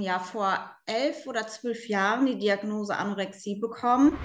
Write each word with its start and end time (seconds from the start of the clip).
ja 0.00 0.18
vor 0.18 0.58
elf 0.86 1.26
oder 1.26 1.46
zwölf 1.46 1.88
Jahren 1.88 2.26
die 2.26 2.38
Diagnose 2.38 2.96
Anorexie 2.96 3.60
bekommen. 3.60 4.16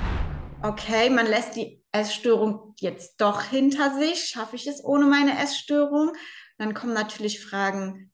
Okay, 0.64 1.10
man 1.10 1.26
lässt 1.26 1.56
die 1.56 1.84
Essstörung 1.92 2.76
jetzt 2.80 3.20
doch 3.20 3.42
hinter 3.42 3.98
sich. 3.98 4.26
Schaffe 4.26 4.56
ich 4.56 4.68
es 4.68 4.84
ohne 4.84 5.06
meine 5.06 5.40
Essstörung? 5.42 6.14
Dann 6.58 6.74
kommen 6.74 6.94
natürlich 6.94 7.44
Fragen, 7.44 8.12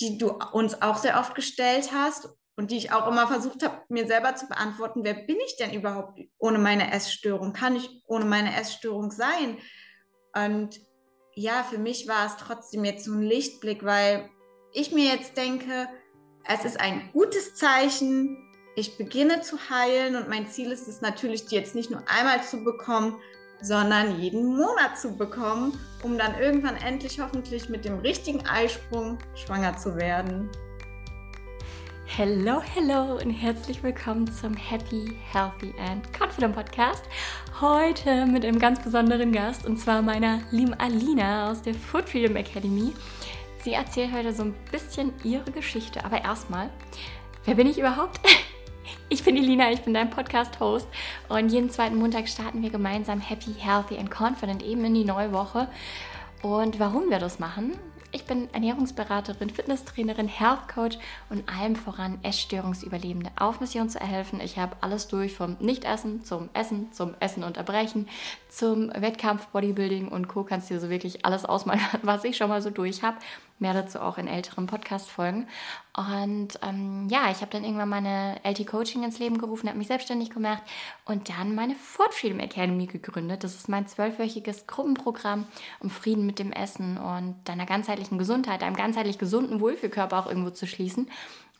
die 0.00 0.18
du 0.18 0.32
uns 0.52 0.82
auch 0.82 0.96
sehr 0.96 1.20
oft 1.20 1.34
gestellt 1.34 1.90
hast 1.92 2.28
und 2.56 2.70
die 2.70 2.76
ich 2.76 2.92
auch 2.92 3.06
immer 3.06 3.26
versucht 3.28 3.62
habe, 3.62 3.82
mir 3.88 4.06
selber 4.06 4.34
zu 4.34 4.48
beantworten. 4.48 5.04
Wer 5.04 5.14
bin 5.14 5.38
ich 5.46 5.56
denn 5.56 5.72
überhaupt 5.72 6.20
ohne 6.38 6.58
meine 6.58 6.92
Essstörung? 6.92 7.52
Kann 7.52 7.76
ich 7.76 8.02
ohne 8.06 8.24
meine 8.24 8.58
Essstörung 8.58 9.10
sein? 9.10 9.58
Und 10.34 10.80
ja, 11.34 11.62
für 11.62 11.78
mich 11.78 12.08
war 12.08 12.26
es 12.26 12.36
trotzdem 12.36 12.84
jetzt 12.84 13.04
so 13.04 13.12
ein 13.12 13.22
Lichtblick, 13.22 13.84
weil 13.84 14.28
ich 14.72 14.92
mir 14.92 15.12
jetzt 15.12 15.36
denke, 15.36 15.88
es 16.44 16.64
ist 16.64 16.80
ein 16.80 17.08
gutes 17.12 17.54
Zeichen. 17.54 18.36
Ich 18.74 18.96
beginne 18.96 19.42
zu 19.42 19.58
heilen 19.70 20.16
und 20.16 20.28
mein 20.28 20.48
Ziel 20.48 20.72
ist 20.72 20.88
es 20.88 21.00
natürlich, 21.00 21.46
die 21.46 21.56
jetzt 21.56 21.74
nicht 21.74 21.90
nur 21.90 22.02
einmal 22.06 22.42
zu 22.42 22.64
bekommen, 22.64 23.16
sondern 23.60 24.18
jeden 24.18 24.56
Monat 24.56 24.98
zu 24.98 25.16
bekommen, 25.16 25.78
um 26.02 26.18
dann 26.18 26.38
irgendwann 26.40 26.76
endlich 26.76 27.20
hoffentlich 27.20 27.68
mit 27.68 27.84
dem 27.84 27.98
richtigen 28.00 28.44
Eisprung 28.46 29.18
schwanger 29.34 29.76
zu 29.76 29.96
werden. 29.96 30.50
Hello, 32.06 32.60
hello 32.60 33.18
und 33.22 33.30
herzlich 33.30 33.82
willkommen 33.82 34.30
zum 34.30 34.54
Happy, 34.54 35.16
Healthy 35.32 35.72
and 35.78 36.12
Confident 36.12 36.54
Podcast. 36.54 37.04
Heute 37.60 38.26
mit 38.26 38.44
einem 38.44 38.58
ganz 38.58 38.82
besonderen 38.82 39.32
Gast 39.32 39.64
und 39.64 39.78
zwar 39.78 40.02
meiner 40.02 40.40
lieben 40.50 40.74
Alina 40.74 41.50
aus 41.50 41.62
der 41.62 41.74
Food 41.74 42.08
Freedom 42.08 42.36
Academy. 42.36 42.92
Sie 43.62 43.74
erzählt 43.74 44.12
heute 44.12 44.32
so 44.32 44.42
ein 44.42 44.54
bisschen 44.72 45.12
ihre 45.22 45.52
Geschichte, 45.52 46.04
aber 46.04 46.24
erstmal, 46.24 46.68
wer 47.44 47.54
bin 47.54 47.68
ich 47.68 47.78
überhaupt? 47.78 48.20
Ich 49.08 49.24
bin 49.24 49.36
Elina, 49.36 49.70
ich 49.70 49.82
bin 49.82 49.94
dein 49.94 50.10
Podcast-Host 50.10 50.88
und 51.28 51.50
jeden 51.50 51.70
zweiten 51.70 51.96
Montag 51.96 52.28
starten 52.28 52.62
wir 52.62 52.70
gemeinsam 52.70 53.20
Happy, 53.20 53.54
Healthy 53.56 53.98
and 53.98 54.10
Confident 54.10 54.62
eben 54.62 54.84
in 54.86 54.94
die 54.94 55.04
neue 55.04 55.32
Woche. 55.32 55.68
Und 56.42 56.80
warum 56.80 57.10
wir 57.10 57.18
das 57.18 57.38
machen, 57.38 57.74
ich 58.14 58.26
bin 58.26 58.52
Ernährungsberaterin, 58.52 59.48
Fitnesstrainerin, 59.48 60.28
Health 60.28 60.68
Coach 60.68 60.98
und 61.30 61.48
allem 61.48 61.76
voran 61.76 62.18
Essstörungsüberlebende 62.22 63.30
auf 63.36 63.60
Mission 63.60 63.88
zu 63.88 64.00
helfen. 64.00 64.38
Ich 64.40 64.58
habe 64.58 64.76
alles 64.82 65.08
durch 65.08 65.34
vom 65.34 65.56
Nichtessen 65.60 66.22
zum 66.22 66.50
Essen, 66.52 66.92
zum 66.92 67.14
Essen 67.20 67.42
unterbrechen, 67.42 68.08
zum 68.50 68.90
Wettkampf, 68.94 69.46
Bodybuilding 69.46 70.08
und 70.08 70.28
Co. 70.28 70.44
Kannst 70.44 70.68
dir 70.68 70.78
so 70.78 70.90
wirklich 70.90 71.24
alles 71.24 71.46
ausmalen, 71.46 71.80
was 72.02 72.24
ich 72.24 72.36
schon 72.36 72.50
mal 72.50 72.60
so 72.60 72.68
durch 72.68 73.02
habe. 73.02 73.16
Mehr 73.62 73.72
dazu 73.72 74.00
auch 74.00 74.18
in 74.18 74.28
älteren 74.28 74.66
Podcast-Folgen. 74.66 75.48
Und 75.96 76.58
ähm, 76.62 77.08
ja, 77.08 77.30
ich 77.30 77.40
habe 77.40 77.50
dann 77.50 77.64
irgendwann 77.64 77.88
meine 77.88 78.40
LT 78.44 78.66
Coaching 78.66 79.04
ins 79.04 79.18
Leben 79.18 79.38
gerufen, 79.38 79.68
habe 79.68 79.78
mich 79.78 79.86
selbstständig 79.86 80.30
gemacht 80.30 80.62
und 81.04 81.28
dann 81.30 81.54
meine 81.54 81.74
Food 81.76 82.12
Freedom 82.12 82.40
Academy 82.40 82.86
gegründet. 82.86 83.44
Das 83.44 83.54
ist 83.54 83.68
mein 83.68 83.86
zwölfwöchiges 83.86 84.66
Gruppenprogramm 84.66 85.46
um 85.80 85.90
Frieden 85.90 86.26
mit 86.26 86.38
dem 86.38 86.52
Essen 86.52 86.98
und 86.98 87.36
deiner 87.44 87.64
ganzheitlichen 87.64 88.18
Gesundheit, 88.18 88.62
einem 88.62 88.76
ganzheitlich 88.76 89.18
gesunden 89.18 89.60
Wohlfühlkörper 89.60 90.18
auch 90.18 90.26
irgendwo 90.26 90.50
zu 90.50 90.66
schließen. 90.66 91.08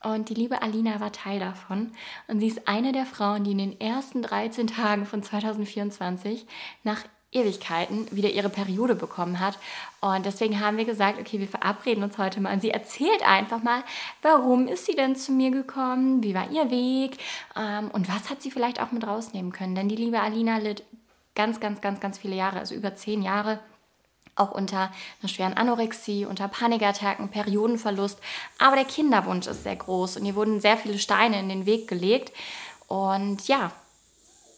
Und 0.03 0.29
die 0.29 0.35
liebe 0.35 0.63
Alina 0.63 0.99
war 0.99 1.13
Teil 1.13 1.39
davon. 1.39 1.93
Und 2.27 2.41
sie 2.41 2.49
ist 2.49 2.67
eine 2.67 2.93
der 2.93 3.07
Frauen, 3.07 3.45
die 3.45 3.53
in 3.53 3.59
den 3.59 3.81
ersten 3.81 4.23
13 4.23 4.67
Tagen 4.67 5.07
von 5.07 5.23
2024 5.23 6.47
nach 6.83 7.05
Ewigkeiten 7.33 8.07
wieder 8.11 8.31
ihre 8.31 8.51
Periode 8.51 8.95
bekommen 8.95 9.41
hat. 9.41 9.59
Und 10.01 10.27
deswegen 10.27 10.61
haben 10.61 10.77
wir 10.77 10.85
gesagt, 10.85 11.19
okay, 11.19 11.41
wir 11.41 11.49
verabreden 11.49 12.05
uns 12.05 12.19
heute 12.19 12.41
mal. 12.41 12.53
Und 12.53 12.61
sie 12.61 12.71
erzählt 12.71 13.27
einfach 13.27 13.63
mal, 13.63 13.83
warum 14.21 14.69
ist 14.69 14.87
sie 14.87 14.95
denn 14.95 15.17
zu 15.17 15.33
mir 15.33 15.51
gekommen, 15.51 16.23
wie 16.23 16.35
war 16.35 16.51
ihr 16.51 16.71
Weg 16.71 17.19
ähm, 17.57 17.91
und 17.91 18.09
was 18.09 18.31
hat 18.31 18.43
sie 18.43 18.51
vielleicht 18.51 18.81
auch 18.81 18.93
mit 18.93 19.07
rausnehmen 19.07 19.53
können. 19.53 19.75
Denn 19.75 19.89
die 19.89 19.97
liebe 19.97 20.21
Alina 20.21 20.59
litt 20.59 20.85
ganz, 21.35 21.59
ganz, 21.59 21.81
ganz, 21.81 22.01
ganz 22.01 22.19
viele 22.19 22.37
Jahre, 22.37 22.59
also 22.59 22.75
über 22.75 22.95
zehn 22.95 23.23
Jahre 23.23 23.61
auch 24.35 24.51
unter 24.51 24.91
einer 25.21 25.29
schweren 25.29 25.55
Anorexie, 25.55 26.25
unter 26.25 26.49
Panikattacken, 26.49 27.29
Periodenverlust. 27.29 28.19
Aber 28.59 28.77
der 28.77 28.85
Kinderwunsch 28.85 29.47
ist 29.47 29.63
sehr 29.63 29.77
groß 29.77 30.17
und 30.17 30.25
ihr 30.25 30.35
wurden 30.35 30.61
sehr 30.61 30.77
viele 30.77 30.99
Steine 30.99 31.39
in 31.39 31.49
den 31.49 31.67
Weg 31.67 31.87
gelegt. 31.89 32.33
Und 32.89 33.47
ja, 33.49 33.73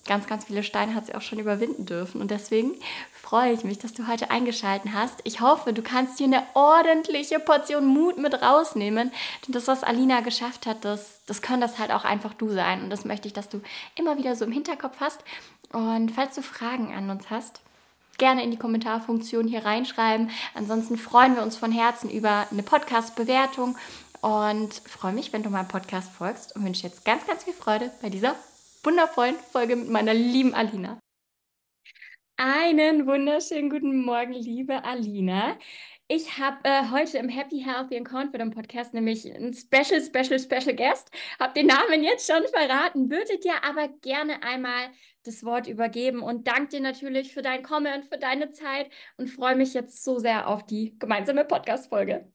ganz, 0.05 0.27
ganz 0.27 0.45
viele 0.45 0.63
Steine 0.63 0.95
hat 0.95 1.07
sie 1.07 1.15
auch 1.15 1.23
schon 1.23 1.39
überwinden 1.39 1.87
dürfen. 1.87 2.21
Und 2.21 2.31
deswegen 2.31 2.73
freue 3.13 3.53
ich 3.53 3.65
mich, 3.65 3.79
dass 3.79 3.95
du 3.95 4.07
heute 4.07 4.31
eingeschaltet 4.31 4.93
hast. 4.93 5.21
Ich 5.25 5.41
hoffe, 5.41 5.73
du 5.73 5.83
kannst 5.83 6.21
dir 6.21 6.27
eine 6.27 6.43
ordentliche 6.55 7.39
Portion 7.39 7.87
Mut 7.87 8.19
mit 8.19 8.41
rausnehmen. 8.43 9.11
Denn 9.47 9.53
das, 9.53 9.67
was 9.67 9.83
Alina 9.83 10.21
geschafft 10.21 10.67
hat, 10.67 10.85
das, 10.85 11.21
das 11.27 11.43
können 11.43 11.61
das 11.61 11.79
halt 11.79 11.91
auch 11.91 12.05
einfach 12.05 12.35
du 12.35 12.51
sein. 12.51 12.83
Und 12.83 12.91
das 12.91 13.05
möchte 13.05 13.29
ich, 13.29 13.35
dass 13.35 13.49
du 13.49 13.61
immer 13.95 14.19
wieder 14.19 14.37
so 14.37 14.45
im 14.45 14.53
Hinterkopf 14.53 14.97
hast. 15.01 15.21
Und 15.73 16.11
falls 16.11 16.35
du 16.35 16.43
Fragen 16.43 16.95
an 16.95 17.11
uns 17.11 17.31
hast, 17.31 17.61
gerne 18.19 18.45
in 18.45 18.51
die 18.51 18.59
Kommentarfunktion 18.59 19.49
hier 19.49 19.65
reinschreiben. 19.65 20.31
Ansonsten 20.55 20.97
freuen 20.97 21.35
wir 21.37 21.43
uns 21.43 21.57
von 21.57 21.73
Herzen 21.73 22.11
über 22.11 22.47
eine 22.51 22.63
Podcast-Bewertung 22.63 23.77
und 24.21 24.73
freue 24.87 25.13
mich, 25.13 25.33
wenn 25.33 25.43
du 25.43 25.51
meinem 25.51 25.69
Podcast 25.69 26.11
folgst 26.11 26.55
und 26.55 26.65
wünsche 26.65 26.87
jetzt 26.87 27.05
ganz, 27.05 27.27
ganz 27.27 27.45
viel 27.45 27.53
Freude 27.53 27.91
bei 28.01 28.09
dieser 28.09 28.35
wundervollen 28.85 29.37
Folge 29.37 29.77
mit 29.77 29.89
meiner 29.89 30.15
lieben 30.15 30.55
Alina. 30.55 31.01
Einen 32.37 33.07
wunderschönen 33.07 33.71
guten 33.71 34.05
Morgen, 34.05 34.33
liebe 34.33 34.85
Alina. 34.85 35.57
Ich 36.07 36.39
habe 36.39 36.59
äh, 36.65 36.91
heute 36.91 37.17
im 37.17 37.31
Happy, 37.31 37.61
Healthy 37.61 37.97
and 37.97 38.07
Confident 38.07 38.55
Podcast 38.55 38.93
nämlich 38.93 39.25
einen 39.33 39.55
Special, 39.55 40.03
Special, 40.03 40.39
Special 40.39 40.77
Guest. 40.77 41.11
Habe 41.41 41.55
den 41.55 41.69
Namen 41.69 42.03
jetzt 42.03 42.31
schon 42.31 42.43
verraten, 42.49 43.11
würde 43.11 43.39
dir 43.39 43.65
aber 43.65 43.89
gerne 44.03 44.43
einmal 44.43 44.91
das 45.23 45.45
Wort 45.45 45.67
übergeben 45.67 46.23
und 46.23 46.47
danke 46.47 46.77
dir 46.77 46.81
natürlich 46.81 47.33
für 47.33 47.41
dein 47.41 47.63
Comment, 47.63 48.05
für 48.05 48.19
deine 48.19 48.51
Zeit 48.51 48.91
und 49.17 49.29
freue 49.29 49.57
mich 49.57 49.73
jetzt 49.73 50.05
so 50.05 50.19
sehr 50.19 50.49
auf 50.49 50.67
die 50.67 50.99
gemeinsame 50.99 51.47
Podcast-Folge. 51.47 52.34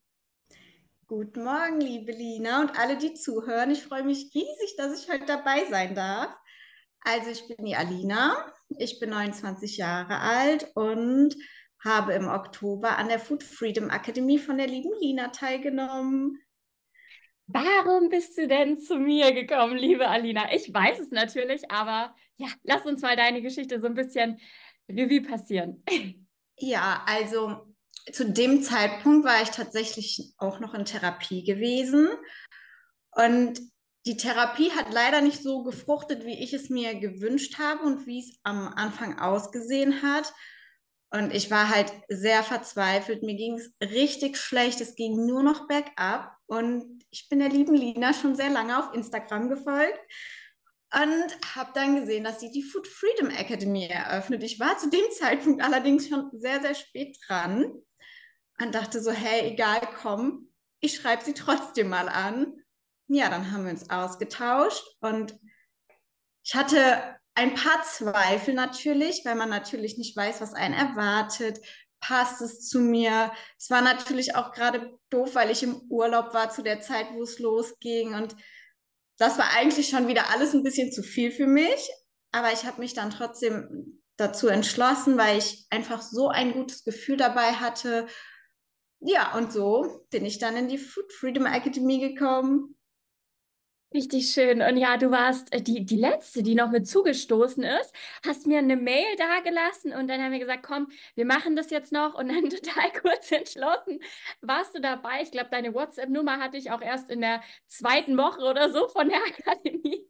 Guten 1.10 1.44
Morgen, 1.44 1.82
liebe 1.82 2.12
Lina 2.12 2.62
und 2.62 2.78
alle, 2.78 2.96
die 2.96 3.16
zuhören. 3.16 3.72
Ich 3.72 3.82
freue 3.82 4.04
mich 4.04 4.30
riesig, 4.36 4.76
dass 4.78 5.02
ich 5.02 5.12
heute 5.12 5.26
dabei 5.26 5.66
sein 5.66 5.96
darf. 5.96 6.38
Also 7.02 7.32
ich 7.32 7.48
bin 7.48 7.66
die 7.66 7.76
Alina, 7.76 8.54
ich 8.78 9.00
bin 9.00 9.10
29 9.10 9.78
Jahre 9.78 10.20
alt 10.20 10.68
und 10.76 11.36
habe 11.84 12.14
im 12.14 12.28
Oktober 12.28 12.96
an 13.00 13.08
der 13.08 13.18
Food 13.18 13.42
Freedom 13.42 13.90
Akademie 13.90 14.38
von 14.38 14.60
der 14.60 14.68
lieben 14.68 14.92
Lina 15.02 15.30
teilgenommen. 15.30 16.40
Warum 17.48 18.10
bist 18.10 18.38
du 18.38 18.48
denn 18.48 18.80
zu 18.80 19.00
mir 19.00 19.34
gekommen, 19.34 19.78
liebe 19.78 20.08
Alina? 20.08 20.54
Ich 20.54 20.72
weiß 20.72 21.00
es 21.00 21.10
natürlich, 21.10 21.72
aber 21.72 22.14
ja, 22.38 22.50
lass 22.62 22.86
uns 22.86 23.02
mal 23.02 23.16
deine 23.16 23.42
Geschichte 23.42 23.82
so 23.82 23.88
ein 23.88 23.96
bisschen 23.96 24.40
Revue 24.88 25.24
passieren. 25.24 25.84
Ja, 26.62 27.04
also 27.08 27.69
zu 28.12 28.30
dem 28.30 28.62
Zeitpunkt 28.64 29.26
war 29.26 29.42
ich 29.42 29.50
tatsächlich 29.50 30.34
auch 30.38 30.60
noch 30.60 30.74
in 30.74 30.86
Therapie 30.86 31.44
gewesen. 31.44 32.10
Und 33.12 33.60
die 34.06 34.18
Therapie 34.18 34.72
hat 34.72 34.94
leider 34.94 35.22
nicht 35.22 35.44
so 35.44 35.64
gefruchtet, 35.64 36.26
wie 36.26 36.42
ich 36.42 36.54
es 36.54 36.70
mir 36.70 36.96
gewünscht 36.96 37.60
habe 37.60 37.84
und 37.84 38.08
wie 38.08 38.20
es 38.20 38.40
am 38.44 38.68
Anfang 38.70 39.20
ausgesehen 39.20 40.02
hat. 40.02 40.34
Und 41.12 41.34
ich 41.34 41.50
war 41.50 41.70
halt 41.70 41.92
sehr 42.08 42.44
verzweifelt. 42.44 43.24
Mir 43.24 43.36
ging 43.36 43.56
es 43.56 43.72
richtig 43.82 44.38
schlecht. 44.38 44.80
Es 44.80 44.96
ging 44.96 45.26
nur 45.26 45.44
noch 45.44 45.68
bergab. 45.68 46.36
Und 46.46 47.04
ich 47.10 47.28
bin 47.30 47.40
der 47.40 47.50
lieben 47.50 47.76
Lina 47.76 48.14
schon 48.14 48.36
sehr 48.36 48.50
lange 48.50 48.78
auf 48.78 48.94
Instagram 48.94 49.50
gefolgt 49.50 50.00
und 50.92 51.56
habe 51.56 51.72
dann 51.74 52.00
gesehen, 52.00 52.24
dass 52.24 52.40
sie 52.40 52.52
die 52.52 52.64
Food 52.64 52.88
Freedom 52.88 53.30
Academy 53.30 53.86
eröffnet. 53.86 54.44
Ich 54.44 54.60
war 54.60 54.78
zu 54.78 54.90
dem 54.90 55.06
Zeitpunkt 55.12 55.64
allerdings 55.64 56.08
schon 56.08 56.30
sehr, 56.34 56.62
sehr 56.62 56.74
spät 56.74 57.18
dran 57.28 57.72
und 58.62 58.76
dachte 58.76 59.02
so, 59.02 59.12
hey, 59.12 59.52
egal, 59.52 59.82
komm, 60.02 60.50
ich 60.80 60.96
schreibe 60.96 61.24
sie 61.24 61.34
trotzdem 61.34 61.90
mal 61.90 62.10
an. 62.10 62.54
Ja, 63.08 63.30
dann 63.30 63.52
haben 63.52 63.66
wir 63.66 63.72
uns 63.72 63.90
ausgetauscht 63.90 64.84
und 65.02 65.38
ich 66.44 66.56
hatte 66.56 67.18
ein 67.36 67.54
paar 67.56 67.84
Zweifel 67.84 68.54
natürlich, 68.54 69.24
weil 69.26 69.36
man 69.36 69.50
natürlich 69.50 69.98
nicht 69.98 70.16
weiß, 70.16 70.42
was 70.42 70.54
einen 70.54 70.74
erwartet. 70.74 71.60
Passt 72.02 72.42
es 72.42 72.68
zu 72.68 72.80
mir? 72.80 73.32
Es 73.58 73.70
war 73.70 73.82
natürlich 73.82 74.36
auch 74.36 74.52
gerade 74.52 74.98
doof, 75.10 75.36
weil 75.36 75.52
ich 75.52 75.64
im 75.64 75.82
Urlaub 75.90 76.34
war 76.34 76.50
zu 76.50 76.62
der 76.64 76.82
Zeit, 76.82 77.08
wo 77.14 77.24
es 77.24 77.40
losging. 77.40 78.14
Und 78.14 78.36
das 79.18 79.38
war 79.38 79.54
eigentlich 79.56 79.90
schon 79.90 80.08
wieder 80.08 80.30
alles 80.32 80.54
ein 80.54 80.64
bisschen 80.64 80.92
zu 80.92 81.04
viel 81.04 81.32
für 81.32 81.48
mich. 81.48 81.90
Aber 82.32 82.54
ich 82.54 82.66
habe 82.66 82.80
mich 82.80 82.94
dann 82.94 83.10
trotzdem 83.10 84.02
dazu 84.18 84.48
entschlossen, 84.48 85.18
weil 85.18 85.38
ich 85.38 85.66
einfach 85.70 86.02
so 86.02 86.30
ein 86.30 86.54
gutes 86.54 86.84
Gefühl 86.84 87.18
dabei 87.18 87.54
hatte 87.54 88.08
ja, 89.00 89.36
und 89.38 89.52
so 89.52 90.06
bin 90.10 90.26
ich 90.26 90.40
dann 90.40 90.58
in 90.58 90.68
die 90.68 90.78
Food 90.78 91.12
Freedom 91.14 91.46
Academy 91.46 92.00
gekommen. 92.00 92.76
Richtig 93.92 94.32
schön. 94.32 94.62
Und 94.62 94.78
ja, 94.78 94.98
du 94.98 95.10
warst 95.10 95.52
äh, 95.52 95.62
die, 95.64 95.84
die 95.84 95.96
Letzte, 95.96 96.44
die 96.44 96.54
noch 96.54 96.70
mit 96.70 96.88
zugestoßen 96.88 97.64
ist, 97.64 97.92
hast 98.24 98.46
mir 98.46 98.60
eine 98.60 98.76
Mail 98.76 99.16
dagelassen 99.18 99.94
und 99.94 100.08
dann 100.08 100.22
haben 100.22 100.32
wir 100.32 100.38
gesagt, 100.38 100.62
komm, 100.62 100.90
wir 101.16 101.26
machen 101.26 101.56
das 101.56 101.72
jetzt 101.72 101.92
noch. 101.92 102.14
Und 102.14 102.28
dann 102.30 102.50
total 102.50 102.92
kurz 103.02 103.32
entschlossen 103.32 104.00
warst 104.42 104.76
du 104.76 104.82
dabei. 104.82 105.24
Ich 105.24 105.32
glaube, 105.32 105.50
deine 105.50 105.74
WhatsApp-Nummer 105.74 106.40
hatte 106.40 106.58
ich 106.58 106.70
auch 106.70 106.82
erst 106.82 107.10
in 107.10 107.22
der 107.22 107.42
zweiten 107.66 108.16
Woche 108.16 108.42
oder 108.42 108.72
so 108.72 108.88
von 108.90 109.10
der 109.10 109.22
Akademie. 109.40 110.06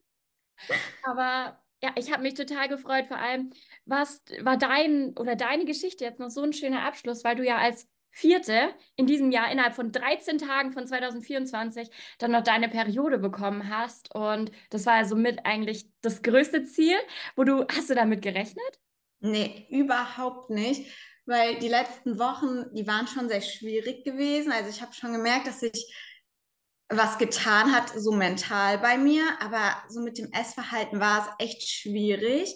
Aber 1.03 1.61
ja, 1.81 1.91
ich 1.95 2.11
habe 2.11 2.23
mich 2.23 2.33
total 2.33 2.67
gefreut. 2.67 3.07
Vor 3.07 3.17
allem 3.17 3.51
was 3.85 4.23
war 4.41 4.57
dein 4.57 5.15
oder 5.17 5.37
deine 5.37 5.63
Geschichte 5.63 6.03
jetzt 6.03 6.19
noch 6.19 6.29
so 6.29 6.41
ein 6.43 6.51
schöner 6.51 6.83
Abschluss, 6.85 7.23
weil 7.23 7.37
du 7.37 7.45
ja 7.45 7.57
als 7.57 7.87
Vierte 8.11 8.73
in 8.95 9.05
diesem 9.05 9.31
Jahr 9.31 9.51
innerhalb 9.51 9.75
von 9.75 9.91
13 9.91 10.37
Tagen 10.37 10.71
von 10.71 10.87
2024 10.87 11.89
dann 12.17 12.31
noch 12.31 12.43
deine 12.43 12.69
Periode 12.69 13.17
bekommen 13.19 13.69
hast. 13.69 14.13
Und 14.13 14.51
das 14.69 14.85
war 14.85 14.97
ja 14.97 15.05
somit 15.05 15.45
eigentlich 15.45 15.89
das 16.01 16.21
größte 16.21 16.63
Ziel. 16.63 16.95
Wo 17.35 17.43
du, 17.43 17.65
hast 17.67 17.89
du 17.89 17.95
damit 17.95 18.21
gerechnet? 18.21 18.79
Nee, 19.19 19.67
überhaupt 19.69 20.49
nicht. 20.49 20.91
Weil 21.25 21.59
die 21.59 21.67
letzten 21.67 22.17
Wochen, 22.17 22.73
die 22.73 22.87
waren 22.87 23.07
schon 23.07 23.29
sehr 23.29 23.41
schwierig 23.41 24.03
gewesen. 24.03 24.51
Also 24.51 24.69
ich 24.69 24.81
habe 24.81 24.93
schon 24.93 25.13
gemerkt, 25.13 25.47
dass 25.47 25.59
sich 25.59 25.93
was 26.89 27.19
getan 27.19 27.71
hat, 27.71 27.89
so 27.89 28.11
mental 28.11 28.79
bei 28.79 28.97
mir. 28.97 29.23
Aber 29.39 29.83
so 29.89 30.01
mit 30.01 30.17
dem 30.17 30.31
Essverhalten 30.31 30.99
war 30.99 31.37
es 31.37 31.45
echt 31.45 31.69
schwierig. 31.69 32.55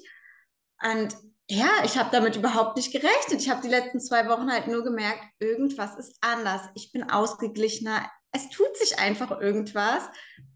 Und 0.81 1.15
ja, 1.53 1.69
ich 1.83 1.97
habe 1.97 2.09
damit 2.11 2.35
überhaupt 2.35 2.77
nicht 2.77 2.91
gerechnet. 2.91 3.41
Ich 3.41 3.49
habe 3.49 3.61
die 3.61 3.69
letzten 3.69 3.99
zwei 3.99 4.27
Wochen 4.27 4.51
halt 4.51 4.67
nur 4.67 4.83
gemerkt, 4.83 5.23
irgendwas 5.39 5.95
ist 5.97 6.17
anders. 6.21 6.61
Ich 6.75 6.91
bin 6.91 7.09
ausgeglichener. 7.09 8.09
Es 8.31 8.49
tut 8.49 8.75
sich 8.77 8.97
einfach 8.99 9.39
irgendwas. 9.39 10.09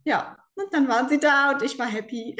Ja, 0.03 0.37
und 0.55 0.73
dann 0.73 0.87
waren 0.87 1.07
sie 1.07 1.19
da 1.19 1.51
und 1.51 1.61
ich 1.61 1.77
war 1.77 1.87
happy. 1.87 2.35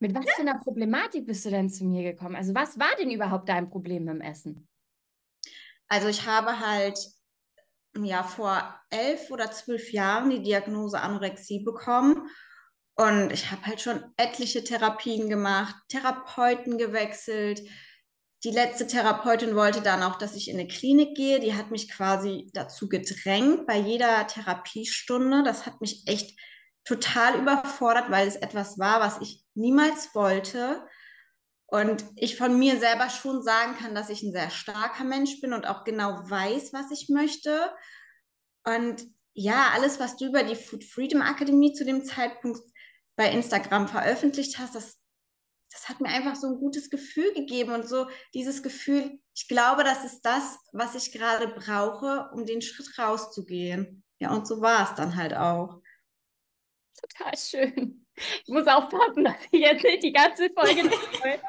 Mit 0.00 0.14
was 0.14 0.24
für 0.30 0.40
einer 0.40 0.58
Problematik 0.58 1.26
bist 1.26 1.44
du 1.44 1.50
denn 1.50 1.68
zu 1.68 1.84
mir 1.84 2.02
gekommen? 2.02 2.34
Also 2.34 2.54
was 2.54 2.78
war 2.78 2.94
denn 2.98 3.10
überhaupt 3.10 3.48
dein 3.48 3.68
Problem 3.70 4.04
mit 4.04 4.14
dem 4.14 4.20
Essen? 4.22 4.68
Also 5.88 6.08
ich 6.08 6.26
habe 6.26 6.58
halt 6.58 6.98
ja 7.96 8.22
vor 8.22 8.80
elf 8.88 9.30
oder 9.30 9.50
zwölf 9.52 9.92
Jahren 9.92 10.30
die 10.30 10.42
Diagnose 10.42 11.00
Anorexie 11.00 11.62
bekommen 11.62 12.28
und 13.00 13.32
ich 13.32 13.50
habe 13.50 13.64
halt 13.64 13.80
schon 13.80 14.04
etliche 14.18 14.62
Therapien 14.62 15.30
gemacht, 15.30 15.74
Therapeuten 15.88 16.76
gewechselt. 16.76 17.62
Die 18.44 18.50
letzte 18.50 18.86
Therapeutin 18.86 19.56
wollte 19.56 19.80
dann 19.80 20.02
auch, 20.02 20.16
dass 20.16 20.36
ich 20.36 20.50
in 20.50 20.58
eine 20.58 20.68
Klinik 20.68 21.16
gehe. 21.16 21.40
Die 21.40 21.54
hat 21.54 21.70
mich 21.70 21.90
quasi 21.90 22.50
dazu 22.52 22.90
gedrängt 22.90 23.66
bei 23.66 23.78
jeder 23.78 24.26
Therapiestunde. 24.26 25.42
Das 25.42 25.64
hat 25.64 25.80
mich 25.80 26.02
echt 26.08 26.38
total 26.84 27.40
überfordert, 27.40 28.10
weil 28.10 28.28
es 28.28 28.36
etwas 28.36 28.78
war, 28.78 29.00
was 29.00 29.18
ich 29.22 29.46
niemals 29.54 30.14
wollte. 30.14 30.86
Und 31.68 32.04
ich 32.16 32.36
von 32.36 32.58
mir 32.58 32.78
selber 32.78 33.08
schon 33.08 33.42
sagen 33.42 33.78
kann, 33.78 33.94
dass 33.94 34.10
ich 34.10 34.22
ein 34.22 34.32
sehr 34.32 34.50
starker 34.50 35.04
Mensch 35.04 35.40
bin 35.40 35.54
und 35.54 35.66
auch 35.66 35.84
genau 35.84 36.20
weiß, 36.28 36.74
was 36.74 36.90
ich 36.90 37.08
möchte. 37.08 37.72
Und 38.66 39.06
ja, 39.32 39.70
alles, 39.72 39.98
was 40.00 40.16
du 40.16 40.26
über 40.26 40.42
die 40.42 40.56
Food 40.56 40.84
Freedom 40.84 41.22
Akademie 41.22 41.72
zu 41.72 41.86
dem 41.86 42.04
Zeitpunkt 42.04 42.60
bei 43.20 43.30
Instagram 43.30 43.86
veröffentlicht 43.86 44.58
hast, 44.58 44.74
das, 44.74 44.98
das 45.70 45.90
hat 45.90 46.00
mir 46.00 46.08
einfach 46.08 46.36
so 46.36 46.46
ein 46.46 46.58
gutes 46.58 46.88
Gefühl 46.88 47.34
gegeben 47.34 47.74
und 47.74 47.86
so 47.86 48.06
dieses 48.32 48.62
Gefühl, 48.62 49.20
ich 49.34 49.46
glaube, 49.46 49.84
das 49.84 50.06
ist 50.06 50.22
das, 50.22 50.58
was 50.72 50.94
ich 50.94 51.12
gerade 51.12 51.48
brauche, 51.48 52.30
um 52.32 52.46
den 52.46 52.62
Schritt 52.62 52.98
rauszugehen. 52.98 54.02
Ja, 54.20 54.32
und 54.32 54.48
so 54.48 54.62
war 54.62 54.88
es 54.88 54.94
dann 54.94 55.16
halt 55.16 55.34
auch. 55.34 55.82
Total 56.98 57.36
schön. 57.36 58.06
Ich 58.16 58.48
muss 58.48 58.66
aufpassen, 58.66 59.24
dass 59.24 59.36
ich 59.50 59.60
jetzt 59.60 59.84
nicht 59.84 60.02
die 60.02 60.12
ganze 60.12 60.48
Folge 60.54 60.82
nicht 60.88 61.40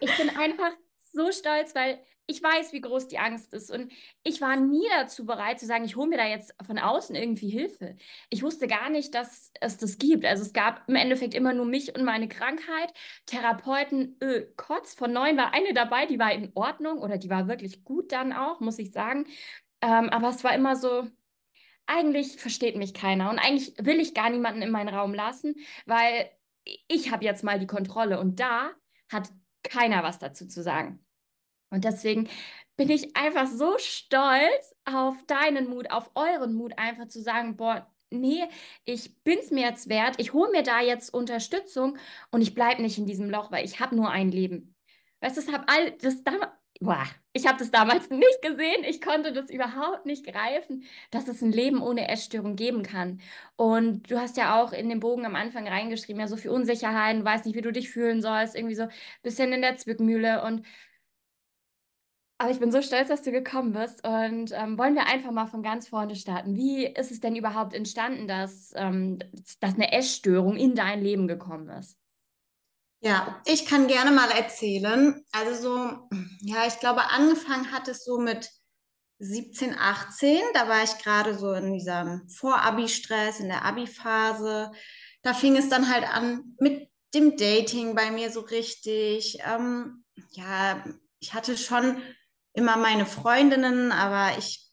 Ich 0.00 0.16
bin 0.16 0.30
einfach 0.34 0.72
so 1.12 1.30
stolz, 1.30 1.74
weil 1.74 2.02
ich 2.28 2.42
weiß, 2.42 2.74
wie 2.74 2.82
groß 2.82 3.08
die 3.08 3.18
Angst 3.18 3.54
ist. 3.54 3.70
Und 3.70 3.90
ich 4.22 4.40
war 4.42 4.54
nie 4.56 4.86
dazu 4.96 5.24
bereit 5.24 5.58
zu 5.58 5.66
sagen, 5.66 5.84
ich 5.84 5.96
hole 5.96 6.08
mir 6.08 6.18
da 6.18 6.26
jetzt 6.26 6.54
von 6.64 6.78
außen 6.78 7.16
irgendwie 7.16 7.48
Hilfe. 7.48 7.96
Ich 8.28 8.42
wusste 8.42 8.66
gar 8.68 8.90
nicht, 8.90 9.14
dass 9.14 9.50
es 9.60 9.78
das 9.78 9.96
gibt. 9.96 10.26
Also 10.26 10.42
es 10.42 10.52
gab 10.52 10.86
im 10.88 10.94
Endeffekt 10.94 11.34
immer 11.34 11.54
nur 11.54 11.64
mich 11.64 11.96
und 11.96 12.04
meine 12.04 12.28
Krankheit. 12.28 12.92
Therapeuten, 13.24 14.18
öh, 14.22 14.46
Kotz, 14.56 14.94
von 14.94 15.10
neun 15.10 15.38
war 15.38 15.54
eine 15.54 15.72
dabei, 15.72 16.04
die 16.04 16.18
war 16.18 16.30
in 16.32 16.52
Ordnung 16.54 16.98
oder 16.98 17.16
die 17.16 17.30
war 17.30 17.48
wirklich 17.48 17.82
gut 17.82 18.12
dann 18.12 18.34
auch, 18.34 18.60
muss 18.60 18.78
ich 18.78 18.92
sagen. 18.92 19.26
Ähm, 19.80 20.10
aber 20.10 20.28
es 20.28 20.44
war 20.44 20.54
immer 20.54 20.76
so, 20.76 21.08
eigentlich 21.86 22.36
versteht 22.36 22.76
mich 22.76 22.92
keiner 22.92 23.30
und 23.30 23.38
eigentlich 23.38 23.72
will 23.78 24.00
ich 24.00 24.12
gar 24.12 24.28
niemanden 24.28 24.60
in 24.60 24.70
meinen 24.70 24.94
Raum 24.94 25.14
lassen, 25.14 25.54
weil 25.86 26.30
ich 26.88 27.10
habe 27.10 27.24
jetzt 27.24 27.42
mal 27.42 27.58
die 27.58 27.66
Kontrolle 27.66 28.20
und 28.20 28.38
da 28.38 28.70
hat 29.10 29.30
keiner 29.62 30.02
was 30.02 30.18
dazu 30.18 30.46
zu 30.46 30.62
sagen. 30.62 31.02
Und 31.70 31.84
deswegen 31.84 32.28
bin 32.76 32.90
ich 32.90 33.16
einfach 33.16 33.46
so 33.46 33.76
stolz 33.78 34.74
auf 34.84 35.16
deinen 35.26 35.68
Mut, 35.68 35.90
auf 35.90 36.10
euren 36.14 36.54
Mut, 36.54 36.78
einfach 36.78 37.08
zu 37.08 37.20
sagen, 37.20 37.56
boah, 37.56 37.86
nee, 38.10 38.44
ich 38.84 39.22
bin 39.22 39.38
es 39.38 39.50
mir 39.50 39.66
jetzt 39.66 39.88
wert, 39.88 40.14
ich 40.18 40.32
hole 40.32 40.50
mir 40.50 40.62
da 40.62 40.80
jetzt 40.80 41.12
Unterstützung 41.12 41.98
und 42.30 42.40
ich 42.40 42.54
bleibe 42.54 42.82
nicht 42.82 42.98
in 42.98 43.06
diesem 43.06 43.30
Loch, 43.30 43.50
weil 43.50 43.64
ich 43.64 43.80
habe 43.80 43.96
nur 43.96 44.10
ein 44.10 44.30
Leben. 44.30 44.74
Weißt 45.20 45.36
du, 45.36 45.40
das 45.42 45.52
habe 45.52 45.64
all 45.68 45.90
das 45.92 46.22
damals, 46.22 46.52
boah, 46.80 47.04
ich 47.32 47.46
habe 47.46 47.58
das 47.58 47.70
damals 47.70 48.08
nicht 48.10 48.42
gesehen, 48.42 48.84
ich 48.84 49.00
konnte 49.00 49.32
das 49.32 49.50
überhaupt 49.50 50.06
nicht 50.06 50.24
greifen, 50.24 50.84
dass 51.10 51.28
es 51.28 51.42
ein 51.42 51.52
Leben 51.52 51.82
ohne 51.82 52.08
Essstörung 52.08 52.56
geben 52.56 52.82
kann. 52.82 53.20
Und 53.56 54.10
du 54.10 54.18
hast 54.20 54.36
ja 54.36 54.62
auch 54.62 54.72
in 54.72 54.88
den 54.88 55.00
Bogen 55.00 55.26
am 55.26 55.34
Anfang 55.34 55.66
reingeschrieben, 55.66 56.20
ja, 56.20 56.28
so 56.28 56.36
viel 56.36 56.50
Unsicherheit, 56.52 57.18
du 57.18 57.24
weißt 57.24 57.44
nicht, 57.46 57.56
wie 57.56 57.62
du 57.62 57.72
dich 57.72 57.90
fühlen 57.90 58.22
sollst, 58.22 58.54
irgendwie 58.54 58.76
so 58.76 58.84
ein 58.84 58.92
bisschen 59.22 59.52
in 59.52 59.62
der 59.62 59.76
Zwickmühle 59.76 60.44
und 60.44 60.64
aber 62.38 62.50
ich 62.50 62.60
bin 62.60 62.70
so 62.70 62.80
stolz, 62.82 63.08
dass 63.08 63.22
du 63.22 63.32
gekommen 63.32 63.72
bist 63.72 64.06
und 64.06 64.52
ähm, 64.52 64.78
wollen 64.78 64.94
wir 64.94 65.06
einfach 65.06 65.32
mal 65.32 65.46
von 65.46 65.62
ganz 65.62 65.88
vorne 65.88 66.14
starten. 66.14 66.54
Wie 66.54 66.86
ist 66.86 67.10
es 67.10 67.18
denn 67.18 67.34
überhaupt 67.34 67.74
entstanden, 67.74 68.28
dass, 68.28 68.72
ähm, 68.76 69.18
dass 69.60 69.74
eine 69.74 69.92
Essstörung 69.92 70.56
in 70.56 70.76
dein 70.76 71.02
Leben 71.02 71.26
gekommen 71.26 71.68
ist? 71.68 71.98
Ja, 73.00 73.40
ich 73.44 73.66
kann 73.66 73.88
gerne 73.88 74.12
mal 74.12 74.30
erzählen. 74.30 75.20
Also 75.32 75.62
so, 75.62 76.08
ja, 76.40 76.66
ich 76.66 76.78
glaube, 76.78 77.10
angefangen 77.10 77.72
hat 77.72 77.88
es 77.88 78.04
so 78.04 78.18
mit 78.18 78.50
17, 79.18 79.76
18. 79.76 80.38
Da 80.54 80.68
war 80.68 80.84
ich 80.84 80.98
gerade 80.98 81.36
so 81.36 81.52
in 81.52 81.72
diesem 81.72 82.28
Vor-Abi-Stress, 82.28 83.40
in 83.40 83.48
der 83.48 83.64
Abi-Phase. 83.64 84.70
Da 85.22 85.34
fing 85.34 85.56
es 85.56 85.68
dann 85.68 85.92
halt 85.92 86.04
an 86.12 86.56
mit 86.60 86.88
dem 87.14 87.36
Dating 87.36 87.96
bei 87.96 88.12
mir 88.12 88.30
so 88.30 88.40
richtig. 88.40 89.38
Ähm, 89.44 90.04
ja, 90.32 90.84
ich 91.20 91.34
hatte 91.34 91.56
schon 91.56 92.00
immer 92.58 92.76
meine 92.76 93.06
Freundinnen, 93.06 93.92
aber 93.92 94.36
ich 94.36 94.66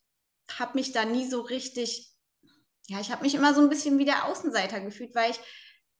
habe 0.59 0.77
mich 0.77 0.91
da 0.91 1.05
nie 1.05 1.29
so 1.29 1.41
richtig, 1.41 2.11
ja, 2.87 2.99
ich 2.99 3.11
habe 3.11 3.23
mich 3.23 3.35
immer 3.35 3.53
so 3.53 3.61
ein 3.61 3.69
bisschen 3.69 3.97
wie 3.97 4.05
der 4.05 4.25
Außenseiter 4.25 4.81
gefühlt, 4.81 5.15
weil 5.15 5.31
ich 5.31 5.39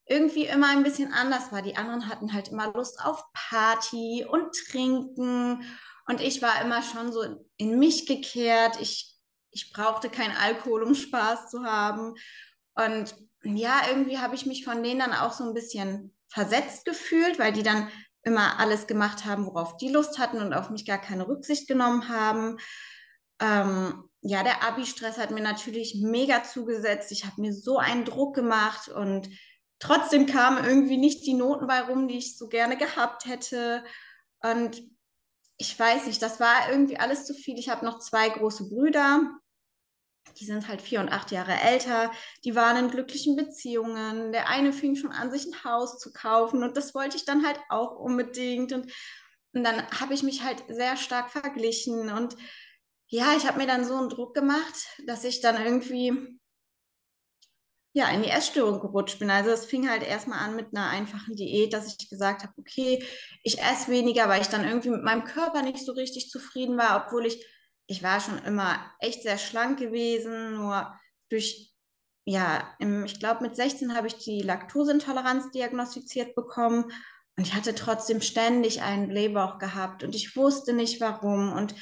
irgendwie 0.08 0.46
immer 0.46 0.70
ein 0.70 0.84
bisschen 0.84 1.14
anders 1.14 1.52
war. 1.52 1.62
Die 1.62 1.78
anderen 1.78 2.10
hatten 2.10 2.34
halt 2.34 2.50
immer 2.50 2.74
Lust 2.74 3.00
auf 3.04 3.24
Party 3.34 4.26
und 4.28 4.54
Trinken 4.70 5.64
und 6.08 6.22
ich 6.22 6.42
war 6.42 6.62
immer 6.62 6.82
schon 6.84 7.12
so 7.12 7.24
in 7.58 7.80
mich 7.80 8.06
gekehrt. 8.06 8.80
Ich, 8.80 9.16
ich 9.52 9.72
brauchte 9.74 10.10
keinen 10.10 10.36
Alkohol, 10.38 10.84
um 10.84 10.94
Spaß 10.94 11.50
zu 11.50 11.64
haben. 11.64 12.16
Und 12.76 13.16
ja, 13.44 13.82
irgendwie 13.90 14.20
habe 14.20 14.36
ich 14.36 14.46
mich 14.46 14.64
von 14.64 14.84
denen 14.84 15.00
dann 15.00 15.14
auch 15.14 15.34
so 15.34 15.44
ein 15.44 15.54
bisschen 15.54 16.16
versetzt 16.28 16.86
gefühlt, 16.86 17.40
weil 17.40 17.54
die 17.54 17.64
dann 17.64 17.90
immer 18.26 18.60
alles 18.60 18.88
gemacht 18.88 19.24
haben, 19.24 19.46
worauf 19.46 19.78
die 19.78 19.90
Lust 19.90 20.20
hatten 20.20 20.40
und 20.40 20.54
auf 20.54 20.70
mich 20.70 20.86
gar 20.86 20.98
keine 20.98 21.28
Rücksicht 21.28 21.68
genommen 21.68 22.10
haben. 22.10 22.58
Ähm, 23.40 24.10
ja, 24.22 24.44
der 24.44 24.64
Abi-Stress 24.64 25.18
hat 25.18 25.32
mir 25.32 25.44
natürlich 25.44 26.02
mega 26.02 26.44
zugesetzt. 26.44 27.12
Ich 27.12 27.26
habe 27.26 27.40
mir 27.40 27.54
so 27.54 27.78
einen 27.78 28.04
Druck 28.04 28.36
gemacht 28.36 28.90
und 28.90 29.30
trotzdem 29.80 30.26
kamen 30.26 30.66
irgendwie 30.66 30.98
nicht 30.98 31.26
die 31.26 31.36
Noten 31.36 31.68
bei 31.68 31.82
rum, 31.82 32.08
die 32.08 32.18
ich 32.18 32.38
so 32.38 32.48
gerne 32.48 32.78
gehabt 32.78 33.26
hätte. 33.26 33.84
Und 34.42 34.82
ich 35.58 35.78
weiß 35.78 36.08
nicht, 36.08 36.22
das 36.22 36.40
war 36.40 36.70
irgendwie 36.72 36.98
alles 36.98 37.26
zu 37.26 37.36
viel. 37.36 37.60
Ich 37.60 37.70
habe 37.70 37.86
noch 37.86 38.00
zwei 38.00 38.30
große 38.30 38.68
Brüder 38.70 39.30
die 40.40 40.46
sind 40.46 40.68
halt 40.68 40.82
vier 40.82 41.00
und 41.00 41.10
acht 41.10 41.32
Jahre 41.32 41.54
älter, 41.54 42.12
die 42.44 42.56
waren 42.56 42.78
in 42.78 42.92
glücklichen 42.92 43.36
Beziehungen. 43.36 44.32
Der 44.32 44.50
eine 44.50 44.74
fing 44.74 44.96
schon 44.96 45.12
an, 45.12 45.32
sich 45.32 45.46
ein 45.46 45.64
Haus 45.64 46.00
zu 46.00 46.12
kaufen 46.12 46.64
und 46.64 46.76
das 46.78 46.94
wollte 46.94 47.18
ich 47.18 47.26
dann 47.26 47.46
halt 47.46 47.60
auch 47.70 47.98
unbedingt. 47.98 48.74
Und, 48.74 48.92
und 49.54 49.64
dann 49.64 49.88
habe 50.00 50.14
ich 50.14 50.24
mich 50.24 50.44
halt 50.44 50.64
sehr 50.68 50.98
stark 50.98 51.30
verglichen 51.30 52.10
und 52.10 52.36
ja, 53.08 53.36
ich 53.38 53.48
habe 53.48 53.60
mir 53.60 53.68
dann 53.68 53.86
so 53.86 53.96
einen 53.96 54.10
Druck 54.10 54.34
gemacht, 54.34 54.74
dass 55.06 55.24
ich 55.24 55.40
dann 55.40 55.64
irgendwie 55.64 56.40
ja, 57.96 58.10
in 58.10 58.24
die 58.24 58.30
Essstörung 58.30 58.82
gerutscht 58.82 59.20
bin. 59.20 59.30
Also 59.30 59.52
es 59.52 59.66
fing 59.66 59.90
halt 59.90 60.04
erstmal 60.04 60.40
an 60.40 60.58
mit 60.58 60.76
einer 60.76 60.90
einfachen 60.90 61.34
Diät, 61.38 61.72
dass 61.72 61.88
ich 61.88 62.10
gesagt 62.10 62.44
habe, 62.44 62.54
okay, 62.58 63.02
ich 63.42 63.62
esse 63.62 63.90
weniger, 63.90 64.28
weil 64.28 64.42
ich 64.42 64.50
dann 64.50 64.68
irgendwie 64.68 64.90
mit 64.90 65.02
meinem 65.02 65.24
Körper 65.24 65.62
nicht 65.62 65.80
so 65.80 65.94
richtig 65.94 66.30
zufrieden 66.30 66.78
war, 66.78 67.06
obwohl 67.06 67.26
ich 67.26 67.42
ich 67.88 68.04
war 68.04 68.20
schon 68.20 68.40
immer 68.40 68.80
echt 69.00 69.24
sehr 69.24 69.38
schlank 69.38 69.80
gewesen, 69.80 70.56
nur 70.56 70.94
durch 71.30 71.76
ja, 72.26 72.76
im, 72.80 73.06
ich 73.06 73.20
glaube, 73.20 73.44
mit 73.44 73.56
16 73.56 73.96
habe 73.96 74.08
ich 74.08 74.16
die 74.16 74.42
Laktoseintoleranz 74.42 75.52
diagnostiziert 75.52 76.34
bekommen. 76.34 76.86
Und 77.38 77.48
ich 77.48 77.54
hatte 77.54 77.76
trotzdem 77.76 78.22
ständig 78.22 78.82
einen 78.82 79.10
Blähbauch 79.10 79.60
gehabt 79.60 80.04
und 80.04 80.16
ich 80.16 80.36
wusste 80.36 80.74
nicht 80.74 81.02
warum. 81.02 81.54
Und 81.54 81.76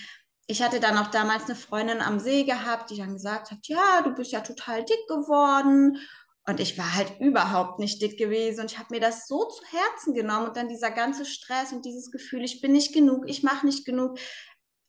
ich 0.48 0.62
hatte 0.62 0.79
dann 0.79 0.98
auch 0.98 1.07
damals 1.07 1.45
eine 1.45 1.55
Freundin 1.55 2.01
am 2.01 2.19
See 2.19 2.43
gehabt, 2.43 2.89
die 2.89 2.98
dann 2.98 3.13
gesagt 3.13 3.51
hat, 3.51 3.60
ja, 3.67 4.01
du 4.03 4.13
bist 4.13 4.31
ja 4.31 4.41
total 4.41 4.83
dick 4.83 5.07
geworden. 5.07 5.98
Und 6.45 6.60
ich 6.60 6.77
war 6.77 6.93
halt 6.93 7.22
überhaupt 7.22 7.79
nicht 7.79 8.01
dick 8.01 8.17
gewesen 8.17 8.60
und 8.60 8.72
ich 8.72 8.77
habe 8.77 8.89
mir 8.91 9.00
das 9.00 9.29
so 9.29 9.45
zu 9.45 9.63
Herzen 9.63 10.13
genommen 10.13 10.48
und 10.48 10.57
dann 10.57 10.67
dieser 10.67 10.91
ganze 10.91 11.25
Stress 11.25 11.72
und 11.72 11.86
dieses 11.86 12.12
Gefühl, 12.12 12.43
ich 12.43 12.60
bin 12.60 12.74
nicht 12.74 12.93
genug, 12.93 13.24
ich 13.29 13.43
mache 13.43 13.65
nicht 13.65 13.86
genug, 13.86 14.19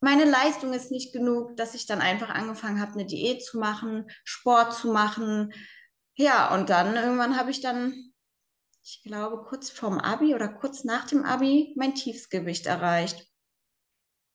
meine 0.05 0.25
Leistung 0.25 0.73
ist 0.73 0.91
nicht 0.93 1.13
genug, 1.13 1.57
dass 1.57 1.75
ich 1.75 1.87
dann 1.87 2.01
einfach 2.01 2.31
angefangen 2.31 2.81
habe, 2.81 2.93
eine 2.95 3.07
Diät 3.07 3.45
zu 3.45 3.59
machen, 3.59 4.07
Sport 4.25 4.75
zu 4.75 4.93
machen. 4.93 5.53
Ja, 6.17 6.55
und 6.55 6.71
dann 6.71 6.95
irgendwann 6.97 7.37
habe 7.39 7.51
ich 7.51 7.61
dann, 7.61 8.13
ich 8.85 9.03
glaube, 9.05 9.45
kurz 9.45 9.71
vorm 9.71 9.99
Abi 9.99 10.35
oder 10.35 10.49
kurz 10.49 10.85
nach 10.85 11.07
dem 11.07 11.25
Abi 11.25 11.75
mein 11.77 11.95
Tiefsgewicht 11.95 12.67
erreicht. 12.67 13.27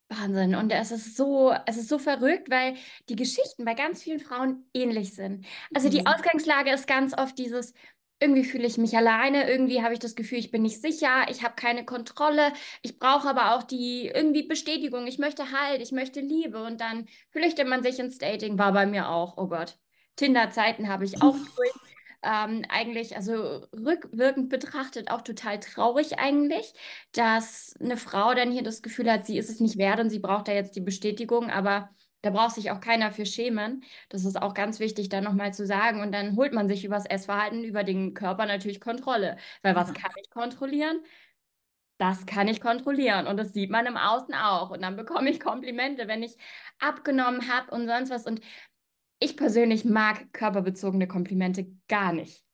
Wahnsinn. 0.09 0.55
Und 0.55 0.71
es 0.71 0.91
ist 0.91 1.15
so, 1.15 1.53
es 1.67 1.77
ist 1.77 1.87
so 1.87 1.99
verrückt, 1.99 2.49
weil 2.49 2.75
die 3.09 3.15
Geschichten 3.15 3.63
bei 3.63 3.75
ganz 3.75 4.01
vielen 4.01 4.19
Frauen 4.19 4.65
ähnlich 4.73 5.13
sind. 5.13 5.45
Also 5.73 5.89
die 5.89 6.01
Mhm. 6.01 6.07
Ausgangslage 6.07 6.71
ist 6.73 6.87
ganz 6.87 7.15
oft 7.15 7.37
dieses, 7.37 7.73
irgendwie 8.19 8.43
fühle 8.43 8.67
ich 8.67 8.77
mich 8.77 8.95
alleine, 8.97 9.49
irgendwie 9.49 9.81
habe 9.81 9.93
ich 9.93 9.99
das 9.99 10.15
Gefühl, 10.15 10.39
ich 10.39 10.51
bin 10.51 10.61
nicht 10.63 10.81
sicher, 10.81 11.25
ich 11.29 11.43
habe 11.43 11.55
keine 11.55 11.85
Kontrolle, 11.85 12.51
ich 12.81 12.99
brauche 12.99 13.29
aber 13.29 13.55
auch 13.55 13.63
die 13.63 14.07
irgendwie 14.13 14.43
Bestätigung, 14.43 15.07
ich 15.07 15.19
möchte 15.19 15.51
Halt, 15.51 15.81
ich 15.81 15.91
möchte 15.91 16.19
Liebe 16.19 16.63
und 16.63 16.81
dann 16.81 17.07
flüchtet 17.31 17.67
man 17.67 17.83
sich 17.83 17.99
ins 17.99 18.17
Dating, 18.17 18.57
war 18.57 18.73
bei 18.73 18.85
mir 18.85 19.09
auch, 19.09 19.37
oh 19.37 19.47
Gott. 19.47 19.77
Tinder-Zeiten 20.17 20.89
habe 20.89 21.05
ich 21.05 21.21
auch 21.21 21.35
durch 21.55 21.71
ähm, 22.23 22.63
eigentlich, 22.69 23.15
also 23.15 23.65
rückwirkend 23.73 24.49
betrachtet, 24.49 25.09
auch 25.11 25.21
total 25.21 25.59
traurig 25.59 26.19
eigentlich, 26.19 26.73
dass 27.13 27.73
eine 27.79 27.97
Frau 27.97 28.33
dann 28.33 28.51
hier 28.51 28.63
das 28.63 28.81
Gefühl 28.81 29.09
hat, 29.11 29.25
sie 29.25 29.37
ist 29.37 29.49
es 29.49 29.61
nicht 29.61 29.77
wert 29.77 29.99
und 30.01 30.09
sie 30.09 30.19
braucht 30.19 30.47
da 30.49 30.51
jetzt 30.51 30.75
die 30.75 30.81
Bestätigung, 30.81 31.49
aber 31.49 31.89
da 32.21 32.31
braucht 32.31 32.55
sich 32.55 32.71
auch 32.71 32.81
keiner 32.81 33.11
für 33.11 33.25
schämen. 33.25 33.83
Das 34.09 34.25
ist 34.25 34.41
auch 34.41 34.53
ganz 34.53 34.79
wichtig, 34.79 35.09
da 35.09 35.21
nochmal 35.21 35.53
zu 35.53 35.65
sagen. 35.65 36.01
Und 36.01 36.11
dann 36.11 36.35
holt 36.35 36.53
man 36.53 36.67
sich 36.67 36.83
übers 36.85 37.05
Essverhalten, 37.05 37.63
über 37.63 37.83
den 37.83 38.13
Körper 38.13 38.45
natürlich 38.45 38.81
Kontrolle. 38.81 39.37
Weil 39.61 39.75
was 39.75 39.93
kann 39.93 40.11
ich 40.21 40.29
kontrollieren? 40.29 41.01
Das 41.97 42.25
kann 42.25 42.47
ich 42.47 42.61
kontrollieren 42.61 43.27
und 43.27 43.35
das 43.35 43.51
sieht 43.51 43.69
man 43.69 43.85
im 43.85 43.97
Außen 43.97 44.33
auch. 44.33 44.69
Und 44.69 44.81
dann 44.83 44.95
bekomme 44.95 45.29
ich 45.29 45.39
Komplimente, 45.41 46.07
wenn 46.07 46.23
ich 46.23 46.37
abgenommen 46.79 47.49
habe 47.53 47.71
und 47.71 47.87
sonst 47.87 48.09
was. 48.09 48.25
Und 48.25 48.39
ich 49.19 49.35
persönlich 49.35 49.83
mag 49.83 50.31
körperbezogene 50.31 51.07
Komplimente 51.07 51.67
gar 51.89 52.13
nicht. 52.13 52.45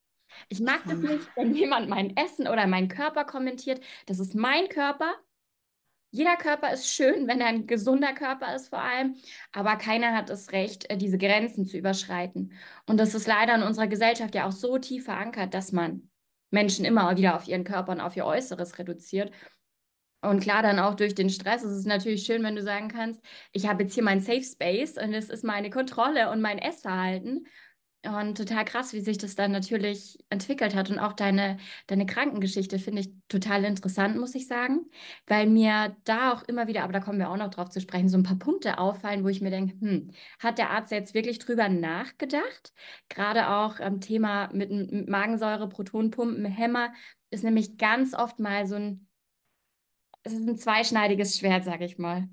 Ich 0.50 0.60
mag 0.60 0.81
das 0.88 0.98
nicht, 0.98 1.27
wenn 1.36 1.53
jemand 1.55 1.89
mein 1.89 2.17
Essen 2.17 2.48
oder 2.48 2.65
meinen 2.67 2.88
Körper 2.88 3.24
kommentiert. 3.24 3.81
Das 4.07 4.19
ist 4.19 4.34
mein 4.36 4.67
Körper. 4.69 5.13
Jeder 6.12 6.38
Körper 6.38 6.72
ist 6.72 6.88
schön, 6.90 7.28
wenn 7.28 7.42
er 7.42 7.48
ein 7.48 7.68
gesunder 7.68 8.14
Körper 8.14 8.56
ist 8.56 8.70
vor 8.70 8.82
allem, 8.82 9.16
aber 9.52 9.76
keiner 9.76 10.16
hat 10.16 10.30
das 10.30 10.52
Recht, 10.52 10.90
äh, 10.90 10.98
diese 10.98 11.18
Grenzen 11.18 11.66
zu 11.66 11.78
überschreiten. 11.78 12.54
Und 12.86 12.98
das 13.00 13.16
ist 13.16 13.28
leider 13.28 13.56
in 13.56 13.64
unserer 13.64 13.88
Gesellschaft 13.88 14.34
ja 14.34 14.48
auch 14.48 14.54
so 14.54 14.78
tief 14.78 15.06
verankert, 15.06 15.54
dass 15.54 15.72
man 15.72 16.10
Menschen 16.52 16.86
immer 16.86 17.16
wieder 17.18 17.36
auf 17.36 17.48
ihren 17.48 17.66
Körper 17.66 17.92
und 17.92 18.00
auf 18.00 18.16
ihr 18.16 18.26
Äußeres 18.26 18.80
reduziert. 18.80 19.32
Und 20.22 20.40
klar, 20.40 20.64
dann 20.64 20.80
auch 20.80 20.96
durch 20.96 21.14
den 21.14 21.30
Stress. 21.30 21.64
Es 21.64 21.78
ist 21.78 21.86
natürlich 21.86 22.24
schön, 22.24 22.44
wenn 22.44 22.56
du 22.56 22.64
sagen 22.64 22.88
kannst, 22.88 23.22
ich 23.52 23.68
habe 23.68 23.84
jetzt 23.84 23.94
hier 23.94 24.04
mein 24.04 24.22
Safe 24.22 24.42
Space 24.42 24.98
und 24.98 25.14
es 25.14 25.30
ist 25.30 25.44
meine 25.44 25.70
Kontrolle 25.70 26.32
und 26.32 26.42
mein 26.42 26.58
Essverhalten. 26.58 27.46
Und 28.08 28.38
total 28.38 28.66
krass, 28.66 28.94
wie 28.94 29.02
sich 29.02 29.18
das 29.18 29.36
dann 29.36 29.52
natürlich 29.52 30.18
entwickelt 30.30 30.76
hat. 30.76 30.90
Und 30.90 31.00
auch 31.00 31.14
deine, 31.14 31.58
deine 31.88 32.06
Krankengeschichte 32.06 32.80
finde 32.80 33.02
ich 33.02 33.10
total 33.28 33.64
interessant, 33.64 34.18
muss 34.18 34.36
ich 34.36 34.48
sagen. 34.48 34.86
Weil 35.28 35.48
mir 35.48 35.96
da 36.04 36.34
auch 36.34 36.44
immer 36.44 36.68
wieder, 36.68 36.84
aber 36.84 36.94
da 36.94 37.00
kommen 37.00 37.20
wir 37.20 37.30
auch 37.30 37.38
noch 37.38 37.50
drauf 37.50 37.70
zu 37.70 37.82
sprechen, 37.82 38.10
so 38.10 38.18
ein 38.18 38.24
paar 38.24 38.38
Punkte 38.38 38.78
auffallen, 38.80 39.24
wo 39.24 39.28
ich 39.30 39.42
mir 39.42 39.52
denke, 39.52 39.74
hm, 39.80 40.12
hat 40.40 40.58
der 40.58 40.70
Arzt 40.72 40.92
jetzt 40.92 41.14
wirklich 41.14 41.40
drüber 41.40 41.70
nachgedacht? 41.70 42.74
Gerade 43.10 43.50
auch 43.50 43.80
am 43.80 44.02
Thema 44.02 44.50
mit, 44.54 44.72
mit 44.72 45.10
Magensäure, 45.10 45.68
Protonpumpen, 45.70 46.46
Hämmer 46.46 46.94
ist 47.30 47.44
nämlich 47.44 47.78
ganz 47.78 48.14
oft 48.14 48.40
mal 48.40 48.68
so 48.68 48.76
ein 48.76 49.08
es 50.24 50.34
ist 50.34 50.48
ein 50.48 50.58
zweischneidiges 50.58 51.38
Schwert, 51.38 51.64
sag 51.66 51.82
ich 51.82 51.98
mal. 51.98 52.28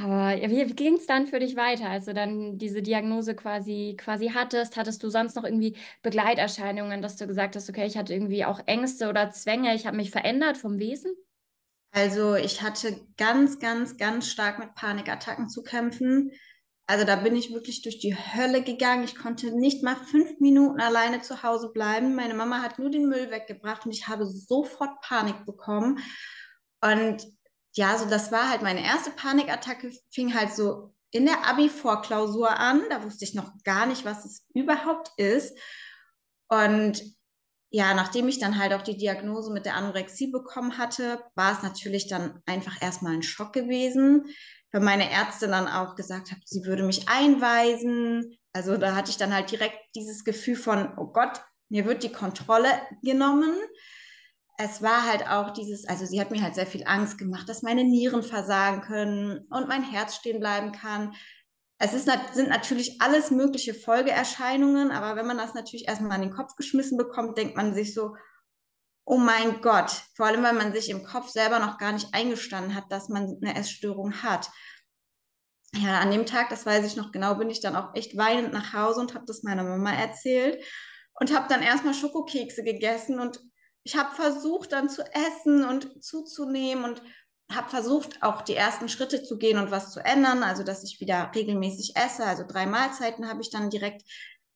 Aber 0.00 0.40
wie 0.40 0.64
ging 0.74 0.94
es 0.94 1.06
dann 1.06 1.26
für 1.26 1.40
dich 1.40 1.56
weiter, 1.56 1.90
als 1.90 2.04
du 2.04 2.14
dann 2.14 2.56
diese 2.56 2.82
Diagnose 2.82 3.34
quasi, 3.34 3.96
quasi 3.98 4.28
hattest? 4.28 4.76
Hattest 4.76 5.02
du 5.02 5.10
sonst 5.10 5.34
noch 5.34 5.42
irgendwie 5.42 5.76
Begleiterscheinungen, 6.02 7.02
dass 7.02 7.16
du 7.16 7.26
gesagt 7.26 7.56
hast, 7.56 7.68
okay, 7.68 7.84
ich 7.84 7.96
hatte 7.96 8.14
irgendwie 8.14 8.44
auch 8.44 8.60
Ängste 8.66 9.08
oder 9.08 9.32
Zwänge, 9.32 9.74
ich 9.74 9.86
habe 9.86 9.96
mich 9.96 10.12
verändert 10.12 10.56
vom 10.56 10.78
Wesen? 10.78 11.12
Also 11.90 12.36
ich 12.36 12.62
hatte 12.62 13.00
ganz, 13.16 13.58
ganz, 13.58 13.96
ganz 13.96 14.28
stark 14.28 14.60
mit 14.60 14.76
Panikattacken 14.76 15.48
zu 15.48 15.64
kämpfen. 15.64 16.30
Also 16.86 17.04
da 17.04 17.16
bin 17.16 17.34
ich 17.34 17.52
wirklich 17.52 17.82
durch 17.82 17.98
die 17.98 18.14
Hölle 18.14 18.62
gegangen. 18.62 19.02
Ich 19.02 19.16
konnte 19.16 19.50
nicht 19.58 19.82
mal 19.82 19.96
fünf 19.96 20.38
Minuten 20.38 20.80
alleine 20.80 21.22
zu 21.22 21.42
Hause 21.42 21.72
bleiben. 21.72 22.14
Meine 22.14 22.34
Mama 22.34 22.62
hat 22.62 22.78
nur 22.78 22.90
den 22.90 23.08
Müll 23.08 23.32
weggebracht 23.32 23.84
und 23.84 23.90
ich 23.90 24.06
habe 24.06 24.26
sofort 24.26 25.00
Panik 25.00 25.44
bekommen. 25.44 25.98
Und 26.80 27.26
ja, 27.78 27.96
so 27.96 28.06
das 28.06 28.32
war 28.32 28.50
halt 28.50 28.62
meine 28.62 28.84
erste 28.84 29.12
Panikattacke, 29.12 29.92
fing 30.10 30.34
halt 30.34 30.52
so 30.52 30.92
in 31.12 31.26
der 31.26 31.46
Abi-Vorklausur 31.46 32.50
an. 32.58 32.82
Da 32.90 33.04
wusste 33.04 33.24
ich 33.24 33.34
noch 33.34 33.52
gar 33.62 33.86
nicht, 33.86 34.04
was 34.04 34.24
es 34.24 34.44
überhaupt 34.52 35.12
ist. 35.16 35.56
Und 36.48 37.00
ja, 37.70 37.94
nachdem 37.94 38.26
ich 38.26 38.40
dann 38.40 38.58
halt 38.58 38.72
auch 38.72 38.82
die 38.82 38.96
Diagnose 38.96 39.52
mit 39.52 39.64
der 39.64 39.76
Anorexie 39.76 40.32
bekommen 40.32 40.76
hatte, 40.76 41.22
war 41.36 41.52
es 41.52 41.62
natürlich 41.62 42.08
dann 42.08 42.42
einfach 42.46 42.82
erstmal 42.82 43.12
ein 43.12 43.22
Schock 43.22 43.52
gewesen, 43.52 44.24
weil 44.72 44.80
meine 44.80 45.08
Ärztin 45.08 45.52
dann 45.52 45.68
auch 45.68 45.94
gesagt 45.94 46.32
hat, 46.32 46.38
sie 46.46 46.64
würde 46.64 46.82
mich 46.82 47.08
einweisen. 47.08 48.36
Also 48.52 48.76
da 48.76 48.96
hatte 48.96 49.10
ich 49.10 49.18
dann 49.18 49.32
halt 49.32 49.52
direkt 49.52 49.78
dieses 49.94 50.24
Gefühl 50.24 50.56
von, 50.56 50.94
oh 50.98 51.12
Gott, 51.12 51.40
mir 51.68 51.84
wird 51.84 52.02
die 52.02 52.12
Kontrolle 52.12 52.70
genommen. 53.02 53.54
Es 54.60 54.82
war 54.82 55.06
halt 55.06 55.28
auch 55.28 55.52
dieses, 55.52 55.86
also 55.86 56.04
sie 56.04 56.20
hat 56.20 56.32
mir 56.32 56.42
halt 56.42 56.56
sehr 56.56 56.66
viel 56.66 56.82
Angst 56.84 57.16
gemacht, 57.16 57.48
dass 57.48 57.62
meine 57.62 57.84
Nieren 57.84 58.24
versagen 58.24 58.80
können 58.80 59.46
und 59.50 59.68
mein 59.68 59.84
Herz 59.84 60.16
stehen 60.16 60.40
bleiben 60.40 60.72
kann. 60.72 61.14
Es 61.78 61.94
ist, 61.94 62.10
sind 62.34 62.48
natürlich 62.48 63.00
alles 63.00 63.30
mögliche 63.30 63.72
Folgeerscheinungen, 63.72 64.90
aber 64.90 65.14
wenn 65.14 65.28
man 65.28 65.38
das 65.38 65.54
natürlich 65.54 65.86
erstmal 65.86 66.12
an 66.12 66.22
den 66.22 66.32
Kopf 66.34 66.56
geschmissen 66.56 66.98
bekommt, 66.98 67.38
denkt 67.38 67.56
man 67.56 67.72
sich 67.72 67.94
so, 67.94 68.16
oh 69.04 69.16
mein 69.16 69.60
Gott, 69.60 69.92
vor 70.16 70.26
allem, 70.26 70.42
weil 70.42 70.54
man 70.54 70.72
sich 70.72 70.90
im 70.90 71.04
Kopf 71.04 71.28
selber 71.30 71.60
noch 71.60 71.78
gar 71.78 71.92
nicht 71.92 72.12
eingestanden 72.12 72.74
hat, 72.74 72.90
dass 72.90 73.08
man 73.08 73.38
eine 73.40 73.54
Essstörung 73.54 74.24
hat. 74.24 74.50
Ja, 75.74 76.00
an 76.00 76.10
dem 76.10 76.26
Tag, 76.26 76.48
das 76.50 76.66
weiß 76.66 76.84
ich 76.84 76.96
noch 76.96 77.12
genau, 77.12 77.36
bin 77.36 77.48
ich 77.48 77.60
dann 77.60 77.76
auch 77.76 77.94
echt 77.94 78.16
weinend 78.16 78.52
nach 78.52 78.72
Hause 78.72 79.00
und 79.00 79.14
habe 79.14 79.24
das 79.26 79.44
meiner 79.44 79.62
Mama 79.62 79.92
erzählt 79.92 80.62
und 81.14 81.34
habe 81.34 81.48
dann 81.48 81.62
erstmal 81.62 81.94
Schokokekse 81.94 82.64
gegessen 82.64 83.20
und 83.20 83.40
ich 83.88 83.96
habe 83.96 84.14
versucht 84.14 84.72
dann 84.72 84.90
zu 84.90 85.02
essen 85.02 85.64
und 85.64 86.04
zuzunehmen 86.04 86.84
und 86.84 87.02
habe 87.50 87.70
versucht, 87.70 88.22
auch 88.22 88.42
die 88.42 88.54
ersten 88.54 88.90
Schritte 88.90 89.22
zu 89.22 89.38
gehen 89.38 89.56
und 89.56 89.70
was 89.70 89.92
zu 89.92 90.04
ändern, 90.04 90.42
also 90.42 90.62
dass 90.62 90.84
ich 90.84 91.00
wieder 91.00 91.32
regelmäßig 91.34 91.96
esse. 91.96 92.26
Also 92.26 92.44
drei 92.46 92.66
Mahlzeiten 92.66 93.26
habe 93.26 93.40
ich 93.40 93.48
dann 93.48 93.70
direkt 93.70 94.02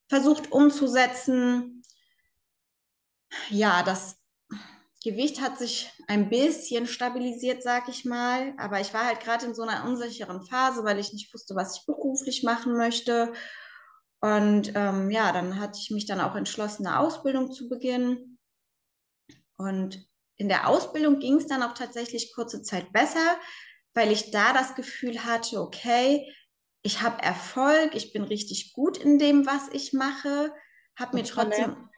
versucht 0.07 0.51
umzusetzen. 0.51 1.83
Ja, 3.49 3.81
das 3.81 4.17
Gewicht 5.03 5.41
hat 5.41 5.57
sich 5.57 5.89
ein 6.07 6.29
bisschen 6.29 6.85
stabilisiert, 6.85 7.63
sag 7.63 7.89
ich 7.89 8.05
mal. 8.05 8.53
Aber 8.59 8.81
ich 8.81 8.93
war 8.93 9.07
halt 9.07 9.21
gerade 9.21 9.47
in 9.47 9.55
so 9.55 9.63
einer 9.63 9.83
unsicheren 9.85 10.45
Phase, 10.45 10.83
weil 10.83 10.99
ich 10.99 11.11
nicht 11.11 11.33
wusste, 11.33 11.55
was 11.55 11.79
ich 11.79 11.87
beruflich 11.87 12.43
machen 12.43 12.77
möchte. 12.77 13.33
Und 14.21 14.73
ähm, 14.75 15.09
ja, 15.09 15.31
dann 15.31 15.59
hatte 15.59 15.79
ich 15.81 15.89
mich 15.89 16.05
dann 16.05 16.21
auch 16.21 16.35
entschlossen, 16.35 16.85
eine 16.85 16.99
Ausbildung 16.99 17.51
zu 17.51 17.67
beginnen. 17.67 18.32
Und 19.63 20.05
in 20.37 20.49
der 20.49 20.67
Ausbildung 20.67 21.19
ging 21.19 21.35
es 21.35 21.47
dann 21.47 21.63
auch 21.63 21.73
tatsächlich 21.73 22.33
kurze 22.33 22.61
Zeit 22.61 22.91
besser, 22.91 23.37
weil 23.93 24.11
ich 24.11 24.31
da 24.31 24.53
das 24.53 24.75
Gefühl 24.75 25.23
hatte, 25.25 25.61
okay, 25.61 26.31
ich 26.81 27.01
habe 27.01 27.21
Erfolg, 27.23 27.95
ich 27.95 28.11
bin 28.11 28.23
richtig 28.23 28.73
gut 28.73 28.97
in 28.97 29.17
dem, 29.17 29.45
was 29.45 29.69
ich 29.71 29.93
mache, 29.93 30.53
habe 30.99 31.17
mir 31.17 31.23
trotzdem. 31.23 31.89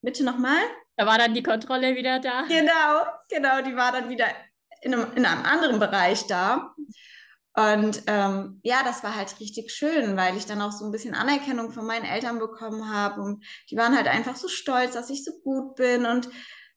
Bitte 0.00 0.24
nochmal? 0.24 0.62
Da 0.96 1.06
war 1.06 1.18
dann 1.18 1.34
die 1.34 1.42
Kontrolle 1.42 1.96
wieder 1.96 2.20
da. 2.20 2.42
Genau, 2.42 3.04
genau, 3.28 3.62
die 3.62 3.76
war 3.76 3.92
dann 3.92 4.08
wieder 4.08 4.26
in 4.82 4.94
einem, 4.94 5.12
in 5.14 5.26
einem 5.26 5.44
anderen 5.44 5.78
Bereich 5.78 6.26
da. 6.26 6.74
Und 7.54 8.02
ähm, 8.06 8.60
ja, 8.62 8.82
das 8.84 9.02
war 9.02 9.16
halt 9.16 9.40
richtig 9.40 9.72
schön, 9.72 10.16
weil 10.16 10.36
ich 10.36 10.44
dann 10.44 10.60
auch 10.60 10.72
so 10.72 10.84
ein 10.84 10.92
bisschen 10.92 11.14
Anerkennung 11.14 11.72
von 11.72 11.86
meinen 11.86 12.04
Eltern 12.04 12.38
bekommen 12.38 12.92
habe. 12.92 13.22
Und 13.22 13.44
die 13.70 13.76
waren 13.76 13.96
halt 13.96 14.08
einfach 14.08 14.36
so 14.36 14.48
stolz, 14.48 14.92
dass 14.92 15.10
ich 15.10 15.24
so 15.24 15.32
gut 15.42 15.74
bin 15.74 16.04
und 16.04 16.28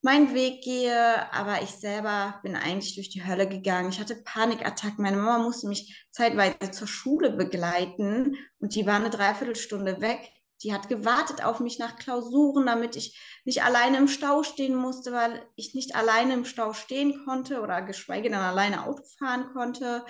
meinen 0.02 0.34
Weg 0.34 0.64
gehe. 0.64 1.32
Aber 1.34 1.62
ich 1.62 1.72
selber 1.72 2.40
bin 2.44 2.56
eigentlich 2.56 2.96
durch 2.96 3.10
die 3.10 3.26
Hölle 3.26 3.48
gegangen. 3.48 3.90
Ich 3.90 4.00
hatte 4.00 4.16
Panikattacken. 4.16 5.04
Meine 5.04 5.18
Mama 5.18 5.44
musste 5.44 5.68
mich 5.68 6.08
zeitweise 6.12 6.72
zur 6.72 6.88
Schule 6.88 7.32
begleiten 7.32 8.38
und 8.60 8.76
die 8.76 8.86
war 8.86 8.96
eine 8.96 9.10
Dreiviertelstunde 9.10 10.02
weg. 10.02 10.20
die 10.64 10.74
hat 10.74 10.90
gewartet 10.90 11.44
auf 11.44 11.62
mich 11.62 11.80
nach 11.80 11.96
Klausuren, 11.96 12.66
damit 12.66 12.96
ich 12.98 13.18
nicht 13.46 13.64
alleine 13.64 13.98
im 13.98 14.08
Stau 14.10 14.44
stehen 14.44 14.76
musste, 14.76 15.14
weil 15.14 15.42
ich 15.56 15.74
nicht 15.74 15.96
alleine 15.96 16.34
im 16.34 16.46
Stau 16.46 16.74
stehen 16.74 17.24
konnte 17.26 17.62
oder 17.62 17.82
geschweige 17.82 18.30
denn 18.30 18.40
alleine 18.40 18.86
Auto 18.86 19.04
fahren 19.18 19.52
konnte. 19.54 20.06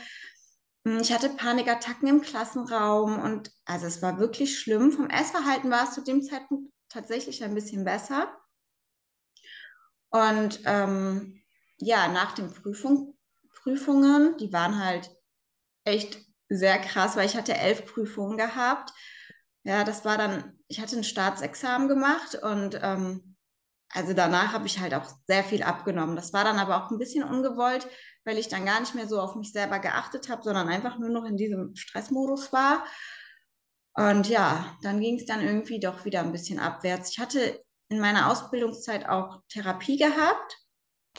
Hm, 0.85 0.99
ich 1.01 1.13
hatte 1.13 1.29
Panikattacken 1.29 2.07
im 2.07 2.21
Klassenraum 2.21 3.19
und 3.19 3.51
also 3.65 3.85
es 3.85 4.01
war 4.01 4.19
wirklich 4.19 4.59
schlimm. 4.59 4.91
Vom 4.91 5.09
Essverhalten 5.09 5.69
war 5.69 5.83
es 5.83 5.93
zu 5.93 6.01
dem 6.01 6.23
Zeitpunkt 6.23 6.71
tatsächlich 6.89 7.43
ein 7.43 7.53
bisschen 7.53 7.83
besser. 7.83 8.35
Und 10.09 10.61
ähm, 10.65 11.41
ja, 11.77 12.07
nach 12.07 12.33
den 12.33 12.53
Prüfung, 12.53 13.17
Prüfungen, 13.61 14.37
die 14.37 14.51
waren 14.51 14.83
halt 14.83 15.09
echt 15.83 16.19
sehr 16.49 16.79
krass, 16.79 17.15
weil 17.15 17.25
ich 17.25 17.35
hatte 17.35 17.55
elf 17.55 17.85
Prüfungen 17.85 18.37
gehabt. 18.37 18.91
Ja, 19.63 19.83
das 19.83 20.05
war 20.05 20.17
dann, 20.17 20.57
ich 20.67 20.79
hatte 20.81 20.97
ein 20.97 21.03
Staatsexamen 21.03 21.87
gemacht 21.87 22.35
und 22.41 22.79
ähm, 22.81 23.35
also 23.91 24.13
danach 24.13 24.53
habe 24.53 24.67
ich 24.67 24.79
halt 24.79 24.93
auch 24.93 25.05
sehr 25.27 25.43
viel 25.43 25.63
abgenommen. 25.63 26.15
Das 26.15 26.33
war 26.33 26.43
dann 26.43 26.59
aber 26.59 26.77
auch 26.77 26.91
ein 26.91 26.99
bisschen 26.99 27.23
ungewollt, 27.23 27.87
weil 28.23 28.37
ich 28.37 28.47
dann 28.47 28.65
gar 28.65 28.79
nicht 28.79 28.95
mehr 28.95 29.07
so 29.07 29.19
auf 29.19 29.35
mich 29.35 29.51
selber 29.51 29.79
geachtet 29.79 30.29
habe, 30.29 30.43
sondern 30.43 30.69
einfach 30.69 30.99
nur 30.99 31.09
noch 31.09 31.25
in 31.25 31.37
diesem 31.37 31.75
Stressmodus 31.75 32.53
war. 32.53 32.85
Und 33.93 34.29
ja, 34.29 34.77
dann 34.83 34.99
ging 35.01 35.17
es 35.19 35.25
dann 35.25 35.41
irgendwie 35.41 35.79
doch 35.79 36.05
wieder 36.05 36.21
ein 36.21 36.31
bisschen 36.31 36.59
abwärts. 36.59 37.11
Ich 37.11 37.19
hatte 37.19 37.59
in 37.89 37.99
meiner 37.99 38.31
Ausbildungszeit 38.31 39.07
auch 39.07 39.41
Therapie 39.49 39.97
gehabt 39.97 40.57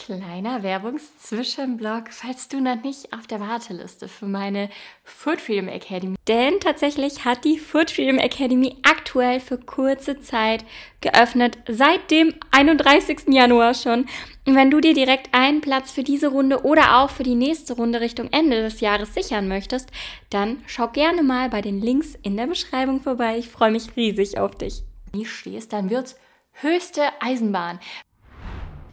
Kleiner 0.06 0.62
Werbungszwischenblock, 0.62 2.10
falls 2.10 2.48
du 2.48 2.60
noch 2.60 2.82
nicht 2.82 3.12
auf 3.12 3.26
der 3.26 3.38
Warteliste 3.38 4.08
für 4.08 4.24
meine 4.24 4.70
Food 5.04 5.42
Freedom 5.42 5.68
Academy. 5.68 6.16
Denn 6.26 6.58
tatsächlich 6.58 7.26
hat 7.26 7.44
die 7.44 7.58
Food 7.58 7.90
Freedom 7.90 8.16
Academy 8.16 8.78
aktuell 8.82 9.40
für 9.40 9.58
kurze 9.58 10.18
Zeit 10.20 10.64
geöffnet, 11.02 11.58
seit 11.68 12.10
dem 12.10 12.32
31. 12.50 13.28
Januar 13.28 13.74
schon. 13.74 14.06
Und 14.46 14.54
wenn 14.54 14.70
du 14.70 14.80
dir 14.80 14.94
direkt 14.94 15.34
einen 15.34 15.60
Platz 15.60 15.92
für 15.92 16.02
diese 16.02 16.28
Runde 16.28 16.64
oder 16.64 17.02
auch 17.02 17.10
für 17.10 17.22
die 17.24 17.34
nächste 17.34 17.74
Runde 17.74 18.00
Richtung 18.00 18.28
Ende 18.32 18.62
des 18.62 18.80
Jahres 18.80 19.12
sichern 19.12 19.48
möchtest, 19.48 19.90
dann 20.30 20.62
schau 20.66 20.88
gerne 20.88 21.22
mal 21.22 21.50
bei 21.50 21.60
den 21.60 21.78
Links 21.78 22.14
in 22.22 22.38
der 22.38 22.46
Beschreibung 22.46 23.02
vorbei. 23.02 23.36
Ich 23.36 23.50
freue 23.50 23.70
mich 23.70 23.96
riesig 23.96 24.38
auf 24.38 24.54
dich. 24.54 24.82
Wenn 25.12 25.20
du 25.20 25.26
stehst, 25.26 25.74
dann 25.74 25.90
wird's 25.90 26.16
höchste 26.62 27.02
Eisenbahn. 27.20 27.80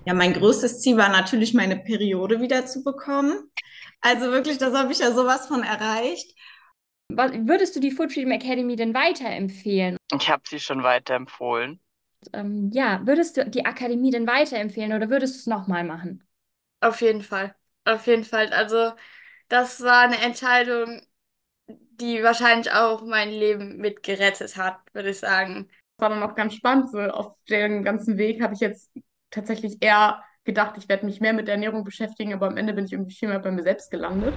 Ja, 0.05 0.13
mein 0.13 0.33
größtes 0.33 0.81
Ziel 0.81 0.97
war 0.97 1.09
natürlich, 1.09 1.53
meine 1.53 1.77
Periode 1.77 2.39
wieder 2.41 2.65
zu 2.65 2.83
bekommen. 2.83 3.51
Also 4.01 4.31
wirklich, 4.31 4.57
das 4.57 4.73
habe 4.73 4.91
ich 4.91 4.99
ja 4.99 5.11
sowas 5.11 5.47
von 5.47 5.63
erreicht. 5.63 6.33
Was, 7.09 7.31
würdest 7.33 7.75
du 7.75 7.79
die 7.79 7.91
Food 7.91 8.13
Freedom 8.13 8.31
Academy 8.31 8.75
denn 8.75 8.93
weiterempfehlen? 8.93 9.97
Ich 10.13 10.29
habe 10.29 10.43
sie 10.47 10.59
schon 10.59 10.83
weiterempfohlen. 10.83 11.79
Ähm, 12.33 12.71
ja, 12.73 13.05
würdest 13.05 13.37
du 13.37 13.45
die 13.49 13.65
Akademie 13.65 14.11
denn 14.11 14.27
weiterempfehlen 14.27 14.93
oder 14.93 15.09
würdest 15.09 15.35
du 15.35 15.39
es 15.39 15.47
nochmal 15.47 15.83
machen? 15.83 16.23
Auf 16.81 17.01
jeden 17.01 17.21
Fall. 17.21 17.55
Auf 17.85 18.07
jeden 18.07 18.23
Fall. 18.23 18.51
Also, 18.53 18.93
das 19.49 19.81
war 19.81 20.01
eine 20.03 20.19
Entscheidung, 20.19 21.01
die 21.67 22.23
wahrscheinlich 22.23 22.71
auch 22.71 23.03
mein 23.03 23.29
Leben 23.31 23.77
mit 23.77 24.03
gerettet 24.03 24.57
hat, 24.57 24.79
würde 24.93 25.09
ich 25.09 25.19
sagen. 25.19 25.69
War 25.97 26.09
dann 26.09 26.23
auch 26.23 26.35
ganz 26.35 26.53
spannend. 26.53 26.91
So 26.91 26.99
auf 26.99 27.33
dem 27.49 27.83
ganzen 27.83 28.17
Weg 28.17 28.41
habe 28.41 28.53
ich 28.53 28.59
jetzt 28.59 28.91
tatsächlich 29.31 29.77
eher 29.81 30.23
gedacht, 30.43 30.75
ich 30.77 30.87
werde 30.87 31.05
mich 31.05 31.19
mehr 31.19 31.33
mit 31.33 31.47
der 31.47 31.55
Ernährung 31.55 31.83
beschäftigen, 31.83 32.33
aber 32.33 32.47
am 32.47 32.57
Ende 32.57 32.73
bin 32.73 32.85
ich 32.85 32.93
irgendwie 32.93 33.13
viel 33.13 33.29
mehr 33.29 33.39
bei 33.39 33.51
mir 33.51 33.63
selbst 33.63 33.91
gelandet. 33.91 34.33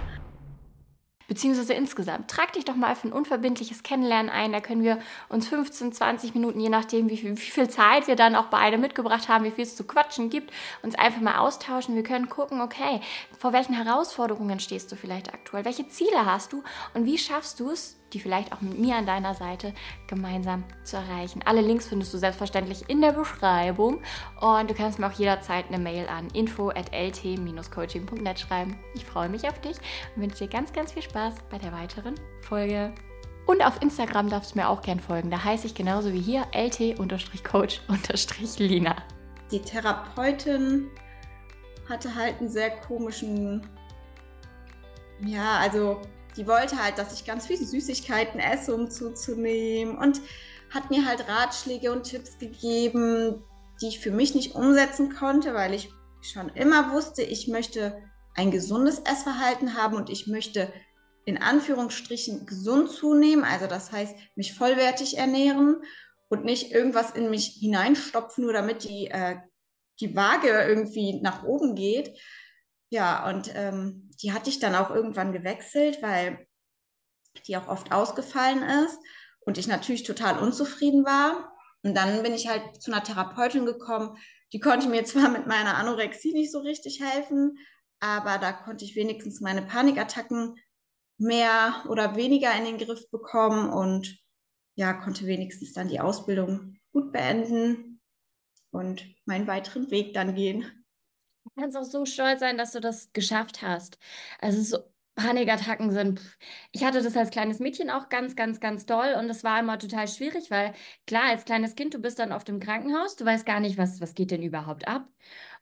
Beziehungsweise 1.28 1.74
insgesamt, 1.74 2.28
trag 2.28 2.54
dich 2.54 2.64
doch 2.64 2.74
mal 2.74 2.96
für 2.96 3.06
ein 3.06 3.12
unverbindliches 3.12 3.84
Kennenlernen 3.84 4.32
ein. 4.32 4.50
Da 4.50 4.58
können 4.58 4.82
wir 4.82 4.98
uns 5.28 5.46
15, 5.46 5.92
20 5.92 6.34
Minuten, 6.34 6.58
je 6.58 6.70
nachdem, 6.70 7.08
wie 7.08 7.16
viel, 7.16 7.36
wie 7.36 7.40
viel 7.40 7.70
Zeit 7.70 8.08
wir 8.08 8.16
dann 8.16 8.34
auch 8.34 8.46
beide 8.46 8.78
mitgebracht 8.78 9.28
haben, 9.28 9.44
wie 9.44 9.52
viel 9.52 9.62
es 9.62 9.76
zu 9.76 9.84
quatschen 9.84 10.28
gibt, 10.28 10.52
uns 10.82 10.96
einfach 10.96 11.20
mal 11.20 11.38
austauschen. 11.38 11.94
Wir 11.94 12.02
können 12.02 12.28
gucken, 12.28 12.60
okay, 12.60 13.00
vor 13.38 13.52
welchen 13.52 13.74
Herausforderungen 13.74 14.58
stehst 14.58 14.90
du 14.90 14.96
vielleicht 14.96 15.32
aktuell? 15.32 15.64
Welche 15.64 15.86
Ziele 15.86 16.26
hast 16.26 16.52
du? 16.52 16.64
Und 16.94 17.04
wie 17.04 17.16
schaffst 17.16 17.60
du 17.60 17.70
es, 17.70 17.99
die 18.12 18.20
vielleicht 18.20 18.52
auch 18.52 18.60
mit 18.60 18.78
mir 18.78 18.96
an 18.96 19.06
deiner 19.06 19.34
Seite 19.34 19.72
gemeinsam 20.06 20.64
zu 20.84 20.96
erreichen. 20.96 21.42
Alle 21.44 21.60
Links 21.60 21.88
findest 21.88 22.12
du 22.14 22.18
selbstverständlich 22.18 22.88
in 22.88 23.00
der 23.00 23.12
Beschreibung 23.12 24.02
und 24.40 24.70
du 24.70 24.74
kannst 24.74 24.98
mir 24.98 25.06
auch 25.06 25.12
jederzeit 25.12 25.66
eine 25.68 25.78
Mail 25.78 26.08
an 26.08 26.28
info 26.30 26.70
at 26.70 26.92
lt-coaching.net 26.92 28.40
schreiben. 28.40 28.78
Ich 28.94 29.04
freue 29.04 29.28
mich 29.28 29.48
auf 29.48 29.60
dich 29.60 29.76
und 30.14 30.22
wünsche 30.22 30.38
dir 30.44 30.48
ganz, 30.48 30.72
ganz 30.72 30.92
viel 30.92 31.02
Spaß 31.02 31.34
bei 31.50 31.58
der 31.58 31.72
weiteren 31.72 32.14
Folge. 32.42 32.92
Und 33.46 33.62
auf 33.66 33.80
Instagram 33.82 34.28
darfst 34.28 34.54
du 34.54 34.58
mir 34.58 34.68
auch 34.68 34.82
gern 34.82 35.00
folgen. 35.00 35.30
Da 35.30 35.42
heiße 35.42 35.66
ich 35.66 35.74
genauso 35.74 36.12
wie 36.12 36.20
hier 36.20 36.46
lt-coach-lina. 36.52 36.96
Die 39.50 39.60
Therapeutin 39.60 40.88
hatte 41.88 42.14
halt 42.14 42.38
einen 42.38 42.48
sehr 42.48 42.70
komischen, 42.70 43.66
ja, 45.24 45.56
also 45.58 46.00
die 46.36 46.46
wollte 46.46 46.82
halt, 46.82 46.98
dass 46.98 47.12
ich 47.12 47.24
ganz 47.24 47.46
viele 47.46 47.64
Süßigkeiten 47.64 48.40
esse, 48.40 48.74
um 48.74 48.90
zuzunehmen 48.90 49.96
und 49.96 50.20
hat 50.70 50.90
mir 50.90 51.06
halt 51.06 51.28
Ratschläge 51.28 51.92
und 51.92 52.04
Tipps 52.04 52.38
gegeben, 52.38 53.42
die 53.80 53.88
ich 53.88 54.00
für 54.00 54.10
mich 54.10 54.34
nicht 54.34 54.54
umsetzen 54.54 55.14
konnte, 55.14 55.54
weil 55.54 55.74
ich 55.74 55.90
schon 56.22 56.48
immer 56.50 56.92
wusste, 56.92 57.22
ich 57.22 57.48
möchte 57.48 58.00
ein 58.34 58.50
gesundes 58.50 59.00
Essverhalten 59.00 59.76
haben 59.76 59.96
und 59.96 60.10
ich 60.10 60.26
möchte 60.26 60.72
in 61.24 61.38
Anführungsstrichen 61.38 62.46
gesund 62.46 62.90
zunehmen, 62.90 63.44
also 63.44 63.66
das 63.66 63.92
heißt 63.92 64.14
mich 64.36 64.54
vollwertig 64.54 65.18
ernähren 65.18 65.82
und 66.28 66.44
nicht 66.44 66.72
irgendwas 66.72 67.10
in 67.10 67.30
mich 67.30 67.56
hineinstopfen, 67.60 68.44
nur 68.44 68.52
damit 68.52 68.84
die, 68.84 69.08
äh, 69.08 69.36
die 70.00 70.16
Waage 70.16 70.48
irgendwie 70.48 71.20
nach 71.20 71.44
oben 71.44 71.74
geht. 71.74 72.16
Ja, 72.90 73.28
und 73.28 73.52
ähm, 73.54 74.10
die 74.20 74.32
hatte 74.32 74.50
ich 74.50 74.58
dann 74.58 74.74
auch 74.74 74.90
irgendwann 74.90 75.32
gewechselt, 75.32 76.02
weil 76.02 76.46
die 77.46 77.56
auch 77.56 77.68
oft 77.68 77.92
ausgefallen 77.92 78.62
ist 78.84 78.98
und 79.40 79.58
ich 79.58 79.68
natürlich 79.68 80.02
total 80.02 80.38
unzufrieden 80.38 81.04
war. 81.04 81.52
Und 81.82 81.96
dann 81.96 82.22
bin 82.22 82.34
ich 82.34 82.48
halt 82.48 82.82
zu 82.82 82.92
einer 82.92 83.02
Therapeutin 83.02 83.64
gekommen, 83.64 84.18
die 84.52 84.60
konnte 84.60 84.88
mir 84.88 85.04
zwar 85.06 85.30
mit 85.30 85.46
meiner 85.46 85.76
Anorexie 85.76 86.32
nicht 86.32 86.52
so 86.52 86.60
richtig 86.60 87.00
helfen, 87.00 87.58
aber 88.00 88.38
da 88.38 88.52
konnte 88.52 88.84
ich 88.84 88.96
wenigstens 88.96 89.40
meine 89.40 89.62
Panikattacken 89.62 90.56
mehr 91.18 91.84
oder 91.88 92.16
weniger 92.16 92.52
in 92.56 92.64
den 92.64 92.78
Griff 92.78 93.08
bekommen 93.10 93.70
und 93.70 94.18
ja, 94.74 94.94
konnte 94.94 95.26
wenigstens 95.26 95.74
dann 95.74 95.88
die 95.88 96.00
Ausbildung 96.00 96.78
gut 96.92 97.12
beenden 97.12 98.00
und 98.70 99.04
meinen 99.26 99.46
weiteren 99.46 99.90
Weg 99.90 100.14
dann 100.14 100.34
gehen. 100.34 100.79
Du 101.44 101.50
kannst 101.60 101.76
auch 101.76 101.84
so 101.84 102.04
stolz 102.06 102.40
sein, 102.40 102.58
dass 102.58 102.72
du 102.72 102.80
das 102.80 103.12
geschafft 103.12 103.62
hast. 103.62 103.98
Also 104.40 104.62
so 104.62 104.84
Panikattacken 105.16 105.90
sind. 105.90 106.20
Ich 106.72 106.84
hatte 106.84 107.02
das 107.02 107.16
als 107.16 107.30
kleines 107.30 107.58
Mädchen 107.58 107.90
auch 107.90 108.08
ganz, 108.08 108.36
ganz, 108.36 108.60
ganz 108.60 108.86
doll 108.86 109.14
und 109.18 109.28
es 109.28 109.44
war 109.44 109.60
immer 109.60 109.78
total 109.78 110.08
schwierig, 110.08 110.50
weil 110.50 110.72
klar, 111.06 111.24
als 111.24 111.44
kleines 111.44 111.74
Kind, 111.74 111.94
du 111.94 111.98
bist 111.98 112.18
dann 112.18 112.32
auf 112.32 112.44
dem 112.44 112.60
Krankenhaus, 112.60 113.16
du 113.16 113.24
weißt 113.24 113.44
gar 113.44 113.60
nicht, 113.60 113.76
was, 113.76 114.00
was 114.00 114.14
geht 114.14 114.30
denn 114.30 114.42
überhaupt 114.42 114.88
ab. 114.88 115.08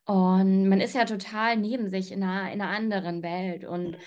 Und 0.05 0.69
man 0.69 0.81
ist 0.81 0.95
ja 0.95 1.05
total 1.05 1.57
neben 1.57 1.89
sich 1.91 2.13
in 2.13 2.23
einer, 2.23 2.53
in 2.53 2.61
einer 2.63 2.71
anderen 2.71 3.23
Welt. 3.23 3.65
Und 3.65 3.99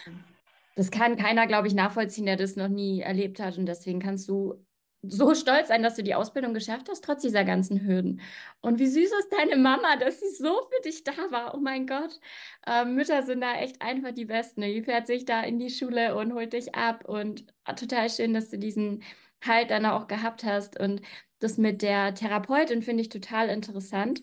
das 0.75 0.89
kann 0.89 1.17
keiner, 1.17 1.47
glaube 1.47 1.67
ich, 1.67 1.73
nachvollziehen, 1.73 2.25
der 2.25 2.37
das 2.37 2.55
noch 2.55 2.69
nie 2.69 3.01
erlebt 3.01 3.39
hat. 3.39 3.57
Und 3.57 3.65
deswegen 3.65 3.99
kannst 3.99 4.27
du 4.29 4.65
so 5.03 5.33
stolz 5.33 5.69
sein, 5.69 5.83
dass 5.83 5.95
du 5.95 6.03
die 6.03 6.15
Ausbildung 6.15 6.53
geschafft 6.53 6.87
hast, 6.89 7.03
trotz 7.03 7.21
dieser 7.21 7.43
ganzen 7.43 7.81
Hürden. 7.85 8.21
Und 8.61 8.79
wie 8.79 8.87
süß 8.87 9.11
ist 9.19 9.31
deine 9.31 9.55
Mama, 9.57 9.95
dass 9.97 10.19
sie 10.19 10.29
so 10.29 10.61
für 10.69 10.81
dich 10.83 11.03
da 11.03 11.13
war. 11.31 11.55
Oh 11.55 11.59
mein 11.59 11.87
Gott. 11.87 12.19
Ähm, 12.67 12.95
Mütter 12.95 13.23
sind 13.23 13.41
da 13.41 13.55
echt 13.55 13.81
einfach 13.81 14.11
die 14.11 14.25
Besten. 14.25 14.61
Die 14.61 14.83
fährt 14.83 15.07
sich 15.07 15.25
da 15.25 15.41
in 15.41 15.59
die 15.59 15.69
Schule 15.71 16.15
und 16.15 16.33
holt 16.33 16.53
dich 16.53 16.75
ab. 16.75 17.05
Und 17.07 17.45
ah, 17.63 17.73
total 17.73 18.09
schön, 18.09 18.33
dass 18.33 18.49
du 18.49 18.57
diesen 18.59 19.03
Halt 19.43 19.71
dann 19.71 19.85
auch 19.87 20.07
gehabt 20.07 20.43
hast. 20.43 20.79
Und 20.79 21.01
das 21.39 21.57
mit 21.57 21.81
der 21.81 22.13
Therapeutin 22.13 22.83
finde 22.83 23.01
ich 23.01 23.09
total 23.09 23.49
interessant, 23.49 24.21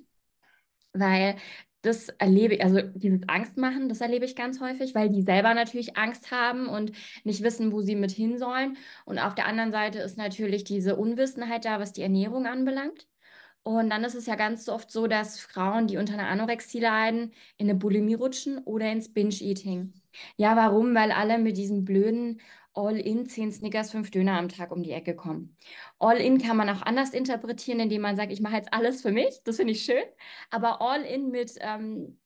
weil 0.93 1.37
das 1.89 2.09
erlebe 2.11 2.55
ich, 2.55 2.65
also 2.65 2.81
dieses 2.83 3.21
Angstmachen, 3.29 3.89
das 3.89 4.01
erlebe 4.01 4.25
ich 4.25 4.37
ganz 4.37 4.61
häufig, 4.61 4.95
weil 4.95 5.09
die 5.09 5.23
selber 5.23 5.55
natürlich 5.55 5.97
Angst 5.97 6.31
haben 6.31 6.69
und 6.69 6.93
nicht 7.25 7.43
wissen, 7.43 7.73
wo 7.73 7.81
sie 7.81 7.97
mit 7.97 8.13
hin 8.13 8.39
sollen. 8.39 8.77
Und 9.05 9.19
auf 9.19 9.35
der 9.35 9.47
anderen 9.47 9.73
Seite 9.73 9.99
ist 9.99 10.19
natürlich 10.19 10.65
diese 10.65 10.97
Unwissenheit 10.97 11.65
da, 11.65 11.81
was 11.81 11.93
die 11.93 12.03
Ernährung 12.03 12.47
anbelangt. 12.47 13.09
Und 13.63 13.91
dann 13.91 14.05
ist 14.05 14.15
es 14.15 14.27
ja 14.27 14.35
ganz 14.35 14.69
oft 14.69 14.91
so, 14.91 15.07
dass 15.07 15.41
Frauen, 15.41 15.89
die 15.89 15.99
unter 15.99 16.15
einer 16.15 16.29
Anorexie 16.29 16.81
leiden, 16.81 17.33
in 17.57 17.69
eine 17.69 17.79
Bulimie 17.79 18.15
rutschen 18.15 18.59
oder 18.59 18.91
ins 18.91 19.13
Binge-Eating. 19.13 19.93
Ja, 20.37 20.57
warum? 20.57 20.95
Weil 20.95 21.13
alle 21.13 21.39
mit 21.39 21.57
diesen 21.57 21.85
blöden 21.85 22.41
All-in 22.75 23.27
10 23.27 23.53
Snickers, 23.53 23.91
5 23.91 24.11
Döner 24.11 24.39
am 24.39 24.49
Tag 24.49 24.71
um 24.73 24.83
die 24.83 24.93
Ecke 24.93 25.17
kommen. 25.17 25.57
All-in 25.99 26.39
kann 26.39 26.57
man 26.57 26.69
auch 26.69 26.83
anders 26.83 27.11
interpretieren, 27.11 27.81
indem 27.81 28.03
man 28.03 28.17
sagt, 28.17 28.33
ich 28.33 28.41
mache 28.41 28.57
jetzt 28.57 28.73
alles 28.73 29.03
für 29.03 29.11
mich. 29.11 29.41
Das 29.45 29.57
finde 29.57 29.73
ich 29.73 29.83
schön. 29.83 30.05
Aber 30.51 30.81
All-in 30.81 31.31
mit 31.31 31.55
ähm, 31.61 32.19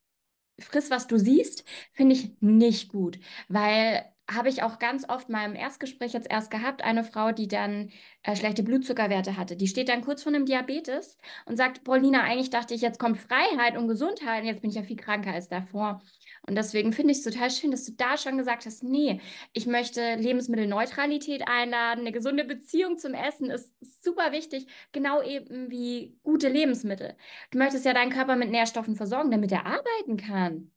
friss, 0.59 0.89
was 0.89 1.07
du 1.07 1.17
siehst, 1.17 1.63
finde 1.93 2.15
ich 2.15 2.31
nicht 2.39 2.89
gut, 2.89 3.19
weil 3.47 4.12
habe 4.31 4.49
ich 4.49 4.63
auch 4.63 4.79
ganz 4.79 5.07
oft 5.09 5.29
mal 5.29 5.45
im 5.45 5.55
Erstgespräch 5.55 6.13
jetzt 6.13 6.31
erst 6.31 6.49
gehabt, 6.49 6.83
eine 6.83 7.03
Frau, 7.03 7.31
die 7.31 7.47
dann 7.47 7.89
äh, 8.23 8.35
schlechte 8.35 8.63
Blutzuckerwerte 8.63 9.35
hatte. 9.35 9.57
Die 9.57 9.67
steht 9.67 9.89
dann 9.89 10.01
kurz 10.01 10.23
vor 10.23 10.33
einem 10.33 10.45
Diabetes 10.45 11.17
und 11.45 11.57
sagt, 11.57 11.83
Paulina, 11.83 12.21
eigentlich 12.21 12.49
dachte 12.49 12.73
ich, 12.73 12.81
jetzt 12.81 12.99
kommt 12.99 13.17
Freiheit 13.17 13.77
und 13.77 13.87
Gesundheit 13.87 14.41
und 14.41 14.47
jetzt 14.47 14.61
bin 14.61 14.69
ich 14.69 14.77
ja 14.77 14.83
viel 14.83 14.95
kranker 14.95 15.33
als 15.33 15.49
davor. 15.49 16.01
Und 16.47 16.55
deswegen 16.55 16.93
finde 16.93 17.11
ich 17.11 17.19
es 17.19 17.23
total 17.23 17.51
schön, 17.51 17.71
dass 17.71 17.85
du 17.85 17.93
da 17.93 18.17
schon 18.17 18.37
gesagt 18.37 18.65
hast, 18.65 18.83
nee, 18.83 19.19
ich 19.51 19.65
möchte 19.65 20.15
Lebensmittelneutralität 20.15 21.47
einladen, 21.47 22.01
eine 22.01 22.11
gesunde 22.11 22.45
Beziehung 22.45 22.97
zum 22.97 23.13
Essen 23.13 23.49
ist 23.49 23.73
super 24.03 24.31
wichtig, 24.31 24.67
genau 24.91 25.21
eben 25.21 25.69
wie 25.69 26.17
gute 26.23 26.49
Lebensmittel. 26.49 27.15
Du 27.51 27.57
möchtest 27.57 27.85
ja 27.85 27.93
deinen 27.93 28.11
Körper 28.11 28.35
mit 28.35 28.51
Nährstoffen 28.51 28.95
versorgen, 28.95 29.31
damit 29.31 29.51
er 29.51 29.65
arbeiten 29.65 30.17
kann. 30.17 30.71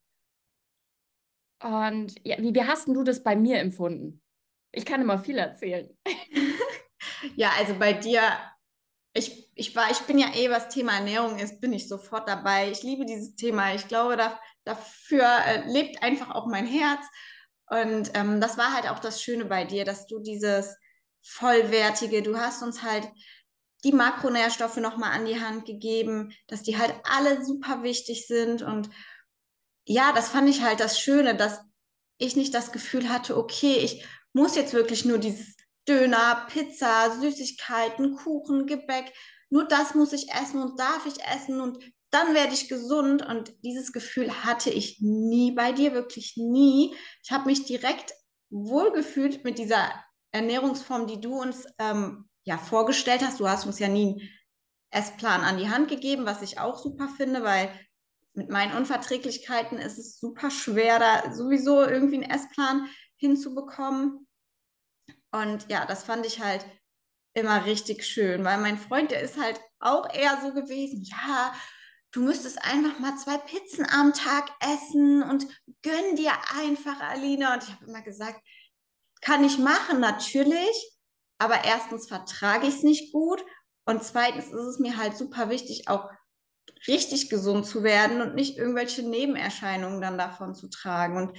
Und 1.62 2.14
ja, 2.24 2.36
wie, 2.38 2.54
wie 2.54 2.64
hast 2.64 2.88
du 2.88 3.02
das 3.02 3.22
bei 3.22 3.36
mir 3.36 3.58
empfunden? 3.58 4.22
Ich 4.72 4.84
kann 4.84 5.00
immer 5.00 5.18
viel 5.18 5.38
erzählen. 5.38 5.88
Ja, 7.34 7.52
also 7.58 7.74
bei 7.78 7.92
dir, 7.92 8.22
ich, 9.14 9.50
ich 9.54 9.74
war, 9.74 9.90
ich 9.90 10.00
bin 10.00 10.18
ja 10.18 10.34
eh, 10.34 10.50
was 10.50 10.68
Thema 10.68 10.94
Ernährung 10.94 11.38
ist, 11.38 11.60
bin 11.60 11.72
ich 11.72 11.88
sofort 11.88 12.28
dabei. 12.28 12.70
Ich 12.70 12.82
liebe 12.82 13.06
dieses 13.06 13.34
Thema. 13.36 13.74
Ich 13.74 13.88
glaube, 13.88 14.16
da, 14.16 14.38
dafür 14.64 15.26
äh, 15.46 15.70
lebt 15.70 16.02
einfach 16.02 16.30
auch 16.30 16.46
mein 16.46 16.66
Herz. 16.66 17.00
Und 17.68 18.10
ähm, 18.14 18.40
das 18.40 18.58
war 18.58 18.72
halt 18.72 18.88
auch 18.88 18.98
das 18.98 19.22
Schöne 19.22 19.44
bei 19.44 19.64
dir, 19.64 19.84
dass 19.84 20.06
du 20.06 20.20
dieses 20.20 20.76
vollwertige, 21.22 22.22
du 22.22 22.38
hast 22.38 22.62
uns 22.62 22.82
halt 22.82 23.08
die 23.84 23.92
Makronährstoffe 23.92 24.76
nochmal 24.76 25.12
an 25.12 25.26
die 25.26 25.40
Hand 25.40 25.64
gegeben, 25.64 26.32
dass 26.46 26.62
die 26.62 26.78
halt 26.78 26.94
alle 27.04 27.44
super 27.44 27.82
wichtig 27.82 28.26
sind. 28.26 28.62
Und 28.62 28.90
ja, 29.86 30.12
das 30.12 30.28
fand 30.28 30.48
ich 30.48 30.62
halt 30.62 30.80
das 30.80 31.00
Schöne, 31.00 31.36
dass 31.36 31.60
ich 32.18 32.36
nicht 32.36 32.54
das 32.54 32.72
Gefühl 32.72 33.08
hatte, 33.08 33.36
okay, 33.36 33.74
ich 33.76 34.04
muss 34.32 34.56
jetzt 34.56 34.72
wirklich 34.74 35.04
nur 35.04 35.18
dieses 35.18 35.56
Döner, 35.88 36.46
Pizza, 36.50 37.16
Süßigkeiten, 37.20 38.16
Kuchen, 38.16 38.66
Gebäck, 38.66 39.12
nur 39.48 39.66
das 39.66 39.94
muss 39.94 40.12
ich 40.12 40.30
essen 40.32 40.60
und 40.60 40.78
darf 40.80 41.06
ich 41.06 41.22
essen 41.24 41.60
und 41.60 41.78
dann 42.10 42.34
werde 42.34 42.54
ich 42.54 42.68
gesund. 42.68 43.24
Und 43.24 43.52
dieses 43.62 43.92
Gefühl 43.92 44.44
hatte 44.44 44.70
ich 44.70 44.98
nie 45.00 45.52
bei 45.52 45.72
dir, 45.72 45.92
wirklich 45.92 46.34
nie. 46.36 46.94
Ich 47.22 47.30
habe 47.30 47.46
mich 47.46 47.64
direkt 47.64 48.12
wohlgefühlt 48.50 49.44
mit 49.44 49.58
dieser 49.58 49.92
Ernährungsform, 50.32 51.06
die 51.06 51.20
du 51.20 51.40
uns 51.40 51.66
ähm, 51.78 52.28
ja 52.44 52.58
vorgestellt 52.58 53.22
hast. 53.24 53.40
Du 53.40 53.48
hast 53.48 53.66
uns 53.66 53.78
ja 53.78 53.88
nie 53.88 54.20
einen 54.20 54.30
Essplan 54.90 55.42
an 55.42 55.58
die 55.58 55.68
Hand 55.68 55.88
gegeben, 55.88 56.26
was 56.26 56.42
ich 56.42 56.58
auch 56.58 56.78
super 56.78 57.08
finde, 57.16 57.42
weil 57.44 57.68
mit 58.36 58.50
meinen 58.50 58.76
Unverträglichkeiten 58.76 59.78
ist 59.78 59.98
es 59.98 60.20
super 60.20 60.50
schwer, 60.50 60.98
da 60.98 61.32
sowieso 61.32 61.82
irgendwie 61.82 62.22
einen 62.22 62.30
Essplan 62.30 62.88
hinzubekommen. 63.16 64.26
Und 65.32 65.68
ja, 65.70 65.86
das 65.86 66.04
fand 66.04 66.26
ich 66.26 66.40
halt 66.40 66.64
immer 67.34 67.64
richtig 67.64 68.06
schön, 68.06 68.44
weil 68.44 68.58
mein 68.58 68.78
Freund, 68.78 69.10
der 69.10 69.20
ist 69.20 69.38
halt 69.38 69.60
auch 69.78 70.12
eher 70.12 70.40
so 70.42 70.52
gewesen, 70.52 71.02
ja, 71.04 71.54
du 72.12 72.22
müsstest 72.22 72.62
einfach 72.62 72.98
mal 72.98 73.16
zwei 73.16 73.36
Pizzen 73.38 73.86
am 73.90 74.12
Tag 74.12 74.50
essen 74.60 75.22
und 75.22 75.46
gönn 75.82 76.16
dir 76.16 76.32
einfach, 76.54 77.00
Alina. 77.00 77.54
Und 77.54 77.64
ich 77.64 77.72
habe 77.72 77.86
immer 77.86 78.02
gesagt, 78.02 78.40
kann 79.20 79.44
ich 79.44 79.58
machen, 79.58 80.00
natürlich, 80.00 80.92
aber 81.38 81.64
erstens 81.64 82.08
vertrage 82.08 82.66
ich 82.66 82.76
es 82.76 82.82
nicht 82.82 83.12
gut 83.12 83.44
und 83.86 84.02
zweitens 84.02 84.46
ist 84.46 84.54
es 84.54 84.78
mir 84.78 84.96
halt 84.96 85.16
super 85.16 85.50
wichtig, 85.50 85.88
auch 85.88 86.08
richtig 86.86 87.30
gesund 87.30 87.66
zu 87.66 87.82
werden 87.82 88.20
und 88.20 88.34
nicht 88.34 88.58
irgendwelche 88.58 89.02
Nebenerscheinungen 89.02 90.00
dann 90.00 90.18
davon 90.18 90.54
zu 90.54 90.68
tragen. 90.68 91.16
Und 91.16 91.38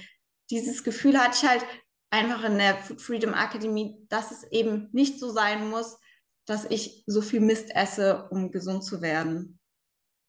dieses 0.50 0.84
Gefühl 0.84 1.18
hatte 1.18 1.38
ich 1.42 1.48
halt 1.48 1.64
einfach 2.10 2.44
in 2.44 2.58
der 2.58 2.76
Food 2.76 3.00
Freedom 3.00 3.34
Academy, 3.34 3.96
dass 4.08 4.30
es 4.30 4.44
eben 4.50 4.88
nicht 4.92 5.18
so 5.18 5.30
sein 5.30 5.68
muss, 5.68 5.98
dass 6.46 6.64
ich 6.64 7.04
so 7.06 7.20
viel 7.20 7.40
Mist 7.40 7.70
esse, 7.74 8.28
um 8.30 8.50
gesund 8.50 8.84
zu 8.84 9.02
werden. 9.02 9.57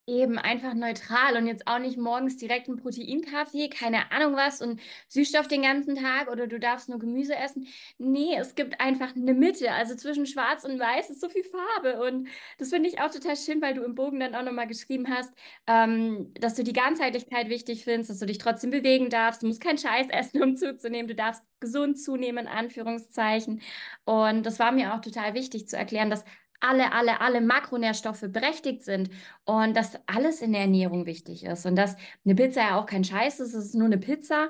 Eben 0.09 0.39
einfach 0.39 0.73
neutral 0.73 1.37
und 1.37 1.45
jetzt 1.45 1.67
auch 1.67 1.77
nicht 1.77 1.97
morgens 1.97 2.37
direkt 2.37 2.67
ein 2.67 2.77
Proteinkaffee, 2.77 3.69
keine 3.69 4.11
Ahnung 4.11 4.35
was 4.35 4.59
und 4.59 4.81
Süßstoff 5.07 5.47
den 5.47 5.61
ganzen 5.61 5.95
Tag 5.95 6.31
oder 6.31 6.47
du 6.47 6.59
darfst 6.59 6.89
nur 6.89 6.97
Gemüse 6.97 7.35
essen. 7.35 7.67
Nee, 7.99 8.35
es 8.35 8.55
gibt 8.55 8.81
einfach 8.81 9.15
eine 9.15 9.35
Mitte. 9.35 9.71
Also 9.71 9.95
zwischen 9.95 10.25
Schwarz 10.25 10.63
und 10.63 10.79
Weiß 10.79 11.11
ist 11.11 11.21
so 11.21 11.29
viel 11.29 11.43
Farbe 11.43 12.01
und 12.01 12.27
das 12.57 12.69
finde 12.69 12.89
ich 12.89 12.99
auch 12.99 13.11
total 13.11 13.37
schön, 13.37 13.61
weil 13.61 13.75
du 13.75 13.83
im 13.83 13.93
Bogen 13.93 14.19
dann 14.19 14.33
auch 14.33 14.43
nochmal 14.43 14.65
geschrieben 14.65 15.07
hast, 15.09 15.31
ähm, 15.67 16.33
dass 16.39 16.55
du 16.55 16.63
die 16.63 16.73
Ganzheitlichkeit 16.73 17.49
wichtig 17.49 17.83
findest, 17.83 18.09
dass 18.09 18.19
du 18.19 18.25
dich 18.25 18.39
trotzdem 18.39 18.71
bewegen 18.71 19.11
darfst. 19.11 19.43
Du 19.43 19.47
musst 19.47 19.61
keinen 19.61 19.77
Scheiß 19.77 20.07
essen, 20.09 20.41
um 20.41 20.55
zuzunehmen. 20.55 21.07
Du 21.07 21.15
darfst 21.15 21.43
gesund 21.59 22.01
zunehmen, 22.01 22.47
in 22.47 22.51
Anführungszeichen. 22.51 23.61
Und 24.05 24.43
das 24.45 24.57
war 24.57 24.71
mir 24.71 24.95
auch 24.95 25.01
total 25.01 25.35
wichtig 25.35 25.67
zu 25.67 25.77
erklären, 25.77 26.09
dass 26.09 26.23
alle, 26.59 26.91
alle, 26.91 27.21
alle 27.21 27.41
Makronährstoffe 27.41 28.25
berechtigt 28.29 28.83
sind 28.83 29.09
und 29.45 29.75
dass 29.75 29.97
alles 30.07 30.41
in 30.41 30.51
der 30.53 30.61
Ernährung 30.61 31.05
wichtig 31.05 31.43
ist 31.45 31.65
und 31.65 31.75
dass 31.75 31.95
eine 32.25 32.35
Pizza 32.35 32.61
ja 32.61 32.79
auch 32.79 32.85
kein 32.85 33.03
Scheiß 33.03 33.39
ist, 33.39 33.53
es 33.53 33.67
ist 33.67 33.75
nur 33.75 33.85
eine 33.85 33.97
Pizza. 33.97 34.49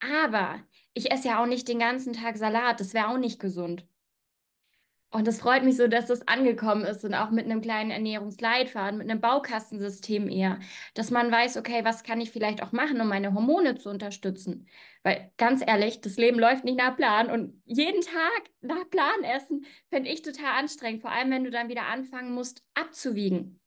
Aber 0.00 0.60
ich 0.94 1.10
esse 1.10 1.28
ja 1.28 1.42
auch 1.42 1.46
nicht 1.46 1.68
den 1.68 1.78
ganzen 1.78 2.12
Tag 2.12 2.36
Salat, 2.36 2.80
das 2.80 2.94
wäre 2.94 3.08
auch 3.08 3.18
nicht 3.18 3.40
gesund. 3.40 3.86
Und 5.10 5.26
es 5.26 5.40
freut 5.40 5.64
mich 5.64 5.76
so, 5.78 5.88
dass 5.88 6.06
das 6.06 6.28
angekommen 6.28 6.84
ist 6.84 7.02
und 7.02 7.14
auch 7.14 7.30
mit 7.30 7.46
einem 7.46 7.62
kleinen 7.62 7.90
Ernährungsleitfaden, 7.90 8.98
mit 8.98 9.10
einem 9.10 9.22
Baukastensystem 9.22 10.28
eher, 10.28 10.58
dass 10.92 11.10
man 11.10 11.32
weiß, 11.32 11.56
okay, 11.56 11.82
was 11.82 12.02
kann 12.02 12.20
ich 12.20 12.30
vielleicht 12.30 12.62
auch 12.62 12.72
machen, 12.72 13.00
um 13.00 13.08
meine 13.08 13.32
Hormone 13.32 13.76
zu 13.76 13.88
unterstützen? 13.88 14.68
Weil 15.02 15.32
ganz 15.38 15.62
ehrlich, 15.66 16.02
das 16.02 16.18
Leben 16.18 16.38
läuft 16.38 16.64
nicht 16.64 16.76
nach 16.76 16.94
Plan 16.94 17.30
und 17.30 17.62
jeden 17.64 18.02
Tag 18.02 18.50
nach 18.60 18.88
Plan 18.90 19.24
essen 19.24 19.64
fände 19.88 20.10
ich 20.10 20.20
total 20.20 20.58
anstrengend, 20.58 21.00
vor 21.00 21.10
allem 21.10 21.30
wenn 21.30 21.44
du 21.44 21.50
dann 21.50 21.70
wieder 21.70 21.86
anfangen 21.86 22.34
musst, 22.34 22.62
abzuwiegen. 22.74 23.60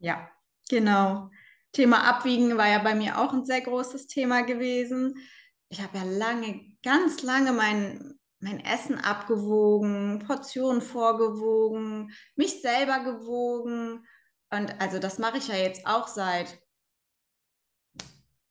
Ja, 0.00 0.28
genau. 0.68 1.30
Thema 1.72 2.04
Abwiegen 2.06 2.58
war 2.58 2.68
ja 2.68 2.78
bei 2.78 2.94
mir 2.94 3.18
auch 3.18 3.32
ein 3.32 3.46
sehr 3.46 3.62
großes 3.62 4.06
Thema 4.06 4.42
gewesen. 4.42 5.16
Ich 5.70 5.80
habe 5.80 5.96
ja 5.96 6.04
lange, 6.04 6.76
ganz 6.82 7.22
lange 7.22 7.52
mein, 7.52 8.18
mein 8.44 8.62
Essen 8.62 8.98
abgewogen, 8.98 10.22
Portionen 10.26 10.82
vorgewogen, 10.82 12.12
mich 12.36 12.60
selber 12.60 13.00
gewogen. 13.00 14.06
Und 14.50 14.80
also 14.80 14.98
das 14.98 15.18
mache 15.18 15.38
ich 15.38 15.48
ja 15.48 15.56
jetzt 15.56 15.86
auch 15.86 16.08
seit, 16.08 16.60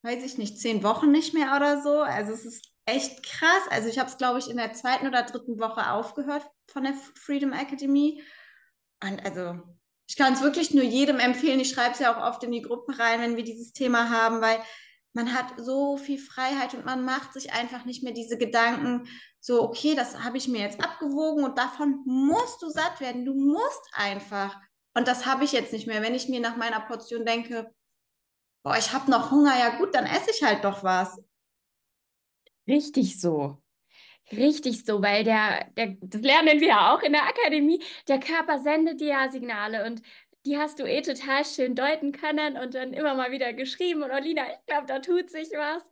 weiß 0.02 0.24
ich 0.24 0.36
nicht, 0.36 0.58
zehn 0.58 0.82
Wochen 0.82 1.12
nicht 1.12 1.32
mehr 1.32 1.54
oder 1.54 1.80
so. 1.80 2.00
Also 2.00 2.32
es 2.32 2.44
ist 2.44 2.72
echt 2.86 3.24
krass. 3.24 3.62
Also 3.70 3.88
ich 3.88 4.00
habe 4.00 4.10
es, 4.10 4.18
glaube 4.18 4.40
ich, 4.40 4.50
in 4.50 4.56
der 4.56 4.72
zweiten 4.72 5.06
oder 5.06 5.22
dritten 5.22 5.60
Woche 5.60 5.88
aufgehört 5.88 6.44
von 6.66 6.82
der 6.82 6.94
Freedom 7.14 7.52
Academy. 7.52 8.20
Und 9.00 9.24
also 9.24 9.62
ich 10.08 10.16
kann 10.16 10.32
es 10.32 10.42
wirklich 10.42 10.74
nur 10.74 10.84
jedem 10.84 11.20
empfehlen. 11.20 11.60
Ich 11.60 11.70
schreibe 11.70 11.92
es 11.92 12.00
ja 12.00 12.16
auch 12.16 12.28
oft 12.28 12.42
in 12.42 12.50
die 12.50 12.62
Gruppen 12.62 12.94
rein, 12.94 13.20
wenn 13.20 13.36
wir 13.36 13.44
dieses 13.44 13.72
Thema 13.72 14.10
haben, 14.10 14.40
weil 14.40 14.58
man 15.14 15.32
hat 15.32 15.54
so 15.56 15.96
viel 15.96 16.18
Freiheit 16.18 16.74
und 16.74 16.84
man 16.84 17.04
macht 17.04 17.32
sich 17.32 17.52
einfach 17.52 17.84
nicht 17.84 18.02
mehr 18.02 18.12
diese 18.12 18.36
Gedanken, 18.36 19.08
so, 19.40 19.62
okay, 19.62 19.94
das 19.94 20.24
habe 20.24 20.36
ich 20.36 20.48
mir 20.48 20.60
jetzt 20.60 20.82
abgewogen 20.82 21.44
und 21.44 21.56
davon 21.56 22.02
musst 22.04 22.60
du 22.62 22.68
satt 22.68 23.00
werden. 23.00 23.24
Du 23.24 23.34
musst 23.34 23.90
einfach. 23.92 24.60
Und 24.94 25.06
das 25.06 25.26
habe 25.26 25.44
ich 25.44 25.52
jetzt 25.52 25.72
nicht 25.72 25.86
mehr. 25.86 26.02
Wenn 26.02 26.14
ich 26.14 26.28
mir 26.28 26.40
nach 26.40 26.56
meiner 26.56 26.80
Portion 26.80 27.24
denke, 27.24 27.72
boah, 28.64 28.76
ich 28.76 28.92
habe 28.92 29.10
noch 29.10 29.30
Hunger, 29.30 29.56
ja 29.56 29.76
gut, 29.78 29.94
dann 29.94 30.06
esse 30.06 30.30
ich 30.30 30.42
halt 30.42 30.64
doch 30.64 30.82
was. 30.82 31.22
Richtig 32.66 33.20
so. 33.20 33.62
Richtig 34.32 34.86
so, 34.86 35.02
weil 35.02 35.22
der, 35.22 35.70
der, 35.76 35.96
das 36.00 36.22
lernen 36.22 36.58
wir 36.58 36.68
ja 36.68 36.94
auch 36.94 37.02
in 37.02 37.12
der 37.12 37.24
Akademie, 37.24 37.82
der 38.08 38.18
Körper 38.18 38.58
sendet 38.58 39.00
dir 39.00 39.08
ja 39.08 39.30
Signale 39.30 39.84
und 39.84 40.00
die 40.44 40.58
hast 40.58 40.78
du 40.78 40.84
eh 40.84 41.00
total 41.00 41.44
schön 41.44 41.74
deuten 41.74 42.12
können 42.12 42.56
und 42.58 42.74
dann 42.74 42.92
immer 42.92 43.14
mal 43.14 43.30
wieder 43.30 43.52
geschrieben 43.52 44.02
und 44.02 44.10
Olina, 44.10 44.42
ich 44.42 44.66
glaube, 44.66 44.86
da 44.86 44.98
tut 44.98 45.30
sich 45.30 45.48
was. 45.52 45.82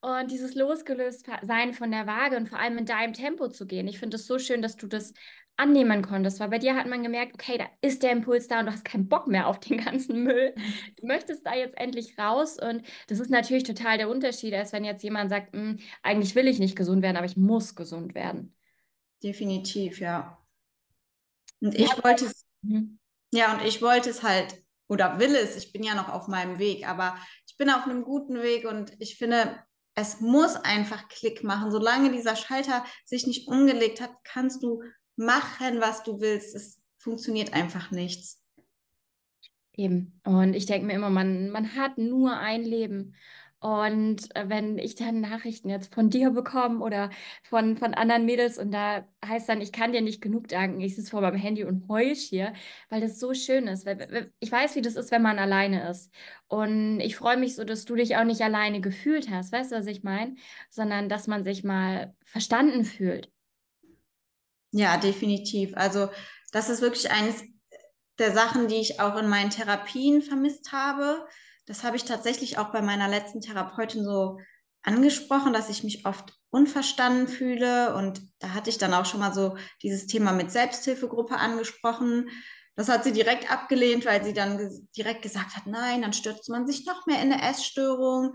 Und 0.00 0.30
dieses 0.30 0.54
Losgelöstsein 0.54 1.72
von 1.72 1.90
der 1.90 2.06
Waage 2.06 2.36
und 2.36 2.48
vor 2.48 2.58
allem 2.58 2.78
in 2.78 2.86
deinem 2.86 3.14
Tempo 3.14 3.48
zu 3.48 3.66
gehen. 3.66 3.88
Ich 3.88 3.98
finde 3.98 4.16
es 4.16 4.26
so 4.26 4.38
schön, 4.38 4.60
dass 4.60 4.76
du 4.76 4.86
das 4.86 5.14
annehmen 5.56 6.02
konntest, 6.02 6.40
weil 6.40 6.48
bei 6.48 6.58
dir 6.58 6.74
hat 6.74 6.86
man 6.86 7.02
gemerkt, 7.02 7.34
okay, 7.34 7.58
da 7.58 7.66
ist 7.82 8.02
der 8.02 8.12
Impuls 8.12 8.48
da 8.48 8.60
und 8.60 8.66
du 8.66 8.72
hast 8.72 8.84
keinen 8.84 9.08
Bock 9.08 9.26
mehr 9.28 9.46
auf 9.46 9.60
den 9.60 9.78
ganzen 9.84 10.22
Müll. 10.24 10.54
Du 11.00 11.06
möchtest 11.06 11.46
da 11.46 11.54
jetzt 11.54 11.78
endlich 11.78 12.18
raus 12.18 12.58
und 12.58 12.82
das 13.08 13.20
ist 13.20 13.30
natürlich 13.30 13.64
total 13.64 13.98
der 13.98 14.08
Unterschied, 14.08 14.54
als 14.54 14.72
wenn 14.72 14.84
jetzt 14.84 15.02
jemand 15.02 15.30
sagt, 15.30 15.52
hm, 15.52 15.78
eigentlich 16.02 16.34
will 16.34 16.48
ich 16.48 16.58
nicht 16.58 16.76
gesund 16.76 17.02
werden, 17.02 17.16
aber 17.16 17.26
ich 17.26 17.36
muss 17.36 17.74
gesund 17.74 18.14
werden. 18.14 18.54
Definitiv, 19.22 20.00
ja. 20.00 20.38
Und 21.60 21.74
ich 21.74 21.88
ja, 21.88 22.04
wollte 22.04 22.24
es. 22.26 22.44
Mhm. 22.62 22.98
Ja, 23.32 23.54
und 23.54 23.64
ich 23.64 23.80
wollte 23.80 24.10
es 24.10 24.22
halt 24.22 24.62
oder 24.88 25.18
will 25.18 25.34
es, 25.34 25.56
ich 25.56 25.72
bin 25.72 25.82
ja 25.82 25.94
noch 25.94 26.10
auf 26.10 26.28
meinem 26.28 26.58
Weg, 26.58 26.86
aber 26.86 27.16
ich 27.46 27.56
bin 27.56 27.70
auf 27.70 27.84
einem 27.84 28.04
guten 28.04 28.42
Weg 28.42 28.66
und 28.68 28.92
ich 28.98 29.16
finde, 29.16 29.58
es 29.94 30.20
muss 30.20 30.56
einfach 30.56 31.08
Klick 31.08 31.42
machen. 31.42 31.70
Solange 31.70 32.12
dieser 32.12 32.36
Schalter 32.36 32.84
sich 33.04 33.26
nicht 33.26 33.48
umgelegt 33.48 34.00
hat, 34.00 34.12
kannst 34.24 34.62
du 34.62 34.82
machen, 35.16 35.80
was 35.80 36.02
du 36.02 36.20
willst. 36.20 36.54
Es 36.54 36.80
funktioniert 36.98 37.52
einfach 37.54 37.90
nichts. 37.90 38.42
Eben. 39.74 40.20
Und 40.24 40.54
ich 40.54 40.66
denke 40.66 40.86
mir 40.86 40.94
immer, 40.94 41.10
man, 41.10 41.50
man 41.50 41.74
hat 41.74 41.96
nur 41.96 42.36
ein 42.36 42.62
Leben. 42.62 43.14
Und 43.62 44.34
äh, 44.34 44.48
wenn 44.48 44.76
ich 44.76 44.96
dann 44.96 45.20
Nachrichten 45.20 45.68
jetzt 45.68 45.94
von 45.94 46.10
dir 46.10 46.30
bekomme 46.30 46.80
oder 46.80 47.10
von, 47.44 47.76
von 47.76 47.94
anderen 47.94 48.26
Mädels 48.26 48.58
und 48.58 48.72
da 48.72 49.06
heißt 49.24 49.48
dann, 49.48 49.60
ich 49.60 49.70
kann 49.70 49.92
dir 49.92 50.00
nicht 50.00 50.20
genug 50.20 50.48
danken, 50.48 50.80
ich 50.80 50.96
sitze 50.96 51.12
vor 51.12 51.20
meinem 51.20 51.36
Handy 51.36 51.62
und 51.62 51.88
heul 51.88 52.12
hier, 52.12 52.54
weil 52.88 53.00
das 53.00 53.20
so 53.20 53.34
schön 53.34 53.68
ist. 53.68 53.86
Ich 54.40 54.50
weiß, 54.50 54.74
wie 54.74 54.82
das 54.82 54.96
ist, 54.96 55.12
wenn 55.12 55.22
man 55.22 55.38
alleine 55.38 55.88
ist. 55.88 56.12
Und 56.48 56.98
ich 56.98 57.14
freue 57.14 57.36
mich 57.36 57.54
so, 57.54 57.62
dass 57.62 57.84
du 57.84 57.94
dich 57.94 58.16
auch 58.16 58.24
nicht 58.24 58.40
alleine 58.40 58.80
gefühlt 58.80 59.30
hast, 59.30 59.52
weißt 59.52 59.70
du, 59.70 59.76
was 59.76 59.86
ich 59.86 60.02
meine? 60.02 60.34
Sondern 60.68 61.08
dass 61.08 61.28
man 61.28 61.44
sich 61.44 61.62
mal 61.62 62.16
verstanden 62.24 62.84
fühlt. 62.84 63.30
Ja, 64.72 64.96
definitiv. 64.96 65.76
Also 65.76 66.08
das 66.50 66.68
ist 66.68 66.82
wirklich 66.82 67.12
eines 67.12 67.44
der 68.18 68.32
Sachen, 68.32 68.66
die 68.66 68.80
ich 68.80 68.98
auch 68.98 69.16
in 69.16 69.28
meinen 69.28 69.50
Therapien 69.50 70.20
vermisst 70.20 70.72
habe 70.72 71.24
das 71.66 71.84
habe 71.84 71.96
ich 71.96 72.04
tatsächlich 72.04 72.58
auch 72.58 72.72
bei 72.72 72.82
meiner 72.82 73.08
letzten 73.08 73.40
Therapeutin 73.40 74.04
so 74.04 74.38
angesprochen, 74.82 75.52
dass 75.52 75.68
ich 75.68 75.84
mich 75.84 76.06
oft 76.06 76.34
unverstanden 76.50 77.28
fühle. 77.28 77.94
Und 77.94 78.20
da 78.40 78.50
hatte 78.50 78.70
ich 78.70 78.78
dann 78.78 78.94
auch 78.94 79.06
schon 79.06 79.20
mal 79.20 79.32
so 79.32 79.56
dieses 79.82 80.06
Thema 80.06 80.32
mit 80.32 80.50
Selbsthilfegruppe 80.50 81.36
angesprochen. 81.36 82.28
Das 82.74 82.88
hat 82.88 83.04
sie 83.04 83.12
direkt 83.12 83.50
abgelehnt, 83.50 84.04
weil 84.06 84.24
sie 84.24 84.32
dann 84.32 84.88
direkt 84.96 85.22
gesagt 85.22 85.56
hat, 85.56 85.66
nein, 85.66 86.02
dann 86.02 86.12
stürzt 86.12 86.48
man 86.48 86.66
sich 86.66 86.86
noch 86.86 87.06
mehr 87.06 87.22
in 87.22 87.32
eine 87.32 87.42
Essstörung. 87.42 88.34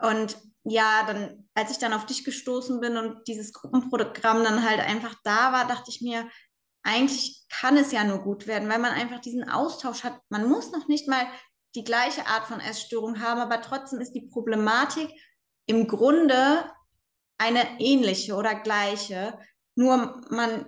Und 0.00 0.36
ja, 0.64 1.04
dann, 1.06 1.48
als 1.54 1.70
ich 1.70 1.78
dann 1.78 1.92
auf 1.92 2.06
dich 2.06 2.24
gestoßen 2.24 2.80
bin 2.80 2.96
und 2.96 3.26
dieses 3.28 3.52
Gruppenprogramm 3.52 4.42
dann 4.42 4.68
halt 4.68 4.80
einfach 4.80 5.14
da 5.24 5.52
war, 5.52 5.66
dachte 5.66 5.90
ich 5.90 6.00
mir, 6.00 6.28
eigentlich 6.82 7.44
kann 7.50 7.76
es 7.76 7.92
ja 7.92 8.04
nur 8.04 8.18
gut 8.18 8.46
werden, 8.46 8.68
weil 8.68 8.78
man 8.78 8.92
einfach 8.92 9.20
diesen 9.20 9.48
Austausch 9.48 10.04
hat. 10.04 10.20
Man 10.28 10.48
muss 10.48 10.72
noch 10.72 10.88
nicht 10.88 11.08
mal 11.08 11.26
die 11.74 11.84
gleiche 11.84 12.26
Art 12.26 12.46
von 12.46 12.60
Essstörung 12.60 13.20
haben, 13.20 13.40
aber 13.40 13.60
trotzdem 13.60 14.00
ist 14.00 14.12
die 14.12 14.28
Problematik 14.28 15.10
im 15.66 15.86
Grunde 15.86 16.64
eine 17.38 17.80
ähnliche 17.80 18.34
oder 18.34 18.54
gleiche, 18.54 19.38
nur 19.74 20.22
man 20.30 20.66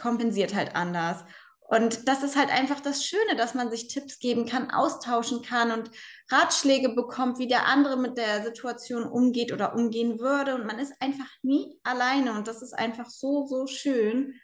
kompensiert 0.00 0.54
halt 0.54 0.74
anders. 0.74 1.24
Und 1.66 2.08
das 2.08 2.22
ist 2.22 2.36
halt 2.36 2.50
einfach 2.50 2.80
das 2.80 3.04
Schöne, 3.04 3.36
dass 3.36 3.54
man 3.54 3.70
sich 3.70 3.88
Tipps 3.88 4.18
geben 4.18 4.46
kann, 4.46 4.70
austauschen 4.70 5.42
kann 5.42 5.70
und 5.70 5.90
Ratschläge 6.30 6.90
bekommt, 6.90 7.38
wie 7.38 7.48
der 7.48 7.66
andere 7.66 7.96
mit 7.96 8.18
der 8.18 8.44
Situation 8.44 9.04
umgeht 9.04 9.50
oder 9.50 9.74
umgehen 9.74 10.18
würde. 10.20 10.54
Und 10.54 10.66
man 10.66 10.78
ist 10.78 10.92
einfach 11.00 11.28
nie 11.42 11.80
alleine. 11.82 12.34
Und 12.34 12.48
das 12.48 12.60
ist 12.60 12.74
einfach 12.74 13.08
so, 13.08 13.46
so 13.46 13.66
schön 13.66 14.34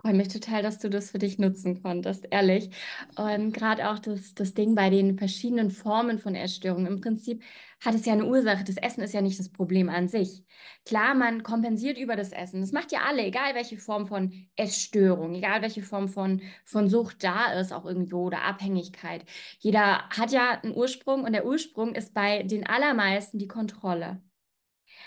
freue 0.00 0.14
mich 0.14 0.28
total, 0.28 0.62
dass 0.62 0.78
du 0.78 0.88
das 0.88 1.10
für 1.10 1.18
dich 1.18 1.38
nutzen 1.38 1.82
konntest, 1.82 2.26
ehrlich. 2.30 2.70
Und 3.16 3.52
gerade 3.52 3.90
auch 3.90 3.98
das, 3.98 4.34
das 4.34 4.54
Ding 4.54 4.74
bei 4.74 4.90
den 4.90 5.18
verschiedenen 5.18 5.70
Formen 5.70 6.18
von 6.18 6.34
Essstörungen. 6.34 6.86
Im 6.86 7.00
Prinzip 7.00 7.42
hat 7.80 7.94
es 7.94 8.06
ja 8.06 8.12
eine 8.12 8.26
Ursache. 8.26 8.64
Das 8.64 8.76
Essen 8.76 9.02
ist 9.02 9.14
ja 9.14 9.22
nicht 9.22 9.38
das 9.38 9.50
Problem 9.50 9.88
an 9.88 10.08
sich. 10.08 10.44
Klar, 10.84 11.14
man 11.14 11.42
kompensiert 11.42 11.98
über 11.98 12.16
das 12.16 12.32
Essen. 12.32 12.60
Das 12.60 12.72
macht 12.72 12.92
ja 12.92 13.00
alle, 13.08 13.24
egal 13.24 13.54
welche 13.54 13.76
Form 13.76 14.06
von 14.06 14.32
Essstörung, 14.56 15.34
egal 15.34 15.62
welche 15.62 15.82
Form 15.82 16.08
von, 16.08 16.42
von 16.64 16.88
Sucht 16.88 17.24
da 17.24 17.52
ist, 17.54 17.72
auch 17.72 17.84
irgendwo 17.84 18.24
oder 18.26 18.42
Abhängigkeit. 18.44 19.24
Jeder 19.58 20.08
hat 20.10 20.30
ja 20.32 20.60
einen 20.62 20.74
Ursprung 20.74 21.24
und 21.24 21.32
der 21.32 21.46
Ursprung 21.46 21.94
ist 21.94 22.14
bei 22.14 22.44
den 22.44 22.66
allermeisten 22.66 23.38
die 23.38 23.48
Kontrolle. 23.48 24.22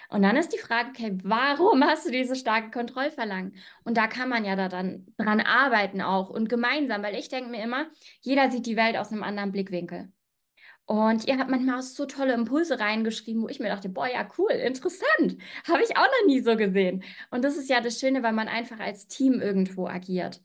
Und 0.09 0.21
dann 0.23 0.35
ist 0.35 0.53
die 0.53 0.57
Frage, 0.57 0.89
okay, 0.89 1.17
warum 1.23 1.83
hast 1.83 2.05
du 2.05 2.11
diese 2.11 2.35
starke 2.35 2.71
Kontrollverlangen? 2.71 3.55
Und 3.83 3.97
da 3.97 4.07
kann 4.07 4.29
man 4.29 4.45
ja 4.45 4.55
da 4.55 4.67
dann 4.69 5.07
dran 5.17 5.41
arbeiten 5.41 6.01
auch 6.01 6.29
und 6.29 6.49
gemeinsam, 6.49 7.03
weil 7.03 7.15
ich 7.15 7.29
denke 7.29 7.49
mir 7.51 7.63
immer, 7.63 7.87
jeder 8.21 8.51
sieht 8.51 8.65
die 8.65 8.75
Welt 8.77 8.97
aus 8.97 9.11
einem 9.11 9.23
anderen 9.23 9.51
Blickwinkel. 9.51 10.11
Und 10.85 11.25
ihr 11.25 11.37
habt 11.37 11.49
manchmal 11.49 11.79
auch 11.79 11.83
so 11.83 12.05
tolle 12.05 12.33
Impulse 12.33 12.79
reingeschrieben, 12.79 13.43
wo 13.43 13.47
ich 13.47 13.59
mir 13.59 13.69
dachte, 13.69 13.87
boah, 13.87 14.07
ja, 14.07 14.27
cool, 14.37 14.51
interessant. 14.51 15.37
Habe 15.67 15.83
ich 15.83 15.95
auch 15.95 16.05
noch 16.05 16.27
nie 16.27 16.41
so 16.41 16.57
gesehen. 16.57 17.03
Und 17.29 17.45
das 17.45 17.55
ist 17.55 17.69
ja 17.69 17.79
das 17.79 17.99
Schöne, 17.99 18.23
weil 18.23 18.33
man 18.33 18.49
einfach 18.49 18.79
als 18.79 19.07
Team 19.07 19.39
irgendwo 19.39 19.87
agiert. 19.87 20.41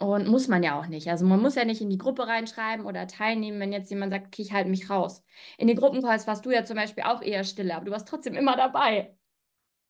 Und 0.00 0.28
muss 0.28 0.46
man 0.46 0.62
ja 0.62 0.78
auch 0.78 0.86
nicht. 0.86 1.08
Also 1.08 1.26
man 1.26 1.40
muss 1.40 1.56
ja 1.56 1.64
nicht 1.64 1.80
in 1.80 1.90
die 1.90 1.98
Gruppe 1.98 2.28
reinschreiben 2.28 2.86
oder 2.86 3.08
teilnehmen, 3.08 3.58
wenn 3.58 3.72
jetzt 3.72 3.90
jemand 3.90 4.12
sagt, 4.12 4.28
okay, 4.28 4.42
ich 4.42 4.52
halte 4.52 4.70
mich 4.70 4.88
raus. 4.88 5.24
In 5.56 5.66
den 5.66 5.76
Gruppencalls 5.76 6.28
warst 6.28 6.46
du 6.46 6.50
ja 6.52 6.64
zum 6.64 6.76
Beispiel 6.76 7.02
auch 7.02 7.20
eher 7.20 7.42
stille, 7.42 7.74
aber 7.74 7.86
du 7.86 7.90
warst 7.90 8.06
trotzdem 8.06 8.34
immer 8.34 8.56
dabei. 8.56 9.16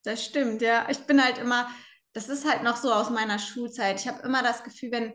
Das 0.04 0.24
stimmt, 0.24 0.62
ja. 0.62 0.86
Ich 0.88 1.00
bin 1.00 1.22
halt 1.22 1.36
immer, 1.36 1.68
das 2.14 2.30
ist 2.30 2.48
halt 2.48 2.62
noch 2.62 2.76
so 2.76 2.90
aus 2.90 3.10
meiner 3.10 3.38
Schulzeit. 3.38 4.00
Ich 4.00 4.08
habe 4.08 4.22
immer 4.22 4.42
das 4.42 4.64
Gefühl, 4.64 4.92
wenn 4.92 5.12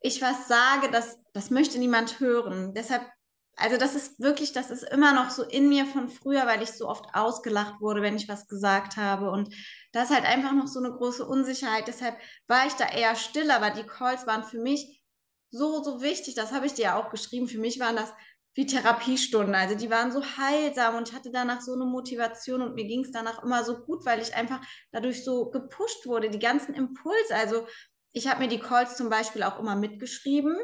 ich 0.00 0.20
was 0.20 0.48
sage, 0.48 0.90
das, 0.90 1.18
das 1.32 1.50
möchte 1.50 1.78
niemand 1.78 2.20
hören. 2.20 2.74
Deshalb 2.74 3.10
also 3.56 3.78
das 3.78 3.94
ist 3.94 4.20
wirklich, 4.20 4.52
das 4.52 4.70
ist 4.70 4.82
immer 4.82 5.14
noch 5.14 5.30
so 5.30 5.42
in 5.42 5.68
mir 5.70 5.86
von 5.86 6.10
früher, 6.10 6.46
weil 6.46 6.62
ich 6.62 6.72
so 6.72 6.88
oft 6.88 7.06
ausgelacht 7.14 7.80
wurde, 7.80 8.02
wenn 8.02 8.16
ich 8.16 8.28
was 8.28 8.46
gesagt 8.48 8.98
habe. 8.98 9.30
Und 9.30 9.54
da 9.92 10.02
ist 10.02 10.14
halt 10.14 10.26
einfach 10.26 10.52
noch 10.52 10.66
so 10.66 10.78
eine 10.78 10.92
große 10.92 11.26
Unsicherheit. 11.26 11.88
Deshalb 11.88 12.18
war 12.48 12.66
ich 12.66 12.74
da 12.74 12.86
eher 12.86 13.16
still, 13.16 13.50
aber 13.50 13.70
die 13.70 13.86
Calls 13.86 14.26
waren 14.26 14.44
für 14.44 14.60
mich 14.60 15.02
so, 15.50 15.82
so 15.82 16.02
wichtig. 16.02 16.34
Das 16.34 16.52
habe 16.52 16.66
ich 16.66 16.74
dir 16.74 16.82
ja 16.82 17.00
auch 17.00 17.10
geschrieben. 17.10 17.48
Für 17.48 17.58
mich 17.58 17.80
waren 17.80 17.96
das 17.96 18.12
wie 18.54 18.66
Therapiestunden. 18.66 19.54
Also 19.54 19.74
die 19.74 19.90
waren 19.90 20.12
so 20.12 20.22
heilsam 20.22 20.96
und 20.96 21.08
ich 21.08 21.14
hatte 21.14 21.30
danach 21.32 21.62
so 21.62 21.72
eine 21.72 21.86
Motivation 21.86 22.60
und 22.60 22.74
mir 22.74 22.86
ging 22.86 23.04
es 23.04 23.10
danach 23.10 23.42
immer 23.42 23.64
so 23.64 23.78
gut, 23.84 24.04
weil 24.04 24.20
ich 24.20 24.34
einfach 24.34 24.60
dadurch 24.92 25.24
so 25.24 25.50
gepusht 25.50 26.06
wurde, 26.06 26.28
die 26.28 26.38
ganzen 26.38 26.74
Impulse. 26.74 27.34
Also 27.34 27.66
ich 28.12 28.28
habe 28.28 28.40
mir 28.40 28.48
die 28.48 28.60
Calls 28.60 28.96
zum 28.96 29.08
Beispiel 29.08 29.42
auch 29.42 29.58
immer 29.58 29.76
mitgeschrieben 29.76 30.56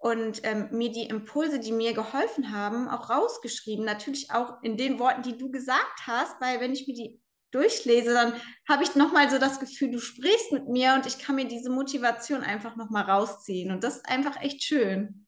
und 0.00 0.40
ähm, 0.44 0.68
mir 0.70 0.90
die 0.90 1.04
Impulse, 1.04 1.60
die 1.60 1.72
mir 1.72 1.92
geholfen 1.92 2.52
haben, 2.52 2.88
auch 2.88 3.10
rausgeschrieben. 3.10 3.84
Natürlich 3.84 4.30
auch 4.30 4.62
in 4.62 4.78
den 4.78 4.98
Worten, 4.98 5.22
die 5.22 5.36
du 5.36 5.50
gesagt 5.50 6.06
hast, 6.06 6.40
weil 6.40 6.58
wenn 6.58 6.72
ich 6.72 6.88
mir 6.88 6.94
die 6.94 7.20
durchlese, 7.50 8.14
dann 8.14 8.32
habe 8.66 8.82
ich 8.82 8.94
nochmal 8.94 9.28
so 9.28 9.38
das 9.38 9.60
Gefühl, 9.60 9.90
du 9.90 9.98
sprichst 9.98 10.52
mit 10.52 10.68
mir 10.68 10.94
und 10.94 11.06
ich 11.06 11.18
kann 11.18 11.36
mir 11.36 11.46
diese 11.46 11.68
Motivation 11.68 12.42
einfach 12.42 12.76
nochmal 12.76 13.04
rausziehen. 13.04 13.70
Und 13.70 13.84
das 13.84 13.96
ist 13.96 14.08
einfach 14.08 14.40
echt 14.40 14.62
schön. 14.62 15.26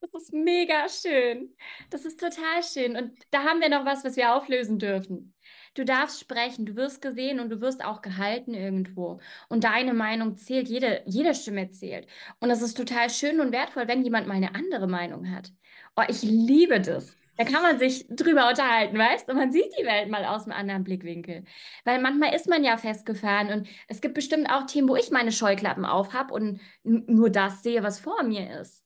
Das 0.00 0.22
ist 0.22 0.32
mega 0.32 0.88
schön. 0.88 1.54
Das 1.90 2.06
ist 2.06 2.18
total 2.18 2.62
schön. 2.62 2.96
Und 2.96 3.18
da 3.30 3.44
haben 3.44 3.60
wir 3.60 3.68
noch 3.68 3.84
was, 3.84 4.02
was 4.02 4.16
wir 4.16 4.34
auflösen 4.34 4.78
dürfen. 4.78 5.34
Du 5.76 5.84
darfst 5.84 6.20
sprechen, 6.20 6.64
du 6.64 6.74
wirst 6.74 7.02
gesehen 7.02 7.38
und 7.38 7.50
du 7.50 7.60
wirst 7.60 7.84
auch 7.84 8.00
gehalten 8.00 8.54
irgendwo. 8.54 9.20
Und 9.50 9.64
deine 9.64 9.92
Meinung 9.92 10.38
zählt, 10.38 10.68
jede, 10.68 11.02
jede 11.04 11.34
Stimme 11.34 11.70
zählt. 11.70 12.08
Und 12.40 12.48
es 12.50 12.62
ist 12.62 12.78
total 12.78 13.10
schön 13.10 13.40
und 13.40 13.52
wertvoll, 13.52 13.86
wenn 13.86 14.02
jemand 14.02 14.26
mal 14.26 14.34
eine 14.34 14.54
andere 14.54 14.86
Meinung 14.86 15.30
hat. 15.30 15.52
Oh, 15.94 16.02
ich 16.08 16.22
liebe 16.22 16.80
das. 16.80 17.14
Da 17.36 17.44
kann 17.44 17.60
man 17.60 17.78
sich 17.78 18.06
drüber 18.08 18.48
unterhalten, 18.48 18.96
weißt? 18.96 19.28
Und 19.28 19.36
man 19.36 19.52
sieht 19.52 19.70
die 19.78 19.84
Welt 19.84 20.08
mal 20.08 20.24
aus 20.24 20.44
einem 20.44 20.58
anderen 20.58 20.82
Blickwinkel. 20.82 21.44
Weil 21.84 22.00
manchmal 22.00 22.34
ist 22.34 22.48
man 22.48 22.64
ja 22.64 22.78
festgefahren 22.78 23.52
und 23.52 23.68
es 23.88 24.00
gibt 24.00 24.14
bestimmt 24.14 24.48
auch 24.48 24.64
Themen, 24.64 24.88
wo 24.88 24.96
ich 24.96 25.10
meine 25.10 25.32
Scheuklappen 25.32 25.84
auf 25.84 26.14
habe 26.14 26.32
und 26.32 26.60
nur 26.84 27.28
das 27.28 27.62
sehe, 27.62 27.82
was 27.82 28.00
vor 28.00 28.22
mir 28.22 28.60
ist. 28.60 28.85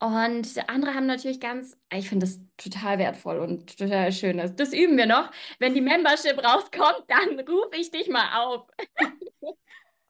Und 0.00 0.46
andere 0.68 0.94
haben 0.94 1.06
natürlich 1.06 1.40
ganz, 1.40 1.76
ich 1.92 2.08
finde 2.08 2.26
das 2.26 2.40
total 2.56 2.98
wertvoll 2.98 3.38
und 3.38 3.76
total 3.76 4.12
schön. 4.12 4.38
Das, 4.38 4.54
das 4.54 4.72
üben 4.72 4.96
wir 4.96 5.06
noch. 5.06 5.30
Wenn 5.58 5.74
die 5.74 5.80
Membership 5.80 6.38
rauskommt, 6.38 7.04
dann 7.08 7.40
rufe 7.40 7.76
ich 7.76 7.90
dich 7.90 8.08
mal 8.08 8.40
auf. 8.40 8.68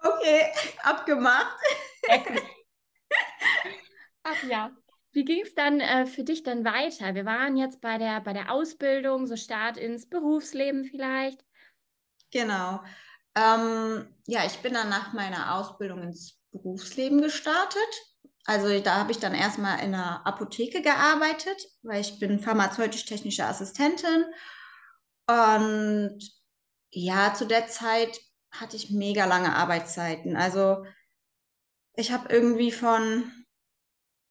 Okay, 0.00 0.46
abgemacht. 0.84 1.56
Ach 4.22 4.42
ja. 4.44 4.70
Wie 5.10 5.24
ging 5.24 5.42
es 5.42 5.54
dann 5.54 5.80
äh, 5.80 6.06
für 6.06 6.22
dich 6.22 6.44
dann 6.44 6.64
weiter? 6.64 7.16
Wir 7.16 7.24
waren 7.24 7.56
jetzt 7.56 7.80
bei 7.80 7.98
der, 7.98 8.20
bei 8.20 8.32
der 8.32 8.52
Ausbildung, 8.52 9.26
so 9.26 9.34
Start 9.34 9.76
ins 9.76 10.08
Berufsleben 10.08 10.84
vielleicht. 10.84 11.44
Genau. 12.30 12.80
Ähm, 13.34 14.14
ja, 14.26 14.44
ich 14.46 14.58
bin 14.58 14.74
dann 14.74 14.88
nach 14.88 15.12
meiner 15.14 15.56
Ausbildung 15.56 16.02
ins 16.02 16.38
Berufsleben 16.52 17.20
gestartet 17.20 17.82
also 18.48 18.80
da 18.80 18.96
habe 18.96 19.12
ich 19.12 19.18
dann 19.18 19.34
erstmal 19.34 19.80
in 19.80 19.94
einer 19.94 20.26
Apotheke 20.26 20.80
gearbeitet, 20.80 21.62
weil 21.82 22.00
ich 22.00 22.18
bin 22.18 22.40
pharmazeutisch-technische 22.40 23.44
Assistentin. 23.44 24.24
Und 25.26 26.18
ja, 26.90 27.34
zu 27.34 27.44
der 27.44 27.66
Zeit 27.66 28.18
hatte 28.50 28.76
ich 28.76 28.90
mega 28.90 29.26
lange 29.26 29.54
Arbeitszeiten. 29.54 30.34
Also 30.34 30.82
ich 31.94 32.10
habe 32.10 32.34
irgendwie 32.34 32.72
von, 32.72 33.30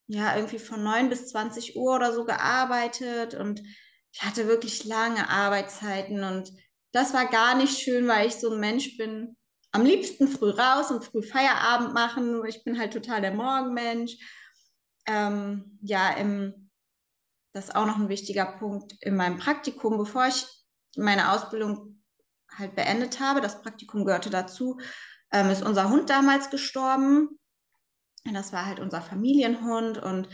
ja, 0.08 0.34
irgendwie 0.34 0.58
von 0.58 0.82
9 0.82 1.10
bis 1.10 1.28
20 1.28 1.76
Uhr 1.76 1.94
oder 1.94 2.12
so 2.12 2.24
gearbeitet 2.24 3.34
und 3.34 3.62
ich 4.10 4.22
hatte 4.24 4.48
wirklich 4.48 4.84
lange 4.84 5.30
Arbeitszeiten 5.30 6.24
und 6.24 6.50
das 6.90 7.14
war 7.14 7.26
gar 7.26 7.54
nicht 7.54 7.78
schön, 7.78 8.08
weil 8.08 8.26
ich 8.26 8.34
so 8.34 8.50
ein 8.52 8.58
Mensch 8.58 8.96
bin, 8.96 9.36
am 9.78 9.84
liebsten 9.84 10.26
früh 10.26 10.50
raus 10.50 10.90
und 10.90 11.04
früh 11.04 11.22
Feierabend 11.22 11.94
machen. 11.94 12.44
Ich 12.46 12.64
bin 12.64 12.78
halt 12.78 12.92
total 12.92 13.20
der 13.20 13.32
Morgenmensch. 13.32 14.16
Ähm, 15.06 15.78
ja, 15.82 16.10
im, 16.10 16.70
das 17.52 17.66
ist 17.66 17.76
auch 17.76 17.86
noch 17.86 17.96
ein 17.96 18.08
wichtiger 18.08 18.46
Punkt 18.46 18.94
in 19.00 19.14
meinem 19.14 19.38
Praktikum, 19.38 19.96
bevor 19.96 20.26
ich 20.26 20.46
meine 20.96 21.32
Ausbildung 21.32 22.02
halt 22.56 22.74
beendet 22.74 23.20
habe. 23.20 23.40
Das 23.40 23.62
Praktikum 23.62 24.04
gehörte 24.04 24.30
dazu. 24.30 24.80
Ähm, 25.32 25.50
ist 25.50 25.62
unser 25.62 25.90
Hund 25.90 26.10
damals 26.10 26.50
gestorben. 26.50 27.38
Das 28.24 28.52
war 28.52 28.66
halt 28.66 28.80
unser 28.80 29.00
Familienhund 29.00 29.96
und 29.98 30.28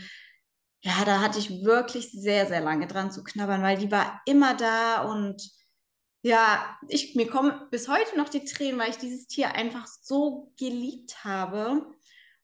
ja, 0.81 1.05
da 1.05 1.21
hatte 1.21 1.39
ich 1.39 1.63
wirklich 1.63 2.11
sehr, 2.11 2.45
sehr 2.45 2.61
lange 2.61 2.87
dran 2.87 3.11
zu 3.11 3.23
knabbern, 3.23 3.61
weil 3.61 3.77
die 3.77 3.91
war 3.91 4.21
immer 4.25 4.55
da 4.55 5.03
und 5.03 5.41
ja, 6.25 6.75
ich, 6.87 7.13
mir 7.13 7.27
kommen 7.27 7.69
bis 7.69 7.87
heute 7.87 8.17
noch 8.17 8.29
die 8.29 8.45
Tränen, 8.45 8.79
weil 8.79 8.89
ich 8.89 8.97
dieses 8.97 9.27
Tier 9.27 9.53
einfach 9.53 9.85
so 9.85 10.51
geliebt 10.57 11.23
habe. 11.23 11.85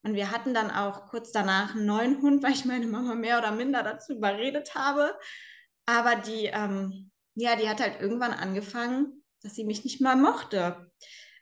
Und 0.03 0.13
wir 0.13 0.29
hatten 0.29 0.53
dann 0.53 0.69
auch 0.69 1.07
kurz 1.07 1.31
danach 1.31 1.73
einen 1.73 1.87
neuen 1.87 2.21
Hund, 2.21 2.43
weil 2.43 2.51
ich 2.51 2.63
meine 2.63 2.85
Mama 2.85 3.15
mehr 3.15 3.39
oder 3.39 3.51
minder 3.51 3.81
dazu 3.81 4.13
überredet 4.13 4.75
habe. 4.75 5.17
Aber 5.87 6.15
die, 6.15 6.45
ähm, 6.45 7.09
ja, 7.33 7.55
die 7.55 7.67
hat 7.67 7.81
halt 7.81 7.99
irgendwann 7.99 8.33
angefangen, 8.33 9.23
dass 9.41 9.55
sie 9.55 9.63
mich 9.63 9.83
nicht 9.83 9.99
mal 9.99 10.15
mochte. 10.15 10.91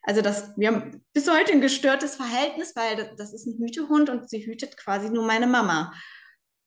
Also 0.03 0.21
das, 0.21 0.53
wir 0.55 0.69
haben 0.69 1.05
bis 1.11 1.29
heute 1.29 1.51
ein 1.51 1.59
gestörtes 1.59 2.15
Verhältnis, 2.15 2.73
weil 2.73 2.95
das, 2.95 3.17
das 3.17 3.33
ist 3.33 3.47
ein 3.47 3.59
Hütehund 3.59 4.09
und 4.09 4.29
sie 4.29 4.45
hütet 4.45 4.77
quasi 4.77 5.09
nur 5.09 5.25
meine 5.25 5.47
Mama. 5.47 5.93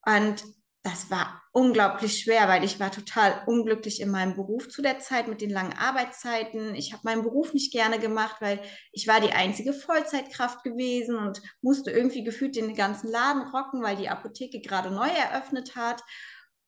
Und 0.05 0.45
das 0.83 1.11
war 1.11 1.43
unglaublich 1.53 2.21
schwer, 2.21 2.49
weil 2.49 2.65
ich 2.65 2.81
war 2.81 2.91
total 2.91 3.45
unglücklich 3.47 4.01
in 4.01 4.11
meinem 4.11 4.35
Beruf 4.35 4.69
zu 4.69 4.83
der 4.83 4.99
Zeit 4.99 5.29
mit 5.29 5.41
den 5.41 5.51
langen 5.51 5.75
Arbeitszeiten. 5.75 6.75
Ich 6.75 6.93
habe 6.93 7.03
meinen 7.05 7.23
Beruf 7.23 7.55
nicht 7.55 7.73
gerne 7.73 8.01
gemacht, 8.01 8.37
weil 8.41 8.61
ich 8.91 9.07
war 9.07 9.21
die 9.21 9.33
einzige 9.33 9.73
Vollzeitkraft 9.73 10.65
gewesen 10.65 11.17
und 11.17 11.41
musste 11.61 11.93
irgendwie 11.93 12.25
gefühlt 12.25 12.57
den 12.57 12.75
ganzen 12.75 13.11
Laden 13.11 13.43
rocken, 13.43 13.83
weil 13.83 13.97
die 13.97 14.09
Apotheke 14.09 14.61
gerade 14.61 14.91
neu 14.91 15.09
eröffnet 15.09 15.77
hat. 15.77 16.03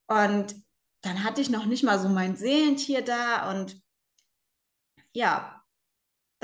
Und 0.07 0.55
dann 1.03 1.25
hatte 1.25 1.41
ich 1.41 1.51
noch 1.51 1.67
nicht 1.67 1.83
mal 1.83 1.99
so 1.99 2.09
mein 2.09 2.37
Seelentier 2.37 3.03
da 3.03 3.51
und 3.51 3.83
ja, 5.13 5.64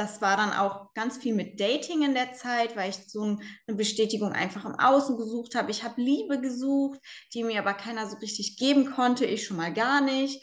das 0.00 0.22
war 0.22 0.38
dann 0.38 0.54
auch 0.54 0.94
ganz 0.94 1.18
viel 1.18 1.34
mit 1.34 1.60
Dating 1.60 2.02
in 2.02 2.14
der 2.14 2.32
Zeit, 2.32 2.74
weil 2.74 2.88
ich 2.88 2.96
so 3.06 3.22
eine 3.22 3.76
Bestätigung 3.76 4.32
einfach 4.32 4.64
im 4.64 4.78
Außen 4.78 5.18
gesucht 5.18 5.54
habe. 5.54 5.70
Ich 5.70 5.84
habe 5.84 6.00
Liebe 6.00 6.40
gesucht, 6.40 6.98
die 7.34 7.44
mir 7.44 7.58
aber 7.58 7.74
keiner 7.74 8.08
so 8.08 8.16
richtig 8.16 8.56
geben 8.56 8.90
konnte, 8.92 9.26
ich 9.26 9.44
schon 9.44 9.58
mal 9.58 9.74
gar 9.74 10.00
nicht. 10.00 10.42